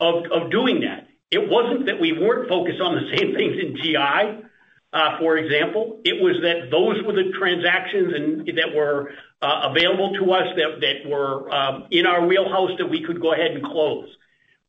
of 0.00 0.50
doing 0.50 0.80
that. 0.80 1.08
It 1.30 1.48
wasn't 1.50 1.86
that 1.86 2.00
we 2.00 2.12
weren't 2.12 2.48
focused 2.48 2.80
on 2.80 2.94
the 2.94 3.10
same 3.16 3.34
things 3.34 3.56
in 3.60 3.76
GI, 3.76 4.44
uh, 4.92 5.18
for 5.18 5.36
example. 5.36 6.00
It 6.04 6.22
was 6.22 6.36
that 6.42 6.70
those 6.70 7.02
were 7.04 7.12
the 7.12 7.32
transactions 7.38 8.46
that 8.54 8.74
were 8.74 9.10
Uh, 9.44 9.68
available 9.68 10.10
to 10.14 10.32
us 10.32 10.48
that 10.56 10.80
that 10.80 11.06
were 11.06 11.52
um, 11.54 11.84
in 11.90 12.06
our 12.06 12.26
wheelhouse 12.26 12.70
that 12.78 12.88
we 12.88 13.04
could 13.04 13.20
go 13.20 13.34
ahead 13.34 13.50
and 13.50 13.62
close. 13.62 14.08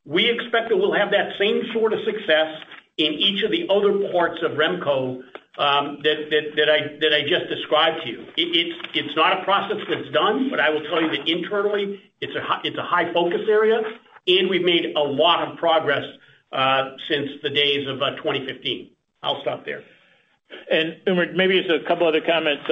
We 0.03 0.29
expect 0.29 0.67
that 0.67 0.75
we'll 0.75 0.91
have 0.91 1.11
that 1.11 1.29
same 1.39 1.61
sort 1.71 1.93
of 1.93 1.99
success 2.03 2.51
in 2.97 3.13
each 3.13 3.41
of 3.45 3.51
the 3.51 3.63
other 3.71 4.11
parts 4.11 4.41
of 4.43 4.51
RemCo 4.63 5.23
um 5.57 5.99
that 6.03 6.17
that 6.57 6.69
I 6.69 6.79
that 6.99 7.13
I 7.13 7.21
just 7.21 7.47
described 7.47 8.03
to 8.03 8.09
you. 8.09 8.25
It's 8.35 8.75
it's 8.93 9.15
not 9.15 9.39
a 9.39 9.45
process 9.45 9.79
that's 9.87 10.11
done, 10.11 10.49
but 10.49 10.59
I 10.59 10.69
will 10.71 10.83
tell 10.89 11.01
you 11.01 11.09
that 11.15 11.23
internally, 11.25 12.01
it's 12.19 12.35
a 12.35 12.43
h 12.43 12.67
it's 12.67 12.77
a 12.77 12.87
high 12.93 13.13
focus 13.13 13.47
area, 13.47 13.79
and 14.27 14.49
we've 14.49 14.67
made 14.73 14.85
a 15.03 15.05
lot 15.23 15.47
of 15.47 15.57
progress 15.57 16.03
uh, 16.51 16.83
since 17.09 17.29
the 17.43 17.51
days 17.63 17.87
of 17.87 18.01
uh, 18.01 18.17
2015. 18.17 18.91
I'll 19.23 19.39
stop 19.41 19.63
there. 19.63 19.83
Umer, 20.71 21.33
maybe 21.35 21.61
just 21.61 21.71
a 21.71 21.85
couple 21.87 22.07
other 22.07 22.21
comments 22.21 22.63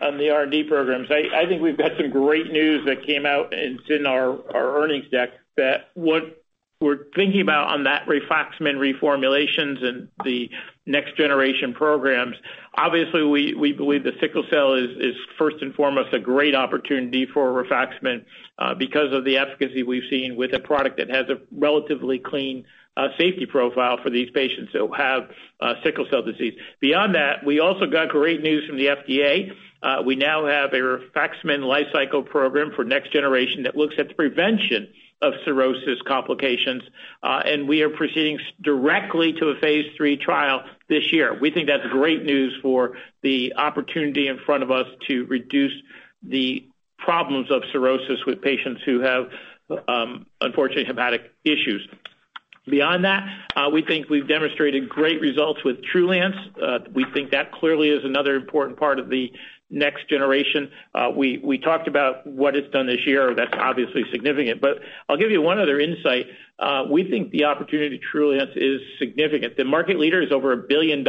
on 0.00 0.18
the 0.18 0.30
R&D 0.30 0.64
programs. 0.64 1.08
I 1.10 1.46
think 1.46 1.62
we've 1.62 1.78
got 1.78 1.92
some 1.96 2.10
great 2.10 2.52
news 2.52 2.84
that 2.86 3.04
came 3.06 3.26
out, 3.26 3.52
and 3.52 3.78
it's 3.80 3.90
in 3.90 4.06
our 4.06 4.38
earnings 4.54 5.08
deck, 5.10 5.30
that 5.56 5.90
what 5.94 6.42
we're 6.82 7.04
thinking 7.14 7.40
about 7.40 7.68
on 7.68 7.84
that 7.84 8.06
rifaximin 8.06 8.76
reformulations 8.76 9.84
and 9.84 10.08
the 10.24 10.50
next 10.84 11.16
generation 11.16 11.72
programs. 11.72 12.34
Obviously, 12.74 13.22
we 13.22 13.72
believe 13.72 14.02
the 14.02 14.12
sickle 14.20 14.44
cell 14.50 14.74
is 14.74 15.14
first 15.38 15.56
and 15.60 15.74
foremost 15.74 16.12
a 16.12 16.18
great 16.18 16.54
opportunity 16.54 17.26
for 17.26 17.52
rifaximin 17.62 18.24
uh, 18.58 18.74
because 18.74 19.12
of 19.12 19.24
the 19.24 19.38
efficacy 19.38 19.82
we've 19.82 20.08
seen 20.10 20.34
with 20.36 20.52
a 20.54 20.60
product 20.60 20.96
that 20.96 21.08
has 21.08 21.28
a 21.28 21.40
relatively 21.52 22.18
clean 22.18 22.64
safety 23.18 23.46
profile 23.46 23.98
for 24.02 24.10
these 24.10 24.30
patients 24.30 24.72
who 24.72 24.92
have 24.92 25.30
uh, 25.60 25.74
sickle 25.82 26.06
cell 26.10 26.22
disease. 26.22 26.54
Beyond 26.80 27.14
that, 27.14 27.44
we 27.44 27.60
also 27.60 27.86
got 27.86 28.08
great 28.10 28.42
news 28.42 28.66
from 28.66 28.76
the 28.76 28.86
FDA. 28.86 29.52
Uh, 29.82 30.02
we 30.04 30.14
now 30.14 30.46
have 30.46 30.72
a 30.72 30.76
rifaximin 30.76 31.60
lifecycle 31.60 32.24
program 32.24 32.72
for 32.74 32.84
next 32.84 33.12
generation 33.12 33.64
that 33.64 33.76
looks 33.76 33.94
at 33.98 34.08
the 34.08 34.14
prevention 34.14 34.88
of 35.22 35.34
cirrhosis 35.44 36.00
complications, 36.06 36.82
uh, 37.22 37.42
and 37.44 37.68
we 37.68 37.82
are 37.82 37.88
proceeding 37.88 38.38
directly 38.60 39.32
to 39.32 39.48
a 39.48 39.60
phase 39.60 39.86
III 40.00 40.16
trial 40.16 40.64
this 40.88 41.12
year. 41.12 41.38
We 41.40 41.50
think 41.50 41.68
that's 41.68 41.86
great 41.90 42.24
news 42.24 42.58
for 42.60 42.96
the 43.22 43.54
opportunity 43.56 44.26
in 44.26 44.38
front 44.44 44.64
of 44.64 44.70
us 44.70 44.86
to 45.06 45.24
reduce 45.26 45.72
the 46.24 46.66
problems 46.98 47.50
of 47.50 47.62
cirrhosis 47.72 48.24
with 48.26 48.42
patients 48.42 48.82
who 48.84 49.00
have, 49.00 49.28
um, 49.88 50.26
unfortunately, 50.40 50.84
hepatic 50.84 51.32
issues. 51.44 51.88
Beyond 52.66 53.04
that, 53.04 53.28
uh, 53.56 53.70
we 53.72 53.82
think 53.82 54.08
we've 54.08 54.28
demonstrated 54.28 54.88
great 54.88 55.20
results 55.20 55.64
with 55.64 55.82
TRULANCE. 55.82 56.36
Uh, 56.62 56.78
we 56.94 57.04
think 57.12 57.32
that 57.32 57.50
clearly 57.50 57.88
is 57.88 58.04
another 58.04 58.36
important 58.36 58.78
part 58.78 59.00
of 59.00 59.08
the 59.08 59.32
next 59.72 60.08
generation. 60.08 60.70
Uh 60.94 61.10
we 61.16 61.58
talked 61.58 61.88
about 61.88 62.26
what 62.26 62.54
it's 62.54 62.70
done 62.72 62.86
this 62.86 63.06
year. 63.06 63.34
That's 63.34 63.54
obviously 63.54 64.04
significant. 64.12 64.60
But 64.60 64.80
I'll 65.08 65.16
give 65.16 65.30
you 65.30 65.40
one 65.40 65.58
other 65.58 65.80
insight. 65.80 66.26
Uh, 66.58 66.84
we 66.88 67.10
think 67.10 67.30
the 67.30 67.44
opportunity 67.44 67.98
to 67.98 68.04
Trulance 68.04 68.54
is 68.54 68.80
significant. 68.98 69.56
The 69.56 69.64
market 69.64 69.98
leader 69.98 70.22
is 70.22 70.30
over 70.30 70.56
$1 70.56 70.68
billion. 70.68 71.04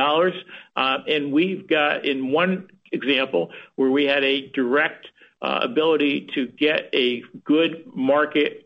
And 0.76 1.34
we've 1.34 1.68
got 1.68 2.06
in 2.06 2.32
one 2.32 2.70
example 2.91 3.51
where 3.76 3.91
we 3.91 4.06
had 4.06 4.24
a 4.24 4.49
direct 4.51 5.08
ability 5.41 6.30
to 6.34 6.47
get 6.47 6.89
a 6.93 7.22
good 7.43 7.84
market 7.93 8.66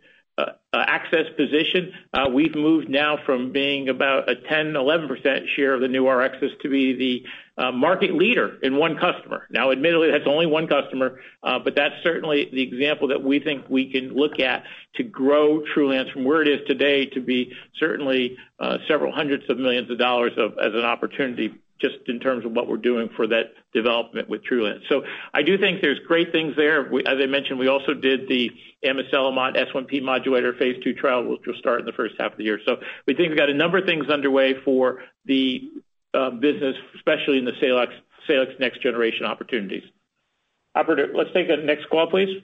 Uh, 0.77 0.83
access 0.85 1.25
position. 1.35 1.91
Uh, 2.13 2.29
we've 2.31 2.53
moved 2.53 2.87
now 2.87 3.17
from 3.25 3.51
being 3.51 3.89
about 3.89 4.29
a 4.29 4.35
10%, 4.35 4.73
11% 4.73 5.47
share 5.55 5.73
of 5.73 5.81
the 5.81 5.87
new 5.87 6.07
Rx's 6.07 6.51
to 6.61 6.69
be 6.69 6.93
the 6.93 7.63
uh, 7.63 7.71
market 7.71 8.13
leader 8.13 8.59
in 8.61 8.75
one 8.75 8.95
customer. 8.95 9.47
Now, 9.49 9.71
admittedly, 9.71 10.11
that's 10.11 10.27
only 10.27 10.45
one 10.45 10.67
customer, 10.67 11.19
but 11.41 11.73
that's 11.75 11.95
certainly 12.03 12.47
the 12.53 12.61
example 12.61 13.07
that 13.07 13.23
we 13.23 13.39
think 13.39 13.65
we 13.67 13.91
can 13.91 14.13
look 14.13 14.39
at 14.39 14.65
to 14.97 15.03
grow 15.03 15.63
Trulance 15.75 16.13
from 16.13 16.25
where 16.25 16.43
it 16.43 16.47
is 16.47 16.59
today 16.67 17.07
to 17.07 17.21
be 17.21 17.53
certainly 17.79 18.37
several 18.87 19.11
hundreds 19.11 19.49
of 19.49 19.57
millions 19.57 19.89
of 19.89 19.97
dollars 19.97 20.33
as 20.37 20.73
an 20.75 20.85
opportunity, 20.85 21.55
just 21.79 21.95
in 22.07 22.19
terms 22.19 22.45
of 22.45 22.51
what 22.51 22.67
we're 22.67 22.77
doing 22.77 23.09
for 23.15 23.27
that 23.27 23.53
development 23.73 24.29
with 24.29 24.43
Trulance. 24.43 24.81
So 24.89 25.03
I 25.33 25.43
do 25.43 25.57
think 25.57 25.81
there's 25.81 25.99
great 26.07 26.31
things 26.31 26.55
there. 26.55 26.85
As 27.07 27.19
I 27.21 27.25
mentioned, 27.25 27.59
we 27.59 27.67
also 27.67 27.93
did 27.93 28.27
the 28.27 28.51
amiselimod 28.83 29.55
S1P 29.55 30.01
modulator 30.01 30.53
phase 30.53 30.81
II 30.85 30.93
trial, 30.93 31.23
which 31.23 31.41
will 31.45 31.57
start 31.59 31.79
in 31.79 31.85
the 31.85 31.91
first 31.93 32.15
half 32.19 32.31
of 32.33 32.37
the 32.37 32.43
year. 32.43 32.59
So 32.65 32.77
we 33.05 33.13
think 33.13 33.29
we've 33.29 33.37
got 33.37 33.49
a 33.49 33.53
number 33.53 33.77
of 33.77 33.85
things 33.85 34.09
underway 34.09 34.55
for 34.63 35.03
the 35.25 35.69
uh, 36.13 36.31
business, 36.31 36.75
especially 36.95 37.37
in 37.37 37.45
the 37.45 37.53
Salix 37.59 37.93
next 38.59 38.81
generation 38.81 39.25
opportunities. 39.25 39.83
Operator, 40.75 41.11
let's 41.13 41.31
take 41.33 41.47
the 41.47 41.57
next 41.57 41.89
call, 41.89 42.07
please. 42.07 42.41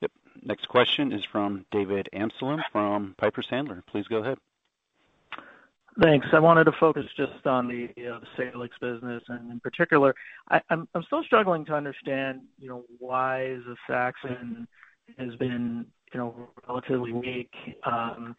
Yep. 0.00 0.10
Next 0.42 0.68
question 0.68 1.12
is 1.12 1.24
from 1.30 1.66
David 1.70 2.08
Amsellem 2.12 2.60
from 2.72 3.14
Piper 3.18 3.42
Sandler. 3.42 3.84
Please 3.86 4.06
go 4.08 4.18
ahead. 4.18 4.38
Thanks. 6.02 6.26
I 6.32 6.40
wanted 6.40 6.64
to 6.64 6.72
focus 6.78 7.06
just 7.16 7.46
on 7.46 7.68
the 7.68 7.88
Salix 8.36 8.76
business, 8.80 9.22
and 9.28 9.50
in 9.50 9.60
particular, 9.60 10.14
I'm 10.68 10.86
still 11.06 11.22
struggling 11.24 11.64
to 11.66 11.74
understand 11.74 12.42
you 12.58 12.68
know, 12.68 12.84
why 12.98 13.58
the 13.66 13.76
XIFAXAN 13.88 14.66
has 15.18 15.34
been 15.36 15.86
you 16.12 16.20
know, 16.20 16.48
relatively 16.68 17.12
weak 17.12 17.52
um, 17.84 18.36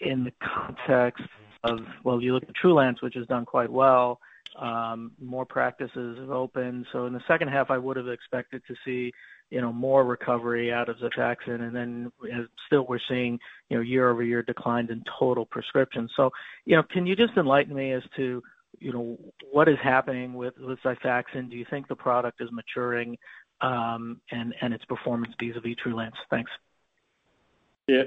in 0.00 0.24
the 0.24 0.32
context 0.42 1.24
of, 1.64 1.80
well, 2.04 2.20
you 2.22 2.34
look 2.34 2.44
at 2.44 2.54
Trulance, 2.54 3.02
which 3.02 3.14
has 3.14 3.26
done 3.26 3.44
quite 3.44 3.70
well. 3.70 4.20
Um, 4.58 5.12
more 5.20 5.44
practices 5.44 6.18
have 6.18 6.30
opened. 6.30 6.86
So 6.92 7.06
in 7.06 7.12
the 7.12 7.22
second 7.28 7.48
half, 7.48 7.70
I 7.70 7.78
would 7.78 7.96
have 7.96 8.08
expected 8.08 8.62
to 8.68 8.74
see 8.84 9.12
more 9.52 10.04
recovery 10.04 10.72
out 10.72 10.88
of 10.88 10.96
XIFAXAN, 10.96 11.60
and 11.60 11.74
then 11.74 12.12
still 12.66 12.86
we're 12.86 12.98
seeing 13.08 13.38
you 13.68 13.76
know, 13.76 13.82
year-over-year 13.82 14.42
declines 14.42 14.90
in 14.90 15.02
total 15.18 15.46
prescriptions. 15.46 16.10
So, 16.16 16.30
you 16.64 16.76
know, 16.76 16.82
can 16.82 17.06
you 17.06 17.16
just 17.16 17.36
enlighten 17.36 17.74
me 17.74 17.92
as 17.92 18.02
to 18.16 18.42
you 18.80 18.92
know, 18.92 19.18
what 19.50 19.68
is 19.68 19.78
happening 19.82 20.34
with 20.34 20.54
XIFAXAN? 20.58 21.50
Do 21.50 21.56
you 21.56 21.66
think 21.68 21.88
the 21.88 21.96
product 21.96 22.40
is 22.40 22.50
maturing, 22.52 23.16
um, 23.60 24.20
and 24.30 24.54
and 24.60 24.74
its 24.74 24.84
performance 24.84 25.32
vis-a-vis 25.40 25.76
Trulance? 25.84 26.16
Thanks. 26.30 26.50
Yeah. 27.86 28.02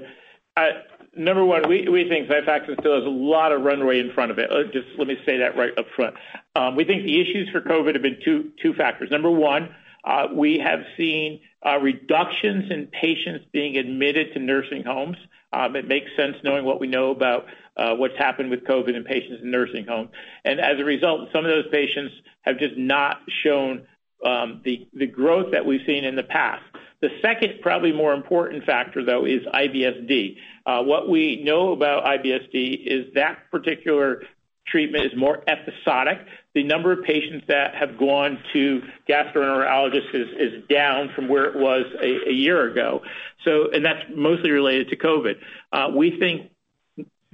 Number 1.16 1.44
one, 1.44 1.68
we 1.68 2.06
think 2.08 2.28
XIFAXAN 2.28 2.80
still 2.80 2.94
has 2.94 3.04
a 3.04 3.08
lot 3.08 3.50
of 3.50 3.62
runway 3.62 3.98
in 3.98 4.12
front 4.12 4.30
of 4.30 4.38
it. 4.38 4.50
Just 4.72 4.86
let 4.98 5.08
me 5.08 5.16
say 5.24 5.38
that 5.38 5.56
right 5.56 5.76
up 5.78 5.86
front. 5.96 6.14
Um, 6.54 6.76
we 6.76 6.84
think 6.84 7.04
the 7.04 7.20
issues 7.20 7.48
for 7.50 7.60
COVID 7.60 7.94
have 7.94 8.02
been 8.02 8.18
two 8.24 8.74
factors. 8.74 9.10
Number 9.10 9.30
one, 9.30 9.74
Uh, 10.04 10.28
we 10.34 10.58
have 10.58 10.80
seen 10.96 11.40
uh, 11.64 11.78
reductions 11.78 12.70
in 12.70 12.86
patients 12.86 13.44
being 13.52 13.76
admitted 13.76 14.32
to 14.34 14.38
nursing 14.38 14.84
homes. 14.84 15.16
Um, 15.52 15.76
it 15.76 15.86
makes 15.86 16.10
sense 16.16 16.36
knowing 16.44 16.64
what 16.64 16.80
we 16.80 16.86
know 16.86 17.10
about 17.10 17.46
uh, 17.76 17.94
what's 17.94 18.16
happened 18.16 18.50
with 18.50 18.64
COVID 18.64 18.94
in 18.94 19.04
patients 19.04 19.42
in 19.42 19.50
nursing 19.50 19.86
homes. 19.86 20.10
And 20.44 20.60
as 20.60 20.78
a 20.78 20.84
result, 20.84 21.28
some 21.32 21.44
of 21.44 21.50
those 21.50 21.68
patients 21.70 22.14
have 22.42 22.58
just 22.58 22.76
not 22.76 23.18
shown 23.42 23.86
um, 24.24 24.62
the 24.64 25.06
growth 25.06 25.52
that 25.52 25.64
we've 25.64 25.80
seen 25.86 26.04
in 26.04 26.14
the 26.14 26.22
past. 26.22 26.62
The 27.00 27.08
second, 27.22 27.60
probably 27.62 27.92
more 27.92 28.12
important 28.12 28.64
factor, 28.64 29.02
though, 29.04 29.24
is 29.24 29.40
IBS-D. 29.54 30.36
What 30.66 31.08
we 31.08 31.42
know 31.42 31.72
about 31.72 32.04
IBS-D 32.04 32.84
is 32.86 33.12
that 33.14 33.50
particular 33.50 34.22
treatment 34.70 35.04
is 35.04 35.12
more 35.16 35.42
episodic. 35.46 36.18
The 36.54 36.64
number 36.64 36.92
of 36.92 37.04
patients 37.04 37.44
that 37.48 37.74
have 37.74 37.98
gone 37.98 38.42
to 38.52 38.82
gastroenterologists 39.08 40.14
is 40.14 40.64
down 40.68 41.10
from 41.14 41.28
where 41.28 41.44
it 41.44 41.56
was 41.56 41.84
a 42.02 42.32
year 42.32 42.70
ago. 42.70 43.02
So 43.44 43.70
and 43.72 43.84
that's 43.84 44.04
mostly 44.14 44.50
related 44.50 44.88
to 44.90 44.96
COVID. 44.96 45.36
Uh, 45.72 45.90
we 45.94 46.18
think 46.18 46.50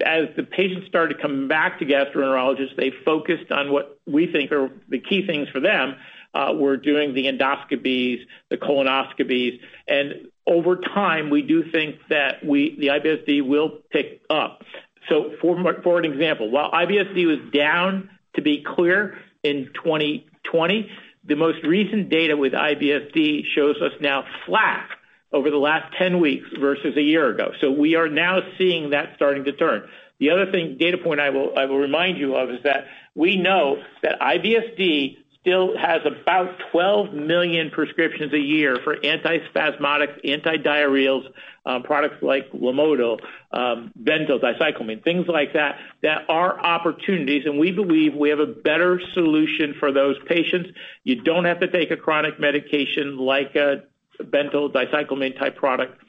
as 0.04 0.28
the 0.36 0.42
patients 0.42 0.86
started 0.88 1.14
to 1.14 1.22
come 1.22 1.48
back 1.48 1.78
to 1.78 1.86
gastroenterologists, 1.86 2.76
they 2.76 2.92
focused 3.04 3.50
on 3.50 3.72
what 3.72 3.98
we 4.06 4.30
think 4.30 4.52
are 4.52 4.70
the 4.88 4.98
key 4.98 5.26
things 5.26 5.48
for 5.48 5.60
them, 5.60 5.96
uh, 6.36 6.52
We're 6.52 6.76
doing 6.76 7.14
the 7.14 7.26
endoscopies, 7.26 8.18
the 8.50 8.58
colonoscopies. 8.58 9.58
And 9.88 10.28
over 10.46 10.76
time, 10.76 11.30
we 11.30 11.40
do 11.40 11.70
think 11.70 11.96
that 12.10 12.42
the 12.42 12.88
IBS-D 12.88 13.40
will 13.40 13.78
pick 13.90 14.20
up. 14.28 14.62
So 15.08 15.32
for 15.40 15.98
an 15.98 16.04
example, 16.04 16.50
while 16.50 16.70
IBS-D 16.70 17.26
was 17.26 17.38
down, 17.52 18.10
to 18.34 18.42
be 18.42 18.62
clear, 18.62 19.18
in 19.42 19.70
2020, 19.74 20.90
the 21.24 21.36
most 21.36 21.64
recent 21.64 22.08
data 22.08 22.36
with 22.36 22.52
IBS-D 22.52 23.46
shows 23.54 23.76
us 23.80 23.92
now 24.00 24.24
flat 24.44 24.88
over 25.32 25.50
the 25.50 25.56
last 25.56 25.94
10 25.98 26.20
weeks 26.20 26.46
versus 26.58 26.96
a 26.96 27.02
year 27.02 27.30
ago. 27.30 27.52
So 27.60 27.70
we 27.70 27.94
are 27.96 28.08
now 28.08 28.40
seeing 28.58 28.90
that 28.90 29.12
starting 29.16 29.44
to 29.44 29.52
turn. 29.52 29.88
The 30.18 30.30
other 30.30 30.50
thing, 30.50 30.76
data 30.78 30.98
point 30.98 31.20
I 31.20 31.30
will 31.30 31.78
remind 31.78 32.18
you 32.18 32.36
of 32.36 32.50
is 32.50 32.62
that 32.64 32.86
we 33.14 33.36
know 33.36 33.82
that 34.02 34.20
IBS-D 34.20 35.18
still 35.46 35.78
has 35.78 36.00
about 36.04 36.50
12 36.72 37.12
million 37.12 37.70
prescriptions 37.70 38.32
a 38.32 38.38
year 38.38 38.78
for 38.82 38.96
antispasmodics, 38.96 40.24
antidiarrheals, 40.24 41.22
um, 41.64 41.84
products 41.84 42.16
like 42.20 42.50
Lomotil, 42.50 43.20
Bentyl, 43.54 44.30
um, 44.32 44.40
dicyclomine, 44.40 45.04
things 45.04 45.26
like 45.28 45.52
that 45.52 45.78
that 46.02 46.24
are 46.28 46.58
opportunities, 46.58 47.44
and 47.46 47.60
we 47.60 47.70
believe 47.70 48.14
we 48.14 48.28
have 48.30 48.40
a 48.40 48.46
better 48.46 49.00
solution 49.14 49.74
for 49.78 49.92
those 49.92 50.16
patients. 50.26 50.70
You 51.04 51.22
don't 51.22 51.44
have 51.44 51.60
to 51.60 51.68
take 51.68 51.92
a 51.92 51.96
chronic 51.96 52.40
medication 52.40 53.16
like 53.16 53.54
a 53.54 53.84
Bentyl, 54.20 54.72
dicyclomine 54.72 55.38
type 55.38 55.56
product. 55.56 56.02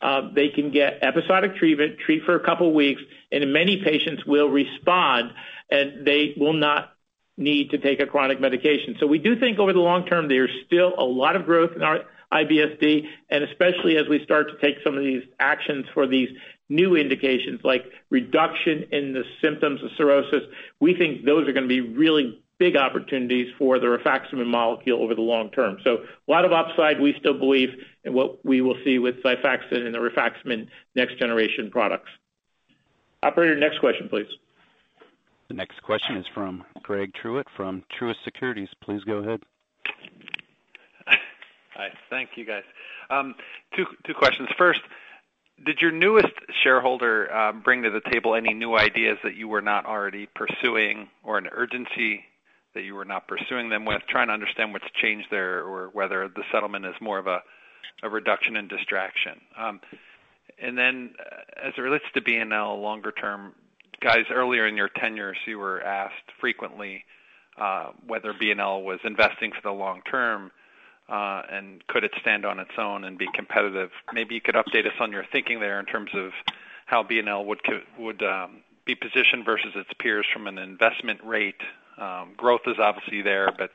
Uh, 0.00 0.30
they 0.34 0.50
can 0.50 0.70
get 0.70 1.02
episodic 1.02 1.56
treatment, 1.56 1.98
treat 1.98 2.22
for 2.24 2.36
a 2.36 2.44
couple 2.44 2.72
weeks, 2.72 3.02
and 3.32 3.52
many 3.52 3.82
patients 3.82 4.24
will 4.24 4.48
respond, 4.48 5.32
and 5.70 6.06
they 6.06 6.34
will 6.36 6.52
not 6.52 6.93
need 7.36 7.70
to 7.70 7.78
take 7.78 8.00
a 8.00 8.06
chronic 8.06 8.40
medication. 8.40 8.96
So 9.00 9.06
we 9.06 9.18
do 9.18 9.38
think 9.38 9.58
over 9.58 9.72
the 9.72 9.80
long 9.80 10.06
term, 10.06 10.28
there's 10.28 10.50
still 10.66 10.92
a 10.96 11.04
lot 11.04 11.36
of 11.36 11.44
growth 11.44 11.70
in 11.74 11.82
our 11.82 12.00
IBS-D, 12.32 13.08
and 13.30 13.44
especially 13.44 13.96
as 13.96 14.08
we 14.08 14.22
start 14.24 14.48
to 14.50 14.66
take 14.66 14.82
some 14.84 14.96
of 14.96 15.02
these 15.02 15.22
actions 15.38 15.86
for 15.94 16.06
these 16.06 16.28
new 16.68 16.96
indications, 16.96 17.60
like 17.62 17.84
reduction 18.10 18.86
in 18.90 19.12
the 19.12 19.22
symptoms 19.42 19.82
of 19.82 19.90
cirrhosis. 19.96 20.42
We 20.80 20.94
think 20.94 21.24
those 21.24 21.48
are 21.48 21.52
going 21.52 21.68
to 21.68 21.68
be 21.68 21.80
really 21.80 22.40
big 22.58 22.76
opportunities 22.76 23.52
for 23.58 23.78
the 23.78 23.86
rifaximin 23.86 24.46
molecule 24.46 25.02
over 25.02 25.14
the 25.14 25.20
long 25.20 25.50
term. 25.50 25.78
So 25.84 25.98
a 26.28 26.30
lot 26.30 26.44
of 26.44 26.52
upside, 26.52 27.00
we 27.00 27.14
still 27.18 27.38
believe 27.38 27.70
in 28.04 28.14
what 28.14 28.44
we 28.44 28.60
will 28.60 28.76
see 28.84 28.98
with 28.98 29.22
XIFAXAN 29.22 29.84
and 29.84 29.94
the 29.94 29.98
rifaximin 29.98 30.68
next 30.94 31.18
generation 31.18 31.70
products. 31.70 32.10
Operator, 33.22 33.56
next 33.56 33.80
question, 33.80 34.08
please. 34.08 34.26
The 35.48 35.54
next 35.54 35.82
question 35.82 36.16
is 36.16 36.26
from 36.32 36.64
Greg 36.82 37.12
Truitt 37.12 37.44
from 37.56 37.84
Truist 37.98 38.22
Securities. 38.24 38.68
Please 38.82 39.04
go 39.04 39.18
ahead. 39.18 39.40
Hi. 41.06 41.88
Thank 42.08 42.30
you, 42.36 42.46
guys. 42.46 42.62
Two 43.76 44.14
questions. 44.14 44.48
First, 44.56 44.80
did 45.64 45.80
your 45.80 45.90
newest 45.92 46.32
shareholder 46.62 47.52
bring 47.62 47.82
to 47.82 47.90
the 47.90 48.00
table 48.10 48.34
any 48.34 48.54
new 48.54 48.76
ideas 48.76 49.18
that 49.22 49.34
you 49.34 49.48
were 49.48 49.62
not 49.62 49.84
already 49.86 50.28
pursuing 50.34 51.08
or 51.22 51.36
an 51.38 51.48
urgency 51.52 52.24
that 52.74 52.82
you 52.82 52.94
were 52.94 53.04
not 53.04 53.28
pursuing 53.28 53.68
them 53.68 53.84
with? 53.84 54.02
Trying 54.08 54.28
to 54.28 54.32
understand 54.32 54.72
what's 54.72 54.90
changed 55.00 55.28
there 55.30 55.62
or 55.62 55.90
whether 55.92 56.28
the 56.28 56.42
settlement 56.50 56.86
is 56.86 56.94
more 57.00 57.18
of 57.18 57.26
a 57.26 57.42
reduction 58.08 58.56
in 58.56 58.66
distraction. 58.68 59.40
Um 59.58 59.80
and 60.58 60.78
then 60.78 61.14
uh 61.18 61.66
as 61.68 61.74
it 61.76 61.80
relates 61.80 62.04
to 62.14 62.20
B+L 62.22 62.80
longer 62.80 63.12
term, 63.12 63.54
guys, 64.04 64.26
earlier 64.30 64.68
in 64.68 64.76
your 64.76 64.90
tenure, 64.90 65.34
you 65.46 65.58
were 65.58 65.82
asked 65.82 66.30
frequently 66.38 67.02
uh, 67.58 67.86
whether 68.06 68.34
B+L 68.38 68.82
was 68.82 69.00
investing 69.02 69.50
for 69.50 69.62
the 69.62 69.72
long 69.72 70.02
term, 70.02 70.50
uh, 71.08 71.42
and 71.50 71.84
could 71.86 72.04
it 72.04 72.12
stand 72.20 72.44
on 72.44 72.58
its 72.58 72.70
own 72.76 73.04
and 73.04 73.16
be 73.16 73.26
competitive. 73.34 73.90
Maybe 74.12 74.34
you 74.34 74.42
could 74.42 74.56
update 74.56 74.86
us 74.86 74.92
on 75.00 75.10
your 75.10 75.24
thinking 75.32 75.58
there 75.58 75.80
in 75.80 75.86
terms 75.86 76.10
of 76.14 76.32
how 76.84 77.02
B+L 77.02 77.46
would 77.46 77.60
would 77.98 78.22
um, 78.22 78.62
be 78.84 78.94
positioned 78.94 79.46
versus 79.46 79.72
its 79.74 79.88
peers 79.98 80.26
from 80.32 80.46
an 80.46 80.58
investment 80.58 81.20
rate. 81.24 81.60
Um, 81.96 82.34
growth 82.36 82.62
is 82.66 82.76
obviously 82.78 83.22
there, 83.22 83.48
but 83.56 83.70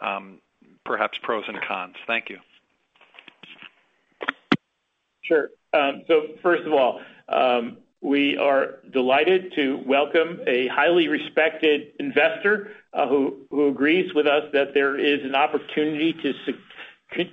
um, 0.00 0.38
perhaps 0.84 1.18
pros 1.22 1.44
and 1.48 1.58
cons. 1.66 1.96
Thank 2.06 2.30
you. 2.30 2.38
Sure. 5.22 5.48
So 6.06 6.22
First 6.40 6.66
of 6.66 6.72
all, 6.72 7.00
we 8.02 8.36
are 8.36 8.80
delighted 8.92 9.52
to 9.54 9.80
welcome 9.86 10.40
a 10.46 10.66
highly 10.66 11.06
respected 11.06 11.92
investor 12.00 12.72
uh, 12.92 13.06
who 13.06 13.46
agrees 13.68 14.12
with 14.12 14.26
us 14.26 14.42
that 14.52 14.74
there 14.74 14.98
is 14.98 15.24
an 15.24 15.36
opportunity 15.36 16.12
to 16.12 16.32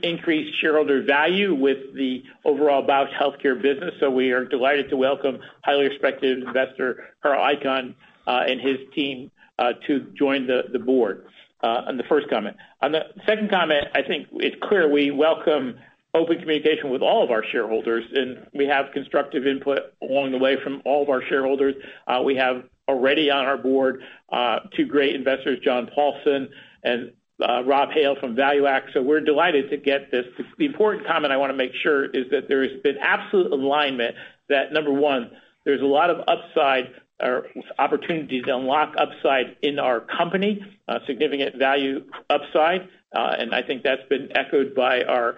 increase 0.04 0.54
shareholder 0.62 1.02
value 1.04 1.56
with 1.56 1.96
the 1.96 2.22
overall 2.46 2.86
Bausch 2.86 3.12
Healthcare 3.14 3.60
business. 3.60 3.94
So 4.00 4.12
we 4.12 4.32
are 4.32 4.46
delighted 4.46 4.90
to 4.92 4.98
welcome 4.98 5.40
highly 5.64 5.90
respected 5.90 6.44
investor, 6.44 7.08
Carl 7.24 7.42
Icahn, 7.56 7.96
uh, 8.28 8.44
and 8.48 8.62
his 8.62 8.78
team 8.94 9.32
uh, 9.58 9.74
to 9.88 10.02
join 10.18 10.46
the 10.46 10.80
board, 10.80 11.26
on 11.64 11.98
the 11.98 12.04
first 12.04 12.30
comment. 12.30 12.56
On 12.82 12.92
the 12.92 13.06
second 13.26 13.50
comment, 13.50 13.88
I 13.96 14.04
think 14.04 14.28
it's 14.34 14.56
clear 14.62 14.88
we 14.90 15.12
welcome 15.12 15.80
open 16.14 16.40
communication 16.40 16.90
with 16.90 17.02
all 17.02 17.24
of 17.24 17.32
our 17.32 17.44
shareholders, 17.52 18.04
and 18.14 18.48
we 18.54 18.66
have 18.66 18.88
constructive 18.94 19.46
input 19.46 19.80
along 20.02 20.32
the 20.32 20.38
way 20.38 20.58
from 20.64 20.82
all 20.86 21.04
of 21.04 21.10
our 21.10 21.22
shareholders. 21.30 21.76
Uh, 22.08 22.22
we 22.24 22.36
have 22.36 22.64
already 22.88 23.30
on 23.30 23.46
our 23.46 23.58
board 23.58 24.02
uh, 24.32 24.60
two 24.76 24.86
great 24.86 25.16
investors, 25.16 25.60
John 25.64 25.90
Paulson 25.94 26.50
and 26.84 27.12
uh, 27.48 27.64
Rob 27.64 27.92
Hale 27.92 28.16
from 28.20 28.36
ValueAct. 28.36 28.94
So 28.94 29.02
we're 29.02 29.22
delighted 29.22 29.70
to 29.70 29.78
get 29.78 30.12
this. 30.12 30.26
The 30.58 30.66
important 30.66 31.06
comment 31.06 31.32
I 31.32 31.38
want 31.38 31.52
to 31.52 31.58
make 31.58 31.72
sure 31.84 32.06
is 32.06 32.30
that 32.32 32.48
there 32.48 32.64
has 32.64 32.82
been 32.82 32.98
absolute 32.98 33.52
alignment 33.52 34.16
that, 34.50 34.74
number 34.74 34.92
one, 34.92 35.32
there's 35.66 35.82
a 35.82 35.86
lot 35.86 36.10
of 36.10 36.28
upside 36.28 36.90
or 37.22 37.48
opportunities 37.78 38.46
to 38.46 38.56
unlock 38.56 38.96
upside 38.98 39.58
in 39.62 39.78
our 39.78 40.00
company, 40.00 40.66
significant 41.06 41.58
value 41.58 42.06
upside. 42.30 42.88
Uh 43.16 43.36
and 43.38 43.54
I 43.54 43.62
think 43.64 43.84
that's 43.84 44.08
been 44.08 44.30
echoed 44.36 44.76
by 44.76 45.04
our 45.04 45.38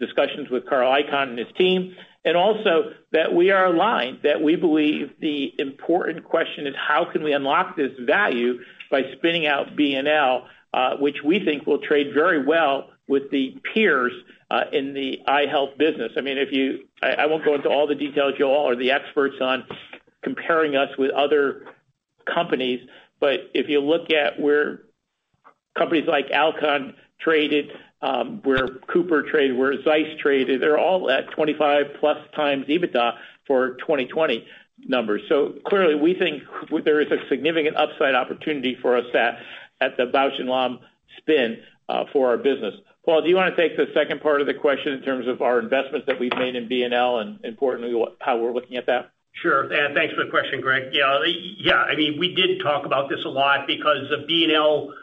discussions 0.00 0.48
with 0.50 0.66
Carl 0.68 0.90
Icahn 0.90 1.30
and 1.30 1.38
his 1.38 1.48
team. 1.56 1.94
And 2.24 2.36
also 2.36 2.92
that 3.12 3.34
we 3.34 3.50
are 3.50 3.66
aligned, 3.66 4.20
that 4.24 4.42
we 4.42 4.56
believe 4.56 5.12
the 5.20 5.52
important 5.58 6.24
question 6.24 6.66
is 6.66 6.74
how 6.76 7.10
can 7.10 7.22
we 7.22 7.32
unlock 7.32 7.76
this 7.76 7.92
value 8.00 8.58
by 8.90 9.02
spinning 9.16 9.46
out 9.46 9.76
B+L, 9.76 10.46
uh, 10.74 10.96
which 10.96 11.16
we 11.24 11.44
think 11.44 11.66
will 11.66 11.78
trade 11.78 12.08
very 12.12 12.44
well 12.44 12.90
with 13.06 13.30
the 13.30 13.56
peers 13.72 14.12
uh, 14.50 14.64
in 14.72 14.94
the 14.94 15.20
eye 15.26 15.46
health 15.46 15.70
business. 15.78 16.12
I 16.16 16.20
mean 16.20 16.38
if 16.38 16.52
you 16.52 16.86
I 17.02 17.26
won't 17.26 17.44
go 17.44 17.54
into 17.54 17.68
all 17.68 17.86
the 17.86 17.94
details. 17.94 18.34
You 18.38 18.46
all 18.46 18.68
are 18.68 18.76
the 18.76 18.90
experts 18.90 19.36
on 19.40 19.64
comparing 20.22 20.76
us 20.76 20.88
with 20.98 21.10
other 21.12 21.64
companies. 22.26 22.80
But 23.20 23.50
if 23.54 23.68
you 23.68 23.80
look 23.80 24.10
at 24.10 24.40
where 24.40 24.82
companies 25.76 26.06
like 26.08 26.30
Alcon 26.30 26.94
traded, 27.20 27.70
Um, 28.00 28.40
where 28.44 28.68
Cooper 28.68 29.24
traded, 29.28 29.58
where 29.58 29.72
ZEISS 29.82 30.20
traded, 30.20 30.62
they're 30.62 30.78
all 30.78 31.10
at 31.10 31.30
25+ 31.30 32.32
times 32.32 32.66
EBITDA 32.66 33.14
for 33.44 33.70
2020 33.80 34.46
numbers. 34.86 35.22
So 35.28 35.54
clearly, 35.66 35.96
we 35.96 36.14
think 36.14 36.44
there 36.84 37.00
is 37.00 37.10
a 37.10 37.28
significant 37.28 37.76
upside 37.76 38.14
opportunity 38.14 38.76
for 38.80 38.96
us 38.96 39.06
at 39.80 39.96
the 39.96 40.04
Bausch 40.04 40.38
+ 40.38 40.38
Lomb 40.38 40.78
spin 41.16 41.58
uh, 41.88 42.04
for 42.12 42.28
our 42.28 42.36
business. 42.36 42.74
Paul, 43.04 43.22
do 43.22 43.28
you 43.28 43.34
want 43.34 43.56
to 43.56 43.60
take 43.60 43.76
the 43.76 43.86
second 43.94 44.20
part 44.20 44.40
of 44.40 44.46
the 44.46 44.54
question 44.54 44.92
in 44.92 45.02
terms 45.02 45.26
of 45.26 45.42
our 45.42 45.58
investments 45.58 46.06
that 46.06 46.20
we've 46.20 46.36
made 46.36 46.54
in 46.54 46.68
B+L 46.68 47.18
and 47.18 47.40
importantly, 47.44 48.00
how 48.20 48.38
we're 48.38 48.52
looking 48.52 48.76
at 48.76 48.86
that? 48.86 49.10
Sure. 49.32 49.68
Thanks 49.94 50.14
for 50.14 50.24
the 50.24 50.30
question, 50.30 50.60
Greg. 50.60 50.90
Yeah, 50.92 51.18
yeah, 51.58 51.82
I 51.82 51.96
mean 51.96 52.18
we 52.18 52.34
did 52.34 52.60
talk 52.62 52.86
about 52.86 53.08
this 53.08 53.24
a 53.24 53.28
lot 53.28 53.66
because 53.66 54.10
of 54.12 54.28
B+L, 54.28 54.94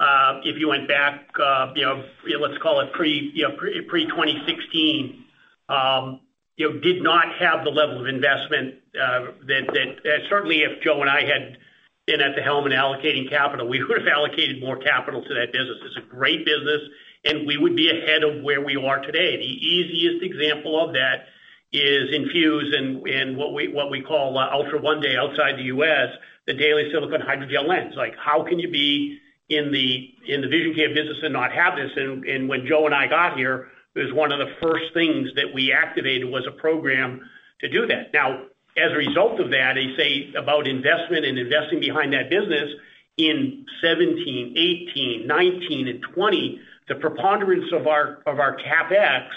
Um, 0.00 0.40
if 0.44 0.58
you 0.58 0.68
went 0.68 0.88
back, 0.88 1.28
uh 1.40 1.72
you 1.76 1.82
know 1.82 2.02
let's 2.40 2.60
call 2.62 2.80
it 2.80 2.92
pre-2016, 2.92 5.24
um, 5.68 6.20
you 6.56 6.68
know, 6.68 6.80
did 6.80 7.02
not 7.02 7.34
have 7.38 7.64
the 7.64 7.70
level 7.70 8.00
of 8.00 8.06
investment 8.06 8.76
uh, 9.00 9.26
that 9.46 10.22
certainly 10.28 10.58
if 10.58 10.82
Joe 10.82 11.00
and 11.00 11.10
I 11.10 11.22
had 11.22 11.58
been 12.06 12.20
at 12.20 12.36
the 12.36 12.42
helm 12.42 12.66
and 12.66 12.74
allocating 12.74 13.28
capital, 13.28 13.68
we 13.68 13.82
would 13.84 13.98
have 13.98 14.08
allocated 14.08 14.60
more 14.60 14.76
capital 14.76 15.22
to 15.22 15.34
that 15.34 15.52
business. 15.52 15.78
It's 15.84 15.96
a 15.96 16.08
great 16.08 16.44
business, 16.44 16.80
and 17.24 17.46
we 17.46 17.56
would 17.56 17.76
be 17.76 17.90
ahead 17.90 18.22
of 18.22 18.42
where 18.42 18.64
we 18.64 18.76
are 18.76 19.00
today. 19.00 19.36
The 19.36 19.42
easiest 19.42 20.22
example 20.22 20.82
of 20.82 20.92
that 20.94 21.26
is 21.72 22.12
INFUSE 22.12 22.72
and 22.72 23.36
what 23.36 23.52
we 23.52 23.68
what 23.68 23.90
we 23.90 24.00
call 24.00 24.38
uh, 24.38 24.48
ULTRA 24.50 24.80
ONE 24.80 25.00
DAY 25.00 25.16
outside 25.16 25.58
the 25.58 25.64
U.S., 25.74 26.08
the 26.46 26.54
daily 26.54 26.90
silicone 26.92 27.20
hydrogel 27.20 27.66
lens. 27.66 27.94
Like 27.96 28.14
how 28.16 28.44
can 28.44 28.60
you 28.60 28.70
be 28.70 29.18
in 29.48 29.70
the 29.72 30.14
vision 30.26 30.74
care 30.74 30.88
business 30.88 31.18
and 31.22 31.32
not 31.32 31.52
have 31.52 31.76
this? 31.76 31.90
And 31.96 32.48
when 32.48 32.66
Joe 32.66 32.86
and 32.86 32.94
I 32.94 33.06
got 33.06 33.36
here, 33.36 33.68
it 33.94 34.00
was 34.00 34.12
one 34.12 34.32
of 34.32 34.38
the 34.38 34.54
first 34.60 34.92
things 34.92 35.30
that 35.36 35.52
we 35.54 35.72
activated 35.72 36.28
was 36.28 36.46
a 36.46 36.52
program 36.52 37.20
to 37.60 37.68
do 37.68 37.86
that. 37.86 38.12
Now, 38.12 38.46
as 38.76 38.90
a 38.90 38.96
result 38.96 39.40
of 39.40 39.50
that, 39.50 39.78
I 39.78 39.96
say 39.96 40.32
about 40.36 40.66
investment 40.66 41.24
and 41.24 41.38
investing 41.38 41.78
behind 41.80 42.12
that 42.12 42.28
business 42.28 42.70
in 43.16 43.64
2017, 43.82 44.54
2018, 44.54 45.22
2019, 45.22 45.88
and 45.88 46.02
2020, 46.02 46.60
the 46.88 46.96
preponderance 46.96 47.72
of 47.72 47.86
our 47.86 48.22
CapEx 48.26 49.28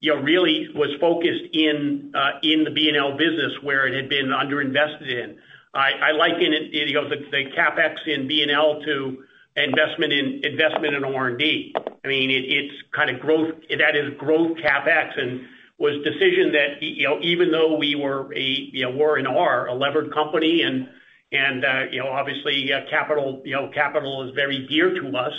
you 0.00 0.14
know, 0.14 0.22
really 0.22 0.68
was 0.74 0.90
focused 1.00 1.44
in 1.52 2.12
uh, 2.14 2.40
the 2.42 2.70
B&L 2.74 3.18
business 3.18 3.52
where 3.62 3.86
it 3.86 3.94
had 3.94 4.08
been 4.08 4.32
under-invested 4.32 5.08
in. 5.08 5.38
I 5.74 6.10
liken 6.12 6.52
it, 6.52 6.72
you 6.72 6.94
know, 6.94 7.08
the 7.08 7.16
CapEx 7.56 8.06
in 8.06 8.26
B&L 8.26 8.82
to 8.82 9.24
investment 9.56 10.12
in 10.12 10.44
investment 10.44 10.94
in 10.94 11.04
R&D. 11.04 11.74
I 12.04 12.08
mean, 12.08 12.30
it's 12.30 12.74
kind 12.92 13.10
of 13.10 13.20
growth. 13.20 13.54
That 13.68 13.96
is 13.96 14.14
growth 14.18 14.56
CapEx 14.58 15.20
and 15.20 15.42
was 15.78 15.94
a 15.94 16.10
decision 16.10 16.52
that 16.52 16.82
you 16.82 17.08
know, 17.08 17.18
even 17.20 17.50
though 17.50 17.76
we 17.76 17.94
were 17.94 18.32
a, 18.34 18.40
you 18.40 18.84
know, 18.84 18.90
were 18.90 19.16
and 19.16 19.26
are 19.26 19.66
a 19.66 19.74
levered 19.74 20.12
company 20.12 20.62
and 20.62 20.88
and 21.32 21.64
uh, 21.64 21.84
you 21.90 22.00
know, 22.00 22.08
obviously 22.08 22.72
uh, 22.72 22.80
capital 22.88 23.42
you 23.44 23.54
know, 23.54 23.70
capital 23.74 24.28
is 24.28 24.34
very 24.34 24.66
dear 24.68 24.94
to 24.94 25.16
us, 25.16 25.32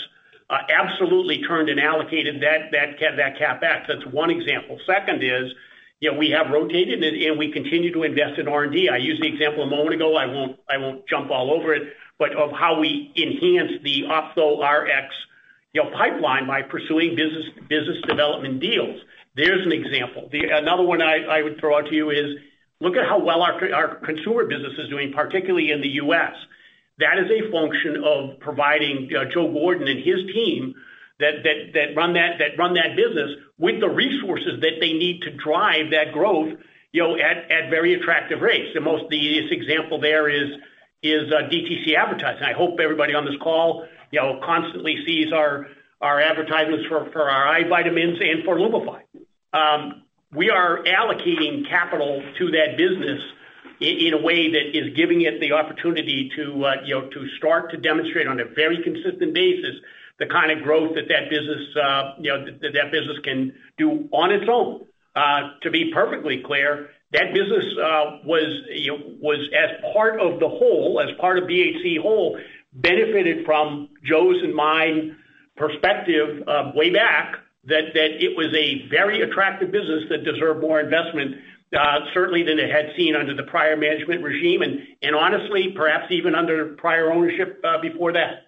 uh, 0.50 0.58
absolutely 0.70 1.42
turned 1.44 1.70
and 1.70 1.80
allocated 1.80 2.42
that 2.42 2.72
CapEx. 3.00 3.88
That's 3.88 4.06
one 4.12 4.30
example. 4.30 4.80
Second 4.86 5.24
is, 5.24 5.52
you 6.00 6.12
know, 6.12 6.18
we 6.18 6.30
have 6.32 6.50
rotated 6.50 7.04
and 7.04 7.38
we 7.38 7.52
continue 7.52 7.94
to 7.94 8.04
invest 8.04 8.40
in 8.40 8.48
R&D. 8.48 8.90
I 8.90 8.98
used 8.98 9.22
the 9.22 9.28
example 9.28 9.64
a 9.64 9.68
moment 9.68 9.94
ago, 9.94 10.16
I 10.16 10.26
won't 10.26 10.60
I 10.70 10.78
won't 10.78 11.08
jump 11.08 11.30
all 11.30 11.52
over 11.52 11.74
it, 11.74 11.94
but 12.22 12.36
of 12.36 12.52
how 12.52 12.80
we 12.80 13.12
enhance 13.18 13.82
the 13.84 14.04
Ophtho 14.04 14.62
Rx 14.62 15.10
pipeline 15.92 16.46
by 16.46 16.62
pursuing 16.62 17.16
business 17.16 17.98
development 18.08 18.60
deals. 18.60 19.02
There's 19.36 19.66
an 19.66 19.72
example. 19.72 20.30
Another 20.32 20.84
one 20.84 21.02
I 21.02 21.42
would 21.42 21.60
throw 21.60 21.80
out 21.80 21.88
to 21.88 21.96
you 21.96 22.12
is 22.12 22.38
look 22.80 22.96
at 22.96 23.08
how 23.10 23.18
well 23.18 23.42
our 23.42 23.96
consumer 24.06 24.46
business 24.46 24.74
is 24.78 24.88
doing, 24.90 25.12
particularly 25.14 25.72
in 25.72 25.82
the 25.82 25.88
U.S. 26.06 26.34
That 27.00 27.18
is 27.18 27.32
a 27.32 27.52
function 27.52 28.04
of 28.06 28.40
providing 28.40 29.10
uh, 29.18 29.26
Joe 29.26 29.52
Gordon 29.52 29.88
and 29.88 29.98
his 29.98 30.22
team 30.32 30.76
that 31.20 31.94
run 31.96 32.14
that 32.14 32.96
business 32.96 33.32
with 33.58 33.80
the 33.80 33.90
resources 33.90 34.62
that 34.62 34.78
they 34.80 34.94
need 34.94 35.24
to 35.24 35.32
drive 35.32 35.90
that 35.90 36.14
growth 36.14 36.54
you 36.92 37.02
know, 37.02 37.16
at 37.16 37.72
very 37.72 37.96
attractive 37.96 38.42
rates. 38.42 38.76
The 38.76 38.82
most 38.82 39.12
easiest 39.12 39.52
example 39.52 40.00
there 40.00 40.30
is 40.30 40.52
Uh, 41.04 41.50
DTC 41.50 41.96
advertising. 41.96 42.44
I 42.44 42.54
hope 42.54 42.80
everybody 42.80 43.16
on 43.16 43.26
this 43.26 43.34
call 43.42 43.88
you 44.12 44.20
know, 44.22 44.40
constantly 44.44 45.04
sees 45.04 45.34
our 45.34 45.66
advertisements 46.00 46.86
for 46.86 47.28
our 47.28 47.48
eye 47.48 47.68
vitamins 47.68 48.20
and 48.22 48.44
for 48.44 48.60
LUMIFY. 48.60 49.02
Um, 49.52 50.04
we 50.32 50.52
are 50.52 50.84
allocating 50.84 51.68
capital 51.68 52.22
to 52.38 52.52
that 52.52 52.78
business 52.78 53.20
in 53.80 54.14
a 54.14 54.22
way 54.22 54.52
that 54.52 54.78
is 54.78 54.96
giving 54.96 55.22
it 55.22 55.40
the 55.40 55.54
opportunity 55.54 56.30
to 56.36 56.66
uh, 56.66 56.74
you 56.86 56.94
know, 56.94 57.10
to 57.10 57.28
start 57.30 57.72
to 57.72 57.78
demonstrate 57.78 58.28
on 58.28 58.40
a 58.40 58.46
very 58.46 58.84
consistent 58.84 59.34
basis 59.34 59.78
the 60.20 60.28
kind 60.28 60.52
of 60.52 60.62
growth 60.62 60.94
that 60.94 61.08
that 61.08 61.32
business, 61.32 61.76
uh, 61.78 62.14
you 62.20 62.30
know, 62.30 62.46
that 62.46 62.92
business 62.92 63.18
can 63.24 63.56
do 63.80 64.08
on 64.12 64.32
its 64.32 64.46
own. 64.48 64.86
To 65.64 65.72
be 65.72 65.92
perfectly 65.92 66.44
clear, 66.46 66.92
that 67.14 67.34
business 67.34 67.66
uh 67.78 68.20
was 68.24 69.50
as 69.54 69.94
part 69.94 70.20
of 70.20 70.40
the 70.40 70.48
whole, 70.48 71.02
as 71.02 71.16
part 71.20 71.38
of 71.38 71.46
BHC 71.46 72.00
whole, 72.02 72.40
benefited 72.74 73.46
from 73.46 73.90
Joe's 74.04 74.42
and 74.44 74.56
my 74.56 75.12
perspective 75.56 76.44
uh, 76.48 76.72
way 76.74 76.90
back 76.90 77.36
that 77.66 77.96
it 77.96 78.36
was 78.36 78.48
a 78.56 78.88
very 78.90 79.22
attractive 79.22 79.72
business 79.72 80.06
that 80.10 80.24
deserved 80.24 80.62
more 80.62 80.80
investment, 80.80 81.36
uh, 81.78 82.00
certainly 82.14 82.44
than 82.44 82.58
it 82.58 82.72
had 82.72 82.92
seen 82.98 83.16
under 83.16 83.36
the 83.36 83.44
prior 83.44 83.78
management 83.78 84.24
regime, 84.24 84.62
and 84.62 84.80
and 85.02 85.16
honestly, 85.16 85.72
perhaps 85.76 86.12
even 86.12 86.34
under 86.34 86.74
prior 86.76 87.12
ownership 87.12 87.62
uh, 87.64 87.80
before 87.80 88.14
that. 88.14 88.48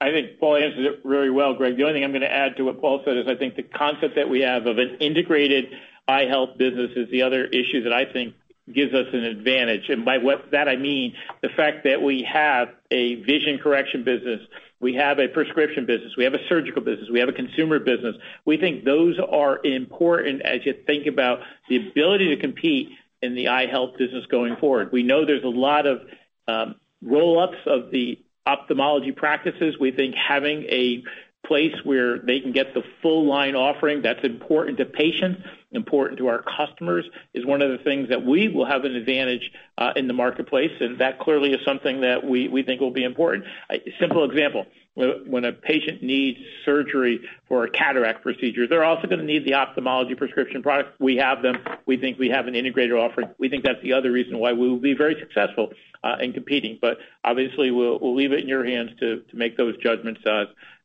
I 0.00 0.10
think 0.10 0.40
Paul 0.40 0.56
answered 0.56 0.84
it 0.84 1.00
very 1.04 1.30
well, 1.30 1.54
Greg. 1.54 1.76
The 1.76 1.84
only 1.84 1.94
thing 1.94 2.04
I'm 2.04 2.10
going 2.10 2.22
to 2.22 2.32
add 2.32 2.56
to 2.56 2.64
what 2.64 2.80
Paul 2.80 3.02
said 3.04 3.16
is 3.16 3.28
I 3.28 3.36
think 3.36 3.54
the 3.54 3.62
concept 3.62 4.16
that 4.16 4.28
we 4.28 4.40
have 4.40 4.66
of 4.66 4.78
an 4.78 4.96
integrated 4.98 5.68
eye 6.08 6.26
health 6.26 6.58
business 6.58 6.90
is 6.96 7.10
the 7.10 7.22
other 7.22 7.44
issue 7.44 7.84
that 7.84 7.92
I 7.92 8.10
think 8.12 8.34
gives 8.72 8.94
us 8.94 9.06
an 9.12 9.24
advantage. 9.24 9.88
And 9.88 10.04
by 10.04 10.18
what 10.18 10.50
that 10.52 10.68
I 10.68 10.76
mean 10.76 11.14
the 11.42 11.48
fact 11.48 11.84
that 11.84 12.00
we 12.00 12.26
have 12.32 12.68
a 12.90 13.16
vision 13.16 13.58
correction 13.62 14.04
business, 14.04 14.40
we 14.80 14.94
have 14.94 15.18
a 15.18 15.28
prescription 15.28 15.86
business, 15.86 16.12
we 16.16 16.24
have 16.24 16.34
a 16.34 16.44
surgical 16.48 16.82
business, 16.82 17.08
we 17.10 17.20
have 17.20 17.28
a 17.28 17.32
consumer 17.32 17.78
business. 17.78 18.16
We 18.44 18.56
think 18.56 18.84
those 18.84 19.18
are 19.18 19.60
important 19.64 20.42
as 20.42 20.64
you 20.64 20.74
think 20.86 21.06
about 21.06 21.40
the 21.68 21.88
ability 21.88 22.34
to 22.34 22.40
compete 22.40 22.88
in 23.20 23.34
the 23.34 23.48
eye 23.48 23.66
health 23.66 23.96
business 23.98 24.26
going 24.26 24.56
forward. 24.56 24.90
We 24.92 25.02
know 25.02 25.24
there's 25.24 25.44
a 25.44 25.48
lot 25.48 25.86
of 25.86 26.00
um, 26.48 26.74
roll-ups 27.00 27.58
of 27.66 27.90
the 27.92 28.18
ophthalmology 28.46 29.12
practices. 29.12 29.76
We 29.80 29.92
think 29.92 30.16
having 30.16 30.64
a 30.64 31.04
place 31.46 31.74
where 31.84 32.18
they 32.18 32.40
can 32.40 32.52
get 32.52 32.74
the 32.74 32.82
full 33.00 33.28
line 33.28 33.54
offering 33.54 34.02
that's 34.02 34.24
important 34.24 34.78
to 34.78 34.84
patients, 34.84 35.42
important 35.72 36.18
to 36.18 36.28
our 36.28 36.42
customers, 36.42 37.04
is 37.34 37.44
one 37.46 37.62
of 37.62 37.70
the 37.70 37.78
things 37.84 38.08
that 38.10 38.24
we 38.24 38.48
will 38.48 38.66
have 38.66 38.84
an 38.84 38.94
advantage 38.94 39.50
uh, 39.78 39.92
in 39.96 40.06
the 40.06 40.12
marketplace, 40.12 40.72
and 40.80 40.98
that 41.00 41.18
clearly 41.18 41.52
is 41.52 41.60
something 41.64 42.02
that 42.02 42.24
we 42.24 42.62
think 42.62 42.80
will 42.80 42.90
be 42.90 43.04
important. 43.04 43.44
A 43.70 43.78
simple 43.98 44.24
example, 44.24 44.66
when 44.94 45.44
a 45.46 45.52
patient 45.52 46.02
needs 46.02 46.38
surgery 46.66 47.20
for 47.48 47.64
a 47.64 47.70
cataract 47.70 48.22
procedure, 48.22 48.66
they're 48.66 48.84
also 48.84 49.06
going 49.06 49.20
to 49.20 49.24
need 49.24 49.46
the 49.46 49.54
ophthalmology 49.54 50.14
prescription 50.14 50.62
product. 50.62 51.00
We 51.00 51.16
have 51.16 51.42
them. 51.42 51.56
We 51.86 51.96
think 51.96 52.18
we 52.18 52.28
have 52.28 52.46
an 52.46 52.54
integrated 52.54 52.92
offering. 52.92 53.30
We 53.38 53.48
think 53.48 53.64
that's 53.64 53.82
the 53.82 53.94
other 53.94 54.12
reason 54.12 54.38
why 54.38 54.52
we 54.52 54.68
will 54.68 54.76
be 54.76 54.94
very 54.94 55.16
successful 55.18 55.70
uh, 56.04 56.16
in 56.20 56.34
competing. 56.34 56.78
But 56.80 56.98
obviously, 57.24 57.70
we'll 57.70 58.14
leave 58.14 58.32
it 58.32 58.40
in 58.40 58.48
your 58.48 58.66
hands 58.66 58.90
to 59.00 59.22
make 59.32 59.56
those 59.56 59.76
judgments 59.78 60.20
uh, 60.26 60.44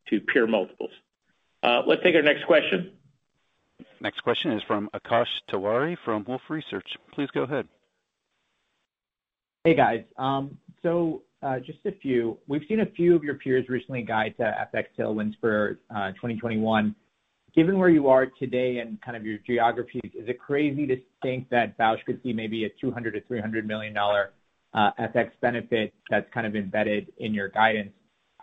to 0.10 0.22
peer 0.22 0.48
multiples. 0.48 0.92
Let's 1.64 2.02
take 2.02 2.16
our 2.16 2.22
next 2.22 2.46
question. 2.46 2.92
Next 4.00 4.22
question 4.22 4.52
is 4.52 4.62
from 4.64 4.90
Akash 4.94 5.26
Tewari 5.50 5.98
from 6.06 6.24
Wolfe 6.28 6.50
Research. 6.50 6.88
Please 7.14 7.30
go 7.34 7.44
ahead. 7.44 7.68
Hey, 9.64 9.76
guys. 9.76 10.04
Um, 10.18 10.58
so, 10.84 11.24
uh, 11.42 11.60
just 11.60 11.80
a 11.86 11.92
few. 11.92 12.38
We've 12.48 12.62
seen 12.68 12.82
a 12.82 12.86
few 12.86 13.16
of 13.16 13.24
your 13.24 13.36
peers 13.36 13.68
recently 13.70 14.04
guide 14.04 14.36
to 14.38 14.68
FX 14.74 14.86
tailwinds 14.98 15.34
for 15.42 15.80
uh, 15.90 16.12
2021. 16.12 16.96
Given 17.56 17.80
where 17.80 17.90
you 17.90 18.08
are 18.08 18.28
today 18.28 18.80
and 18.80 19.02
kind 19.02 19.18
of 19.18 19.26
your 19.26 19.40
geographies, 19.40 20.12
is 20.14 20.28
it 20.28 20.40
crazy 20.40 20.86
to 20.88 20.98
think 21.24 21.50
that 21.50 21.78
Bausch 21.78 22.04
could 22.06 22.22
see 22.22 22.34
maybe 22.34 22.66
a 22.66 22.70
$200 22.70 23.24
million-$300 23.30 23.66
million 23.66 23.98
uh, 23.98 24.92
FX 25.00 25.32
benefit 25.42 25.94
that's 26.10 26.32
kind 26.32 26.46
of 26.46 26.56
embedded 26.56 27.12
in 27.18 27.34
your 27.34 27.50
guidance? 27.50 27.92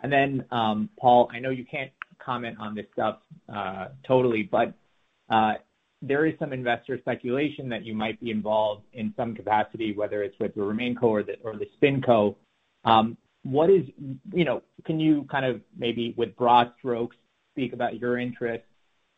And 0.03 0.11
then 0.11 0.45
um 0.51 0.89
Paul, 0.99 1.29
I 1.33 1.39
know 1.39 1.49
you 1.49 1.65
can't 1.65 1.91
comment 2.19 2.57
on 2.59 2.75
this 2.75 2.85
stuff 2.93 3.19
totally, 4.05 4.43
but 4.43 4.73
there 6.01 6.25
is 6.25 6.33
some 6.39 6.53
investor 6.53 6.97
speculation 6.99 7.69
that 7.69 7.83
you 7.83 7.95
might 7.95 8.19
be 8.19 8.29
involved 8.29 8.83
in 8.93 9.13
some 9.17 9.33
capacity, 9.33 9.93
whether 9.95 10.23
it's 10.23 10.37
with 10.39 10.53
the 10.53 10.61
RemainCo 10.61 11.03
or 11.03 11.23
the 11.23 11.67
SpinCo. 11.81 12.35
Um 12.83 13.17
what 13.43 13.69
is 13.69 13.83
you 14.33 14.43
know 14.43 14.61
can 14.85 14.99
you 14.99 15.25
kind 15.29 15.45
of 15.45 15.61
maybe 15.77 16.13
with 16.17 16.35
broad 16.35 16.71
strokes 16.79 17.15
speak 17.53 17.73
about 17.73 17.99
your 17.99 18.17
interest 18.17 18.63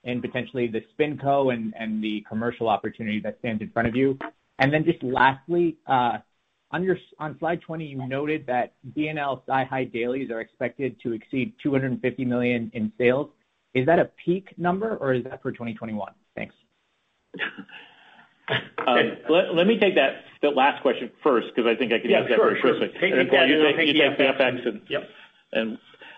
in 0.03 0.22
potentially 0.22 0.68
the 0.68 0.82
SpinCo 0.93 1.53
and 1.53 1.74
and 1.78 2.03
the 2.03 2.24
commercial 2.28 2.70
opportunity 2.70 3.20
that 3.22 3.38
stands 3.39 3.62
in 3.62 3.70
front 3.72 3.88
of 3.88 3.95
you? 3.95 4.18
And 4.60 4.74
then 4.74 4.84
just 4.86 5.01
lastly, 5.03 5.78
uh 5.88 6.18
on 6.72 6.84
your 6.84 6.97
on 7.20 7.38
slide 7.39 7.62
20, 7.62 7.86
you 7.86 8.08
noted 8.08 8.45
that 8.47 8.74
B&L 8.93 9.43
SiHy 9.47 9.91
dailies 9.91 10.30
are 10.30 10.41
expected 10.41 10.97
to 11.01 11.14
exceed 11.14 11.53
250 11.64 12.26
million 12.26 12.70
in 12.74 12.91
sales. 12.97 13.30
Is 13.78 13.86
that 13.86 13.99
a 13.99 14.05
peak 14.25 14.57
number 14.57 14.95
or 14.97 15.13
is 15.13 15.23
that 15.25 15.41
for 15.41 15.51
2021? 15.51 16.13
Thanks. 16.36 16.55
Um, 18.88 19.17
let 19.30 19.67
me 19.67 19.78
take 19.78 19.95
that 19.95 20.23
last 20.55 20.82
question 20.82 21.11
first 21.21 21.47
because 21.53 21.69
I 21.69 21.75
think 21.75 21.91
I 21.91 21.99
can 21.99 22.09
answer 22.11 22.30
that 22.30 22.38
very 22.39 22.61
quickly. 22.61 22.88
Yeah, 22.93 23.09
sure. 23.09 23.25
Paul, 23.30 23.39
you 23.47 23.61
take 23.75 23.88
the 23.93 24.23
FX. 24.23 24.82
Yep. 24.89 25.09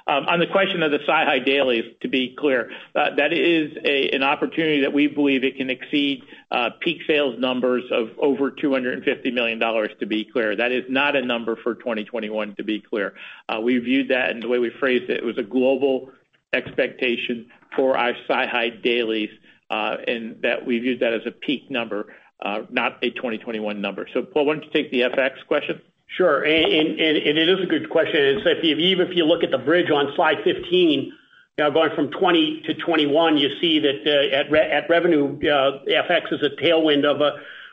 Um, 0.07 0.26
on 0.26 0.39
the 0.39 0.47
question 0.47 0.82
of 0.82 0.91
the 0.91 0.99
SiHy 0.99 1.45
dailies, 1.45 1.86
to 2.01 2.07
be 2.07 2.36
clear, 2.36 2.72
uh, 2.95 3.16
that 3.18 3.32
is 3.32 3.78
an 4.14 4.24
opportunity 4.24 4.82
that 4.82 4.91
we 4.93 5.07
believe 5.07 5.43
it 5.43 5.57
can 5.57 5.70
exceed 5.70 6.24
uh, 6.51 6.72
peak 6.80 7.01
sales 7.05 7.36
numbers 7.39 7.84
of 7.91 8.10
over 8.18 8.49
$250 8.49 9.34
million, 9.34 9.60
to 9.60 10.05
be 10.07 10.26
clear. 10.26 10.55
That 10.55 10.72
is 10.72 10.84
not 10.89 11.16
a 11.16 11.24
number 11.24 11.55
for 11.57 11.76
2021, 11.76 12.55
to 12.55 12.64
be 12.64 12.80
clear. 12.80 13.14
Uh, 13.47 13.60
we 13.62 13.78
viewed 13.78 14.10
that, 14.10 14.32
and 14.32 14.41
the 14.41 14.47
way 14.47 14.57
we 14.57 14.72
phrased 14.80 15.12
it 15.12 15.24
was 15.24 15.38
a 15.38 15.43
global 15.43 16.10
expectation 16.54 17.47
for 17.76 17.97
our 17.97 18.14
SiHy 18.28 18.82
dailies, 18.82 19.30
uh, 19.70 19.97
and 20.08 20.41
that 20.41 20.66
we 20.66 20.80
viewed 20.80 21.00
that 21.02 21.14
as 21.14 21.22
a 21.26 21.32
peak 21.32 21.70
number, 21.70 22.14
uh, 22.43 22.64
not 22.70 22.97
a 23.04 23.12
2021 23.12 23.82
number. 23.82 24.08
So 24.14 24.24
Paul, 24.24 24.45
why 24.45 24.54
don't 24.54 24.66
you 24.66 24.72
take 24.72 24.91
the 24.91 25.02
FX 25.02 25.45
question? 25.47 25.82
Sure. 26.18 26.43
And 26.43 27.00
it 27.00 27.38
is 27.38 27.60
a 27.62 27.68
good 27.68 27.89
question. 27.89 28.41
Even 28.64 29.08
if 29.08 29.16
you 29.16 29.26
look 29.26 29.43
at 29.43 29.52
the 29.52 29.60
bridge 29.60 29.91
on 29.91 30.12
slide 30.16 30.38
15, 30.43 31.14
going 31.58 31.89
from 31.95 32.10
2020 32.12 32.62
to 32.62 32.74
2021, 32.74 33.38
you 33.38 33.50
see 33.60 33.80
that 33.80 34.08
uh, 34.08 34.36
at 34.36 34.54
at 34.54 34.89
revenue, 34.89 35.38
FX 35.38 36.34
is 36.34 36.41
a 36.41 36.50
tailwind 36.62 37.06
of 37.06 37.20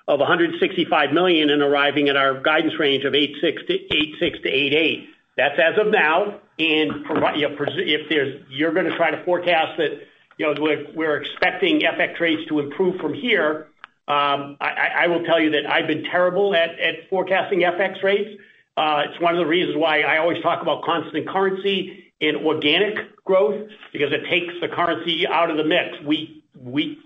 165 0.07 1.12
million 1.12 1.51
and 1.51 1.62
arriving 1.62 2.09
at 2.09 2.16
our 2.16 2.41
guidance 2.41 2.79
range 2.79 3.05
of 3.05 3.12
$8.6 3.12 3.66
billion-$8.8 3.66 4.43
billion. 4.43 5.09
That's 5.37 5.59
as 5.59 5.78
of 5.78 5.89
now. 5.93 6.41
If 6.59 8.47
you're 8.51 8.72
going 8.72 8.87
to 8.87 8.97
try 8.97 9.11
to 9.11 9.24
forecast 9.24 9.76
that 9.78 10.01
you 10.39 10.55
know 10.55 10.55
we're 10.95 11.16
expecting 11.18 11.80
FX 11.80 12.18
rates 12.20 12.49
to 12.49 12.61
improve 12.61 13.01
from 13.01 13.12
here, 13.14 13.68
um, 14.09 14.57
I 14.61 15.07
will 15.09 15.24
tell 15.24 15.41
you 15.41 15.51
that 15.51 15.70
I've 15.70 15.87
been 15.87 16.05
terrible 16.05 16.55
at 16.55 17.09
forecasting 17.11 17.61
FX 17.61 18.03
rates. 18.03 18.41
Uh, 18.76 19.05
it's 19.09 19.20
one 19.20 19.34
of 19.34 19.39
the 19.39 19.47
reasons 19.47 19.76
why 19.76 20.03
I 20.03 20.18
always 20.18 20.43
talk 20.43 20.62
about 20.62 20.82
constant 20.84 21.26
currency 21.28 22.12
and 22.20 22.37
organic 22.39 23.16
growth, 23.24 23.68
because 23.93 24.12
it 24.12 24.28
takes 24.28 24.55
the 24.61 24.68
currency 24.68 25.26
out 25.26 25.51
of 25.51 25.57
the 25.57 25.64
mix. 25.64 26.01
We 26.05 26.43
we 26.59 26.99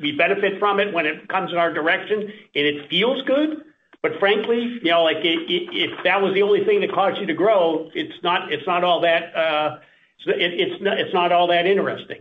we 0.00 0.12
benefit 0.12 0.58
from 0.58 0.80
it 0.80 0.92
when 0.92 1.06
it 1.06 1.28
comes 1.28 1.50
in 1.50 1.58
our 1.58 1.72
direction, 1.72 2.20
and 2.20 2.66
it 2.66 2.88
feels 2.88 3.22
good. 3.22 3.64
But 4.04 4.18
frankly, 4.20 4.80
you 4.82 4.90
know, 4.90 5.02
like 5.02 5.16
if 5.22 6.04
that 6.04 6.20
was 6.20 6.34
the 6.34 6.42
only 6.42 6.62
thing 6.66 6.82
that 6.82 6.92
caused 6.92 7.18
you 7.18 7.24
to 7.24 7.32
grow, 7.32 7.88
it's 7.94 8.22
not 8.22 8.52
it's 8.52 8.66
not 8.66 8.84
all 8.84 9.00
that 9.00 9.34
uh 9.34 9.78
it's 10.26 10.78
it 10.78 10.82
it's 10.82 11.14
not 11.14 11.32
all 11.32 11.46
that 11.46 11.64
interesting. 11.64 12.18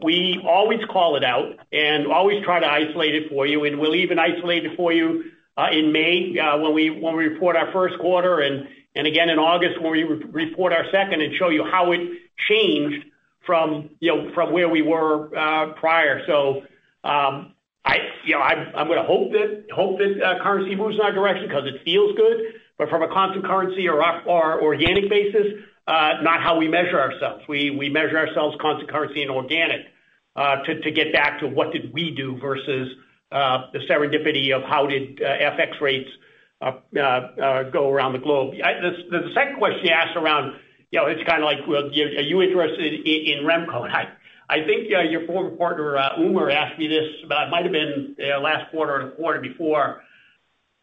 We 0.00 0.40
always 0.46 0.78
call 0.88 1.16
it 1.16 1.24
out 1.24 1.56
and 1.72 2.06
always 2.06 2.44
try 2.44 2.60
to 2.60 2.66
isolate 2.70 3.16
it 3.16 3.30
for 3.30 3.48
you, 3.48 3.64
and 3.64 3.80
we'll 3.80 3.96
even 3.96 4.20
isolate 4.20 4.64
it 4.64 4.76
for 4.76 4.92
you 4.92 5.24
uh, 5.56 5.66
in 5.72 5.90
May 5.90 6.38
uh, 6.38 6.56
when 6.58 6.72
we 6.72 6.90
when 6.90 7.16
we 7.16 7.26
report 7.26 7.56
our 7.56 7.72
first 7.72 7.98
quarter, 7.98 8.38
and 8.38 8.68
again 8.94 9.28
in 9.28 9.40
August 9.40 9.82
when 9.82 9.90
we 9.90 10.04
report 10.04 10.72
our 10.72 10.84
second 10.92 11.20
and 11.20 11.34
show 11.34 11.48
you 11.48 11.64
how 11.64 11.90
it 11.90 12.00
changed 12.48 13.04
from, 13.44 13.90
you 13.98 14.14
know, 14.14 14.30
from 14.34 14.52
where 14.52 14.68
we 14.68 14.82
were 14.82 15.36
uh, 15.36 15.72
prior. 15.72 16.22
Um, 17.02 17.54
I'm 17.84 18.74
I'm 18.76 18.86
going 18.86 18.98
to 18.98 19.04
hope 19.04 19.32
that 19.32 19.66
hope 19.74 19.98
that 19.98 20.22
uh 20.22 20.42
currency 20.42 20.74
moves 20.74 20.96
in 20.96 21.00
our 21.00 21.12
direction 21.12 21.48
because 21.48 21.66
it 21.66 21.82
feels 21.84 22.16
good. 22.16 22.54
But 22.76 22.88
from 22.90 23.02
a 23.02 23.08
constant 23.08 23.44
currency 23.44 23.88
or 23.88 24.62
organic 24.62 25.10
basis, 25.10 25.64
uh, 25.88 26.12
not 26.22 26.40
how 26.40 26.58
we 26.58 26.68
measure 26.68 27.00
ourselves. 27.00 27.44
We 27.48 27.70
we 27.70 27.88
measure 27.88 28.18
ourselves 28.18 28.56
constant 28.60 28.90
currency 28.90 29.22
and 29.22 29.30
organic 29.30 29.86
uh 30.36 30.62
to 30.62 30.90
get 30.90 31.12
back 31.12 31.40
to 31.40 31.48
what 31.48 31.72
did 31.72 31.92
we 31.92 32.10
do 32.10 32.38
versus 32.38 32.94
uh, 33.30 33.70
the 33.72 33.80
serendipity 33.80 34.54
of 34.56 34.62
how 34.62 34.86
did 34.86 35.20
uh, 35.22 35.26
FX 35.26 35.80
rates 35.80 36.08
go 36.62 37.90
around 37.90 38.12
the 38.14 38.18
globe. 38.18 38.54
The 38.56 39.30
second 39.34 39.58
question 39.58 39.84
you 39.84 39.90
asked 39.90 40.16
around, 40.16 40.54
you 40.90 40.98
know, 41.00 41.06
it's 41.06 41.22
kind 41.28 41.42
of 41.42 41.44
like, 41.44 41.58
are 41.68 42.22
you 42.22 42.42
interested 42.42 43.06
in 43.06 43.44
RemainCo? 43.44 44.16
I 44.48 44.64
think 44.64 44.88
uh, 44.94 45.00
your 45.02 45.26
former 45.26 45.50
partner, 45.50 45.96
uh, 45.98 46.16
Umer, 46.18 46.52
asked 46.52 46.78
me 46.78 46.88
this, 46.88 47.04
it 47.22 47.50
might 47.50 47.64
have 47.64 47.72
been 47.72 48.16
uh, 48.18 48.40
last 48.40 48.70
quarter 48.70 48.94
or 49.00 49.04
the 49.04 49.10
quarter 49.16 49.40
before. 49.40 50.02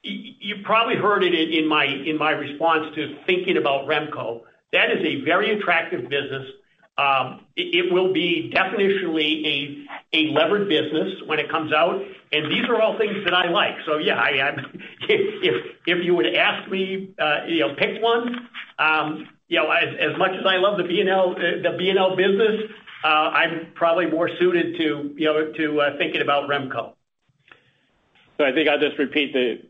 You 0.03 0.57
probably 0.63 0.97
heard 0.97 1.23
it 1.23 1.33
in 1.33 1.67
my 1.67 1.85
in 1.85 2.17
my 2.19 2.29
response 2.31 2.93
to 2.95 3.17
thinking 3.25 3.57
about 3.57 3.87
REMCO. 3.87 4.41
That 4.71 4.91
is 4.91 5.03
a 5.03 5.25
very 5.25 5.57
attractive 5.57 6.07
business. 6.09 6.47
Um, 6.97 7.41
it 7.57 7.91
will 7.91 8.13
be 8.13 8.53
definitionally 8.55 9.87
a 10.13 10.29
levered 10.31 10.69
business 10.69 11.13
when 11.25 11.39
it 11.39 11.49
comes 11.49 11.73
out, 11.73 11.99
and 12.31 12.51
these 12.51 12.65
are 12.69 12.79
all 12.79 12.97
things 12.99 13.17
that 13.25 13.33
I 13.33 13.49
like. 13.49 13.77
So 13.87 13.97
yeah, 13.97 14.23
if 15.09 15.43
if 15.43 15.75
if 15.87 16.05
you 16.05 16.13
would 16.13 16.35
ask 16.35 16.69
me 16.69 17.15
uh 17.17 17.45
you 17.47 17.61
know, 17.61 17.73
pick 17.75 17.99
one, 18.01 18.47
Um, 18.77 19.27
you 19.47 19.57
know, 19.59 19.69
as 19.71 20.17
much 20.17 20.31
as 20.31 20.45
I 20.45 20.57
love 20.57 20.77
the 20.77 20.83
B 20.83 20.99
and 21.01 21.09
L 21.09 21.33
the 21.35 21.75
B&L 21.77 22.15
business, 22.15 22.69
Uh, 23.03 23.07
I'm 23.07 23.67
probably 23.75 24.07
more 24.07 24.29
suited 24.39 24.77
to 24.77 25.13
you 25.15 25.25
know, 25.25 25.51
to 25.51 25.81
uh, 25.81 25.97
thinking 25.97 26.21
about 26.21 26.49
RemainCo. 26.49 26.93
I 28.39 28.51
think 28.51 28.67
I'll 28.67 28.79
just 28.79 28.97
repeat 28.97 29.33
the 29.33 29.61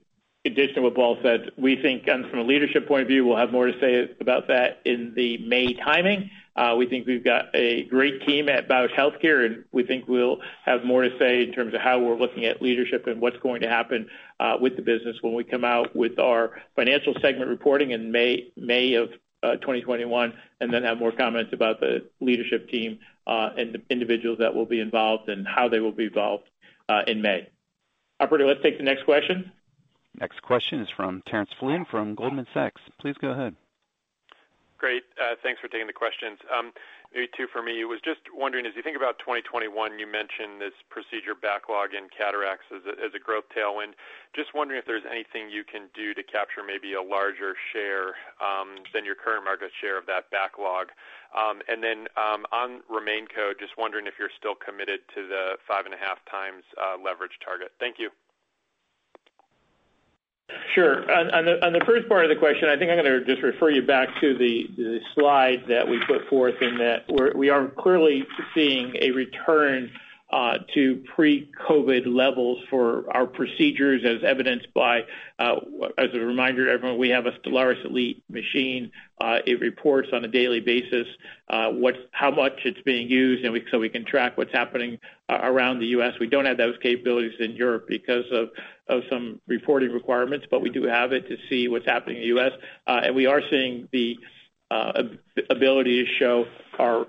addition 0.45 0.75
to 0.75 0.81
what 0.81 0.95
Paul 0.95 1.17
said. 1.21 1.51
We 1.57 1.75
think 1.75 2.07
um, 2.09 2.29
from 2.29 2.39
a 2.39 2.43
leadership 2.43 2.87
point 2.87 3.03
of 3.03 3.07
view, 3.07 3.25
we'll 3.25 3.37
have 3.37 3.51
more 3.51 3.67
to 3.67 3.79
say 3.79 4.09
about 4.19 4.47
that 4.47 4.81
in 4.85 5.13
the 5.15 5.37
May 5.39 5.73
timing. 5.73 6.29
Uh, 6.55 6.73
we 6.77 6.85
think 6.85 7.05
we've 7.05 7.23
got 7.23 7.47
a 7.53 7.83
great 7.85 8.25
team 8.25 8.47
at 8.47 8.69
Bausch 8.69 8.93
Healthcare, 8.93 9.45
and 9.45 9.65
we 9.73 9.83
think 9.83 10.07
we'll 10.07 10.37
have 10.63 10.85
more 10.85 11.01
to 11.03 11.09
say 11.19 11.43
in 11.43 11.51
terms 11.51 11.73
of 11.73 11.81
how 11.81 11.99
we're 11.99 12.15
looking 12.15 12.45
at 12.45 12.61
leadership 12.61 13.07
and 13.07 13.19
what's 13.19 13.37
going 13.39 13.61
to 13.61 13.67
happen 13.67 14.07
with 14.61 14.77
the 14.77 14.81
business 14.81 15.17
when 15.21 15.33
we 15.33 15.43
come 15.43 15.65
out 15.65 15.93
with 15.95 16.17
our 16.17 16.61
financial 16.75 17.13
segment 17.21 17.49
reporting 17.49 17.91
in 17.91 18.09
May 18.09 18.93
of 18.93 19.09
2021, 19.43 20.33
and 20.61 20.73
then 20.73 20.83
have 20.83 20.97
more 20.97 21.11
comments 21.11 21.51
about 21.53 21.81
the 21.81 22.07
leadership 22.21 22.69
team 22.69 22.99
Uh, 23.27 23.49
and 23.57 23.73
the 23.73 23.81
individuals 23.89 24.37
that 24.39 24.53
will 24.53 24.65
be 24.65 24.79
involved 24.79 25.29
and 25.29 25.47
how 25.47 25.67
they 25.67 25.79
will 25.79 25.91
be 25.91 26.05
involved 26.05 26.43
uh, 26.89 27.01
in 27.07 27.21
May. 27.21 27.49
Operator, 28.19 28.45
let's 28.45 28.61
take 28.61 28.77
the 28.77 28.83
next 28.83 29.03
question. 29.03 29.51
Next 30.19 30.41
question 30.41 30.79
is 30.79 30.87
from 30.95 31.23
Terence 31.27 31.49
Flynn 31.59 31.85
from 31.89 32.15
Goldman 32.15 32.47
Sachs. 32.53 32.81
Please 32.99 33.15
go 33.19 33.29
ahead. 33.29 33.55
Great. 34.85 35.09
Uh, 35.17 35.33
thanks 35.41 35.57
for 35.57 35.65
taking 35.65 35.89
the 35.89 35.97
questions. 35.97 36.37
Um, 36.45 36.69
maybe 37.09 37.25
two 37.33 37.49
for 37.49 37.65
me. 37.65 37.81
Was 37.89 38.05
just 38.05 38.21
wondering, 38.29 38.69
as 38.69 38.77
you 38.77 38.85
think 38.85 38.93
about 38.93 39.17
2021, 39.17 39.73
you 39.97 40.05
mentioned 40.05 40.61
this 40.61 40.77
procedure 40.93 41.33
backlog 41.33 41.97
in 41.97 42.05
cataracts 42.13 42.69
as 42.69 42.85
a 42.85 43.17
growth 43.17 43.49
tailwind. 43.49 43.97
Just 44.37 44.53
wondering 44.53 44.77
if 44.77 44.85
there's 44.85 45.01
anything 45.09 45.49
you 45.49 45.65
can 45.65 45.89
do 45.97 46.13
to 46.13 46.21
capture 46.21 46.61
maybe 46.61 46.93
a 46.93 47.01
larger 47.01 47.57
share 47.73 48.13
um, 48.37 48.85
than 48.93 49.01
your 49.09 49.17
current 49.17 49.41
market 49.41 49.73
share 49.81 49.97
of 49.97 50.05
that 50.05 50.29
backlog. 50.29 50.93
Um 51.33 51.65
and 51.65 51.81
then, 51.81 52.05
um, 52.13 52.45
on 52.53 52.85
RemainCo, 52.85 53.57
just 53.57 53.81
wondering 53.81 54.05
if 54.05 54.21
you're 54.21 54.29
still 54.37 54.53
committed 54.53 55.01
to 55.17 55.25
the 55.25 55.57
5.5x 55.65 55.97
uh, 56.77 57.01
leverage 57.01 57.41
target. 57.41 57.73
Thank 57.81 57.97
you. 57.97 58.13
Sure. 60.75 61.09
On 61.11 61.73
the 61.73 61.81
first 61.85 62.07
part 62.07 62.25
of 62.25 62.29
the 62.29 62.35
question, 62.35 62.69
I 62.69 62.77
think 62.77 62.91
I'm 62.91 63.03
going 63.03 63.19
to 63.19 63.25
just 63.25 63.41
refer 63.41 63.69
you 63.69 63.81
back 63.81 64.09
to 64.21 64.37
the 64.37 64.99
slide 65.15 65.63
that 65.69 65.87
we 65.87 65.99
put 66.05 66.27
forth 66.27 66.55
in 66.61 66.77
that 66.77 67.05
we 67.35 67.49
are 67.49 67.67
clearly 67.67 68.25
seeing 68.53 68.93
a 69.01 69.11
return 69.11 69.91
Uh, 70.31 70.57
pre-COVID 71.15 72.03
levels 72.07 72.59
for 72.69 73.05
our 73.15 73.27
procedures 73.27 74.03
as 74.03 74.23
evidenced 74.23 74.67
by, 74.73 75.01
uh, 75.39 75.55
as 75.97 76.09
a 76.13 76.19
reminder 76.19 76.65
to 76.65 76.71
everyone, 76.71 76.97
we 76.97 77.09
have 77.09 77.25
a 77.27 77.31
Stellaris 77.33 77.85
Elite 77.85 78.23
machine. 78.27 78.91
Uh, 79.21 79.37
it 79.45 79.59
reports 79.61 80.09
on 80.11 80.25
a 80.25 80.27
daily 80.27 80.59
basis 80.59 81.07
how 81.47 82.31
much 82.31 82.53
it's 82.65 82.81
being 82.81 83.07
used, 83.07 83.45
and 83.45 83.57
so 83.69 83.79
we 83.79 83.87
can 83.87 84.03
track 84.03 84.37
what's 84.37 84.51
happening 84.51 84.97
around 85.29 85.79
the 85.79 85.87
U.S. 85.87 86.13
We 86.19 86.27
don't 86.27 86.45
have 86.45 86.57
those 86.57 86.75
capabilities 86.81 87.39
in 87.39 87.51
Europe 87.51 87.85
because 87.87 88.25
of 88.31 88.49
some 89.09 89.39
reporting 89.47 89.91
requirements, 89.91 90.47
but 90.49 90.61
we 90.61 90.69
do 90.69 90.83
have 90.83 91.13
it 91.13 91.27
to 91.29 91.37
see 91.49 91.67
what's 91.67 91.85
happening 91.85 92.17
in 92.17 92.21
the 92.23 92.27
U.S. 92.27 92.51
Uh 92.87 93.01
and 93.03 93.15
we 93.15 93.25
are 93.25 93.41
seeing 93.49 93.87
the 93.91 94.17
Uh, 94.75 95.03
ability 95.49 96.03
to 96.03 96.11
show 96.19 96.45
our 96.79 97.01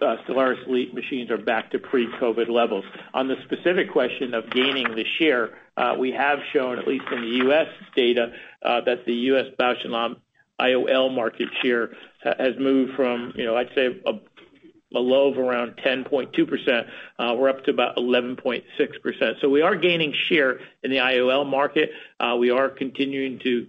uh, 0.00 0.16
Stellaris 0.24 0.66
Elite 0.66 0.92
machines 0.92 1.30
are 1.30 1.38
back 1.38 1.70
to 1.70 1.78
pre-COVID 1.78 2.48
levels. 2.48 2.84
On 3.14 3.28
the 3.28 3.36
specific 3.44 3.92
question 3.92 4.34
of 4.34 4.50
gaining 4.50 4.88
the 4.96 5.04
share, 5.18 5.50
uh, 5.76 5.94
we 5.96 6.10
have 6.10 6.40
shown, 6.52 6.80
at 6.80 6.88
least 6.88 7.04
in 7.12 7.20
the 7.20 7.34
U.S. 7.44 7.68
data, 7.94 8.32
that 8.62 9.06
the 9.06 9.14
U.S. 9.30 9.46
Bausch 9.58 9.84
+ 9.84 9.84
Lomb 9.84 10.16
IOL 10.60 11.14
market 11.14 11.48
share 11.62 11.90
has 12.24 12.54
moved 12.58 12.94
from, 12.96 13.32
you 13.36 13.44
know, 13.44 13.56
I'd 13.56 13.70
say, 13.74 14.00
a 14.04 14.98
low 14.98 15.30
of 15.30 15.38
around 15.38 15.76
10.2%. 15.76 17.38
We're 17.38 17.48
up 17.48 17.64
to 17.64 17.70
about 17.70 17.96
11.6%. 17.96 19.40
So 19.40 19.48
we 19.48 19.62
are 19.62 19.76
gaining 19.76 20.12
share 20.28 20.58
in 20.82 20.90
the 20.90 20.98
IOL 20.98 21.48
market. 21.48 21.90
We 22.38 22.50
are 22.50 22.68
continuing 22.68 23.38
to 23.44 23.66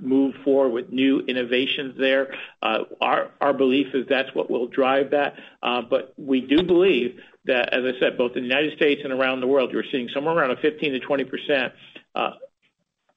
move 0.00 0.34
forward 0.44 0.70
with 0.70 0.90
new 0.90 1.20
innovations 1.20 1.96
there. 1.98 2.34
Uh, 2.62 2.84
our 3.00 3.52
belief 3.52 3.94
is 3.94 4.06
that's 4.08 4.32
what 4.34 4.50
will 4.50 4.66
drive 4.66 5.10
that. 5.10 5.34
Uh 5.62 5.82
but 5.82 6.14
we 6.16 6.40
do 6.40 6.62
believe 6.62 7.18
that, 7.46 7.72
as 7.72 7.82
I 7.84 7.98
said, 7.98 8.18
both 8.18 8.36
in 8.36 8.42
the 8.42 8.48
United 8.48 8.76
States 8.76 9.00
and 9.04 9.12
around 9.12 9.40
the 9.40 9.46
world, 9.46 9.72
you're 9.72 9.84
seeing 9.90 10.08
somewhere 10.14 10.36
around 10.36 10.50
a 10.50 10.56
15%-20% 10.56 11.72
uh, 12.14 12.30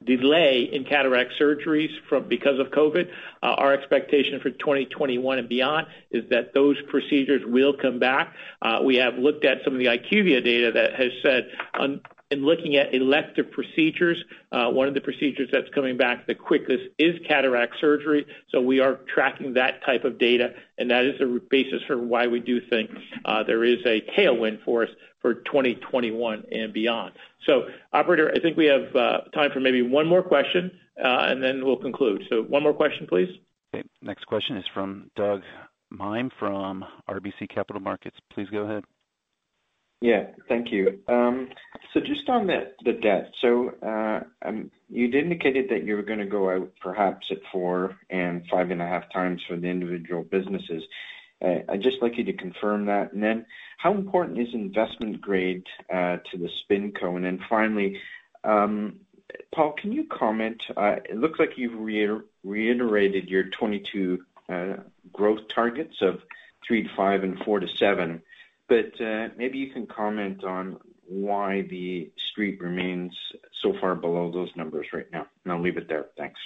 delay 0.04 0.70
in 0.72 0.86
cataract 0.86 1.34
surgeries 1.40 1.90
because 2.28 2.58
of 2.60 2.68
COVID. 2.68 3.10
Uh, 3.44 3.46
our 3.46 3.74
expectation 3.74 4.40
for 4.40 4.50
2021 4.50 5.40
and 5.40 5.50
beyond 5.50 5.88
is 6.12 6.24
that 6.30 6.54
those 6.54 6.78
procedures 6.90 7.42
will 7.46 7.74
come 7.74 8.00
back. 8.00 8.34
We 8.84 8.96
have 8.96 9.16
looked 9.16 9.46
at 9.46 9.60
some 9.64 9.74
of 9.74 9.80
the 9.80 9.86
IQVIA 9.88 10.44
data 10.44 10.72
that 10.72 10.96
has 10.96 11.12
said, 11.22 11.52
in 12.32 12.46
looking 12.46 12.78
at 12.78 12.94
elective 12.94 13.52
procedures, 13.52 14.24
uh, 14.52 14.70
one 14.70 14.88
of 14.88 14.94
the 14.94 15.02
procedures 15.02 15.50
that's 15.52 15.70
coming 15.76 15.98
back 15.98 16.26
the 16.28 16.36
quickest 16.36 16.84
is 16.98 17.20
cataract 17.28 17.76
surgery. 17.80 18.26
So 18.50 18.62
we 18.62 18.80
are 18.80 19.00
tracking 19.14 19.54
that 19.56 19.84
type 19.86 20.06
of 20.06 20.18
data, 20.18 20.54
and 20.78 20.90
that 20.90 21.06
is 21.06 21.20
the 21.20 21.42
basis 21.50 21.82
for 21.86 21.98
why 21.98 22.28
we 22.28 22.40
do 22.40 22.62
think 22.70 22.90
uh, 23.26 23.44
there 23.44 23.64
is 23.64 23.80
a 23.86 24.02
tailwind 24.18 24.64
for 24.64 24.84
us 24.84 24.90
for 25.22 25.36
2021 25.36 26.46
and 26.52 26.74
beyond. 26.74 27.14
So 27.46 27.68
operator, 27.94 28.32
I 28.34 28.40
think 28.40 28.58
we 28.58 28.66
have 28.68 28.96
uh, 28.96 29.20
time 29.34 29.52
for 29.52 29.60
maybe 29.60 29.82
one 29.82 30.08
more 30.08 30.24
question, 30.24 30.72
and 30.96 31.44
then 31.44 31.66
we'll 31.66 31.78
conclude. 31.78 32.24
So 32.30 32.44
one 32.44 32.64
more 32.64 32.74
question, 32.74 33.08
please. 33.08 33.30
Okay. 33.74 33.88
Next 34.02 34.26
question 34.26 34.58
is 34.58 34.66
from 34.74 35.12
Doug 35.16 35.42
Miehm 35.94 36.30
from 36.40 36.86
RBC 37.10 37.50
Capital 37.54 37.82
Markets. 37.82 38.18
Please 38.34 38.48
go 38.52 38.60
ahead. 38.60 38.84
Yeah. 40.02 40.26
Thank 40.48 40.72
you. 40.72 41.00
Um, 41.08 41.50
so 41.94 42.00
just 42.00 42.28
on 42.28 42.48
the 42.48 42.74
the 42.84 42.94
debt. 42.94 43.32
So, 43.42 43.72
uh, 43.86 44.22
um, 44.48 44.72
you'd 44.90 45.16
indicated 45.16 45.68
that 45.70 45.84
you 45.84 45.96
were 45.96 46.02
going 46.02 46.20
to 46.20 46.26
go 46.26 46.50
out 46.50 46.72
perhaps 46.82 47.28
at 47.30 47.38
4x 47.54 47.96
and 48.10 48.44
5.5x 48.52 49.40
for 49.48 49.58
the 49.58 49.68
individual 49.68 50.24
businesses. 50.24 50.84
Uh, 51.44 51.60
I'd 51.70 51.82
just 51.82 52.02
like 52.02 52.18
you 52.18 52.24
to 52.26 52.34
confirm 52.34 52.86
that. 52.86 53.14
And 53.14 53.22
then 53.22 53.46
how 53.78 53.94
important 53.94 54.40
is 54.40 54.54
investment 54.54 55.22
grade 55.22 55.66
uh, 55.92 56.18
to 56.32 56.38
the 56.38 56.50
SpinCo? 56.64 57.16
And 57.16 57.26
then 57.26 57.40
finally, 57.50 58.00
um, 58.44 58.98
Paul, 59.54 59.74
can 59.74 59.92
you 59.92 60.06
comment, 60.06 60.62
it 60.78 61.18
looks 61.18 61.40
like 61.40 61.58
you've 61.58 61.80
reiterated 62.44 63.30
your 63.30 63.44
2022 63.44 64.20
growth 65.14 65.48
targets 65.54 65.96
of 66.02 66.22
3%-5% 66.70 67.24
and 67.24 67.38
4%-7%, 67.40 68.20
but 68.20 68.31
Uh, 68.72 69.30
maybe 69.38 69.58
you 69.58 69.72
can 69.72 69.86
comment 69.88 70.44
on 70.44 70.78
why 71.08 71.64
the 71.70 72.12
Street 72.32 72.62
remains 72.62 73.12
so 73.62 73.74
far 73.82 73.96
below 73.96 74.32
those 74.32 74.50
numbers 74.56 74.88
right 74.94 75.12
now. 75.12 75.28
And 75.44 75.54
I'll 75.54 75.62
leave 75.62 75.78
it 75.78 75.88
there. 75.88 76.08
Thanks. 76.18 76.40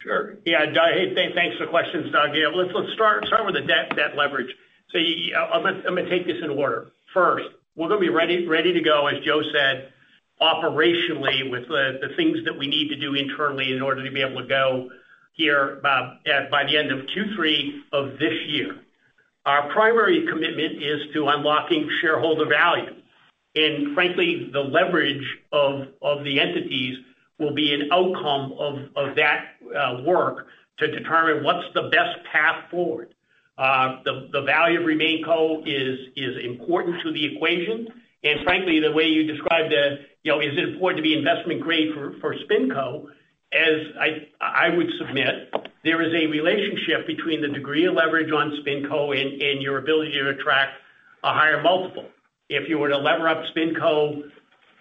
Sure. 0.00 0.38
Yeah, 0.44 0.64
thanks 0.64 1.56
for 1.56 1.66
the 1.66 1.70
questions, 1.70 2.10
Doug. 2.10 2.34
Yeah, 2.34 2.48
Let's 2.48 2.72
start 2.94 3.24
with 3.44 3.54
the 3.54 3.60
debt 3.60 3.94
debt 3.94 4.16
leverage. 4.16 4.52
So 4.90 4.98
uh, 4.98 5.40
I'm 5.52 5.62
going 5.62 6.04
to 6.04 6.10
take 6.10 6.26
this 6.26 6.42
in 6.42 6.50
order. 6.50 6.92
First, 7.14 7.46
we're 7.76 7.88
to 7.88 7.98
be 7.98 8.08
ready 8.08 8.72
to 8.72 8.80
go, 8.80 9.06
as 9.06 9.22
Joe 9.24 9.42
said, 9.52 9.92
operationally 10.40 11.50
with 11.50 11.68
the 11.68 12.12
things 12.16 12.38
that 12.44 12.58
we 12.58 12.66
need 12.66 12.88
to 12.88 12.96
do 12.96 13.14
internally 13.14 13.72
in 13.72 13.80
order 13.80 14.04
to 14.04 14.10
be 14.10 14.22
able 14.22 14.42
to 14.42 14.48
go 14.48 14.90
here 15.34 15.80
uh, 15.84 16.10
by 16.50 16.64
the 16.64 16.76
end 16.76 16.90
of 16.90 17.06
Q3 17.06 17.80
of 17.92 18.18
this 18.18 18.34
year. 18.48 18.76
Our 19.44 19.72
primary 19.72 20.26
commitment 20.30 20.82
is 20.82 21.00
to 21.14 21.28
unlocking 21.28 21.88
shareholder 22.00 22.46
value. 22.46 22.94
And 23.54 23.94
frankly, 23.94 24.50
the 24.52 24.60
leverage 24.60 25.26
of 25.52 25.88
the 26.24 26.40
entities 26.40 26.98
will 27.38 27.54
be 27.54 27.74
an 27.74 27.90
outcome 27.92 28.52
of 28.96 29.16
that 29.16 29.56
work 30.04 30.46
to 30.78 30.86
determine 30.86 31.44
what's 31.44 31.66
the 31.74 31.88
best 31.90 32.24
path 32.30 32.70
forward. 32.70 33.14
Uh 33.58 33.96
the 34.04 34.42
value 34.46 34.80
of 34.80 34.86
RemainCo 34.86 35.62
is 35.66 35.98
is 36.16 36.44
important 36.44 37.02
to 37.02 37.12
the 37.12 37.36
equation. 37.36 37.88
And 38.24 38.44
frankly, 38.44 38.80
the 38.80 38.92
way 38.92 39.04
you 39.04 39.24
described 39.24 39.72
it, 39.72 40.00
is 40.24 40.58
it 40.58 40.68
important 40.68 40.98
to 40.98 41.02
be 41.02 41.14
investment 41.18 41.60
grade 41.60 41.92
for 41.94 42.14
for 42.20 42.34
SpinCo? 42.34 43.06
As 43.52 44.20
I 44.40 44.70
would 44.70 44.88
submit, 44.98 45.52
there 45.84 46.00
is 46.00 46.14
a 46.14 46.26
relationship 46.26 47.06
between 47.06 47.42
the 47.42 47.48
degree 47.48 47.84
of 47.84 47.94
leverage 47.94 48.32
on 48.32 48.62
SpinCo 48.64 49.12
and 49.20 49.60
your 49.60 49.78
ability 49.78 50.12
to 50.12 50.30
attract 50.30 50.72
a 51.22 51.32
higher 51.32 51.62
multiple. 51.62 52.06
If 52.48 52.68
you 52.68 52.78
were 52.78 52.88
to 52.88 52.98
lever 52.98 53.28
up 53.28 53.44
SpinCo 53.54 54.22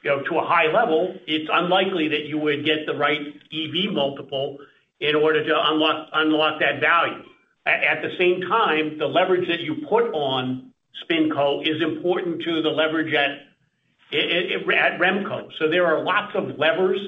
to 0.03 0.37
a 0.37 0.45
high 0.45 0.71
level, 0.71 1.15
it's 1.27 1.49
unlikely 1.51 2.07
that 2.09 2.25
you 2.25 2.37
would 2.37 2.65
get 2.65 2.85
the 2.85 2.95
right 2.95 3.19
EV 3.51 3.93
multiple 3.93 4.57
in 4.99 5.15
order 5.15 5.43
to 5.43 5.69
unlock 5.69 6.07
unlock 6.13 6.59
that 6.59 6.79
value. 6.79 7.23
At 7.65 8.01
the 8.01 8.15
same 8.17 8.41
time, 8.41 8.97
the 8.97 9.05
leverage 9.05 9.47
that 9.47 9.59
you 9.59 9.85
put 9.87 10.11
on 10.13 10.71
SpinCo 11.03 11.61
is 11.61 11.81
important 11.81 12.41
to 12.43 12.61
the 12.61 12.69
leverage 12.69 13.13
at 13.13 13.31
at 14.13 14.99
RemCo. 14.99 15.49
So 15.59 15.69
there 15.69 15.85
are 15.85 16.03
lots 16.03 16.35
of 16.35 16.57
levers 16.57 16.99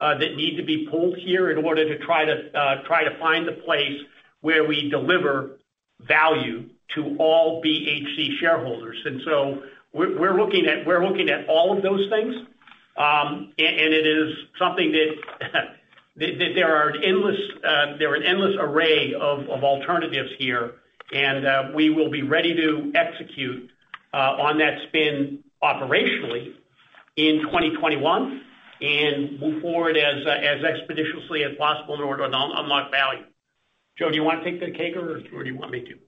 that 0.00 0.36
need 0.36 0.56
to 0.56 0.62
be 0.62 0.86
pulled 0.90 1.16
here 1.16 1.50
in 1.50 1.64
order 1.64 1.84
to 1.88 2.04
try 2.04 2.24
to 2.24 2.58
uh 2.58 2.82
try 2.86 3.04
to 3.04 3.18
find 3.18 3.46
the 3.46 3.52
place 3.52 4.00
where 4.40 4.64
we 4.64 4.88
deliver 4.88 5.58
value 6.00 6.68
to 6.94 7.16
all 7.18 7.62
BHC 7.62 8.38
shareholders. 8.38 8.96
And 9.04 9.20
so 9.24 9.62
we're 9.92 10.38
looking 10.38 10.66
at 10.66 10.86
we're 10.86 11.04
looking 11.04 11.28
at 11.28 11.48
all 11.48 11.76
of 11.76 11.82
those 11.82 12.08
things. 12.10 12.34
Um 12.96 13.52
and 13.58 13.94
it 13.94 14.06
is 14.06 14.34
something 14.58 14.92
that 14.92 15.68
that 16.16 16.52
there 16.54 16.74
are 16.74 16.90
an 16.90 17.02
endless 17.02 17.40
uh 17.64 17.96
there 17.98 18.12
are 18.12 18.16
an 18.16 18.22
endless 18.24 18.56
array 18.58 19.14
of 19.14 19.48
alternatives 19.48 20.30
here, 20.38 20.74
and 21.12 21.74
we 21.74 21.90
will 21.90 22.10
be 22.10 22.22
ready 22.22 22.54
to 22.54 22.92
execute 22.94 23.70
on 24.12 24.58
that 24.58 24.78
spin 24.88 25.42
operationally 25.62 26.54
in 27.16 27.40
2021 27.42 28.42
and 28.80 29.40
move 29.40 29.60
forward 29.62 29.96
uh, 29.96 30.30
as 30.30 30.64
expeditiously 30.64 31.44
as 31.44 31.56
possible 31.56 31.94
in 31.94 32.00
order 32.00 32.28
to 32.28 32.34
unlock 32.34 32.90
value. 32.90 33.24
Joe, 33.98 34.10
do 34.10 34.14
you 34.14 34.22
want 34.22 34.44
to 34.44 34.50
take 34.50 34.60
the 34.60 34.66
CAGR, 34.66 35.32
or 35.32 35.42
do 35.42 35.50
you 35.50 35.56
want 35.56 35.72
me 35.72 35.80
to? 35.80 35.98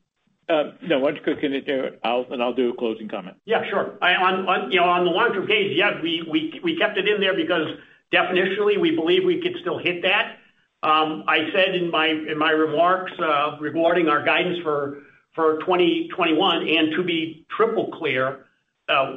Uh, 0.52 0.72
no, 0.82 0.98
why 0.98 1.12
don't 1.12 1.24
you 1.24 1.24
go 1.24 1.32
ahead, 1.32 1.98
and 2.32 2.42
I'll 2.42 2.54
do 2.54 2.70
a 2.70 2.76
closing 2.76 3.08
comment. 3.08 3.36
Yeah, 3.44 3.68
sure. 3.68 3.98
On 4.02 4.70
the 5.04 5.10
long-term 5.10 5.46
case, 5.46 5.72
yeah, 5.76 6.00
we 6.02 6.76
kept 6.78 6.98
it 6.98 7.08
in 7.08 7.20
there 7.20 7.34
because 7.34 7.68
definitionally, 8.12 8.80
we 8.80 8.94
believe 8.94 9.24
we 9.24 9.40
could 9.40 9.56
still 9.60 9.78
hit 9.78 10.02
that. 10.02 10.36
Um, 10.82 11.24
I 11.28 11.50
said 11.52 11.74
in 11.74 11.90
my 11.90 12.50
remarks 12.50 13.12
uh, 13.18 13.58
regarding 13.60 14.08
our 14.08 14.24
guidance 14.24 14.58
for 14.62 15.02
2021, 15.36 16.68
and 16.68 16.92
to 16.96 17.02
be 17.02 17.46
triple 17.56 17.88
clear, 17.92 18.46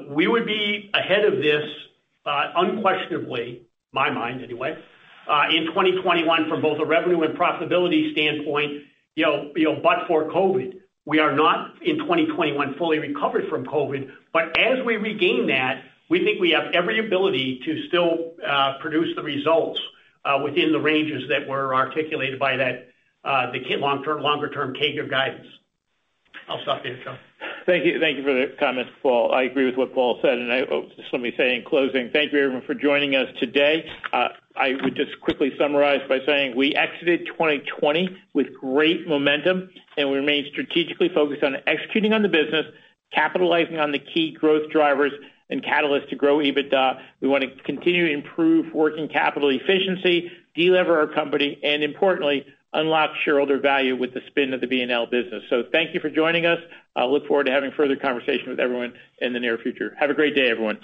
we 0.07 0.27
would 0.27 0.45
be 0.45 0.91
ahead 0.93 1.25
of 1.25 1.37
this 1.37 1.63
Uh, 2.25 2.51
unquestionably, 2.55 3.63
my 3.91 4.09
mind 4.09 4.41
anyway, 4.41 4.77
uh, 5.27 5.43
in 5.49 5.65
2021 5.67 6.49
from 6.49 6.61
both 6.61 6.79
a 6.79 6.85
revenue 6.85 7.21
and 7.21 7.37
profitability 7.37 8.11
standpoint, 8.13 8.83
you 9.15 9.25
know, 9.25 9.51
you 9.55 9.65
know, 9.65 9.79
but 9.81 10.07
for 10.07 10.29
COVID. 10.29 10.79
We 11.05 11.19
are 11.19 11.35
not 11.35 11.81
in 11.81 11.97
2021 11.97 12.75
fully 12.77 12.99
recovered 12.99 13.49
from 13.49 13.65
COVID, 13.65 14.09
but 14.31 14.57
as 14.57 14.85
we 14.85 14.95
regain 14.95 15.47
that, 15.47 15.83
we 16.09 16.23
think 16.23 16.39
we 16.39 16.51
have 16.51 16.71
every 16.73 17.05
ability 17.05 17.59
to 17.65 17.87
still 17.89 18.35
uh, 18.45 18.77
produce 18.79 19.13
the 19.17 19.21
results 19.21 19.81
within 20.41 20.71
the 20.71 20.79
ranges 20.79 21.23
that 21.27 21.45
were 21.45 21.75
articulated 21.75 22.39
by 22.39 22.55
that, 22.55 22.87
the 23.23 23.59
k 23.67 23.75
long 23.75 24.01
term 24.01 24.21
CAGR 24.73 25.09
guidance. 25.09 25.47
I'll 26.47 26.61
stop 26.61 26.83
there, 26.83 26.97
Joe. 27.03 27.17
Thank 27.65 27.85
you 27.85 27.99
Thank 27.99 28.17
you 28.17 28.23
for 28.23 28.33
the 28.33 28.53
comments, 28.59 28.91
Paul. 29.01 29.31
I 29.33 29.43
agree 29.43 29.65
with 29.65 29.75
what 29.75 29.93
Paul 29.93 30.19
said. 30.21 30.37
And 30.37 30.51
I 30.51 30.61
oh, 30.69 30.89
just 30.97 31.13
let 31.13 31.21
me 31.21 31.33
say 31.37 31.55
in 31.55 31.63
closing, 31.63 32.09
thank 32.11 32.33
you 32.33 32.39
everyone 32.39 32.63
for 32.65 32.73
joining 32.73 33.15
us 33.15 33.27
today. 33.39 33.89
Uh, 34.11 34.29
I 34.55 34.73
would 34.81 34.95
just 34.95 35.19
quickly 35.21 35.51
summarize 35.57 36.01
by 36.09 36.19
saying 36.25 36.55
we 36.55 36.75
exited 36.75 37.25
2020 37.27 38.17
with 38.33 38.47
great 38.59 39.07
momentum, 39.07 39.69
and 39.97 40.11
we 40.11 40.17
remain 40.17 40.45
strategically 40.51 41.09
focused 41.09 41.43
on 41.43 41.55
executing 41.65 42.11
on 42.11 42.21
the 42.21 42.29
business, 42.29 42.65
capitalizing 43.13 43.79
on 43.79 43.91
the 43.91 43.99
key 43.99 44.31
growth 44.31 44.69
drivers 44.69 45.13
and 45.49 45.63
catalysts 45.63 46.09
to 46.09 46.15
grow 46.15 46.37
EBITDA. 46.37 46.99
We 47.21 47.27
want 47.29 47.43
to 47.43 47.63
continue 47.63 48.07
to 48.07 48.13
improve 48.13 48.73
working 48.73 49.07
capital 49.07 49.49
efficiency, 49.49 50.31
de-lever 50.55 50.99
our 50.99 51.07
company, 51.07 51.59
and 51.63 51.83
importantly, 51.83 52.45
unlock 52.73 53.11
shareholder 53.23 53.59
value 53.59 53.95
with 53.95 54.13
the 54.13 54.21
spin 54.27 54.53
of 54.53 54.61
the 54.61 54.67
B&L 54.67 55.05
business. 55.05 55.43
So 55.49 55.63
thank 55.71 55.93
you 55.93 55.99
for 55.99 56.09
joining 56.09 56.45
us. 56.45 56.59
I 56.95 57.05
look 57.05 57.27
forward 57.27 57.45
to 57.45 57.51
having 57.51 57.71
further 57.71 57.95
conversation 57.95 58.49
with 58.49 58.59
everyone 58.59 58.93
in 59.19 59.33
the 59.33 59.39
near 59.39 59.57
future. 59.57 59.95
Have 59.99 60.09
a 60.09 60.13
great 60.13 60.35
day, 60.35 60.49
everyone. 60.49 60.79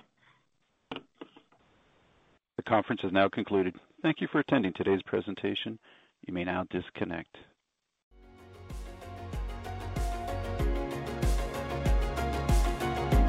The 0.91 2.63
conference 2.67 3.01
is 3.03 3.11
now 3.11 3.29
concluded. 3.29 3.75
Thank 4.01 4.21
you 4.21 4.27
for 4.31 4.39
attending 4.39 4.73
today's 4.73 5.01
presentation. 5.05 5.77
You 6.27 6.33
may 6.33 6.43
now 6.43 6.65
disconnect. 6.71 7.37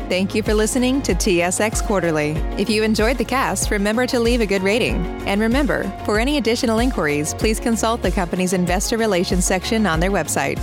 Thank 0.08 0.34
you 0.34 0.42
for 0.42 0.54
listening 0.54 1.02
to 1.02 1.14
TSX 1.14 1.86
Quarterly. 1.86 2.30
If 2.58 2.68
you 2.68 2.82
enjoyed 2.82 3.16
the 3.16 3.24
cast, 3.24 3.70
remember 3.70 4.08
to 4.08 4.18
leave 4.18 4.40
a 4.40 4.46
good 4.46 4.62
rating. 4.62 4.96
And 5.28 5.40
remember, 5.40 5.84
for 6.04 6.18
any 6.18 6.36
additional 6.36 6.80
inquiries, 6.80 7.32
please 7.34 7.60
consult 7.60 8.02
the 8.02 8.10
company's 8.10 8.52
investor 8.52 8.98
relations 8.98 9.44
section 9.44 9.86
on 9.86 10.00
their 10.00 10.10
website. 10.10 10.60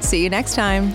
See 0.00 0.22
you 0.22 0.30
next 0.30 0.54
time. 0.54 0.94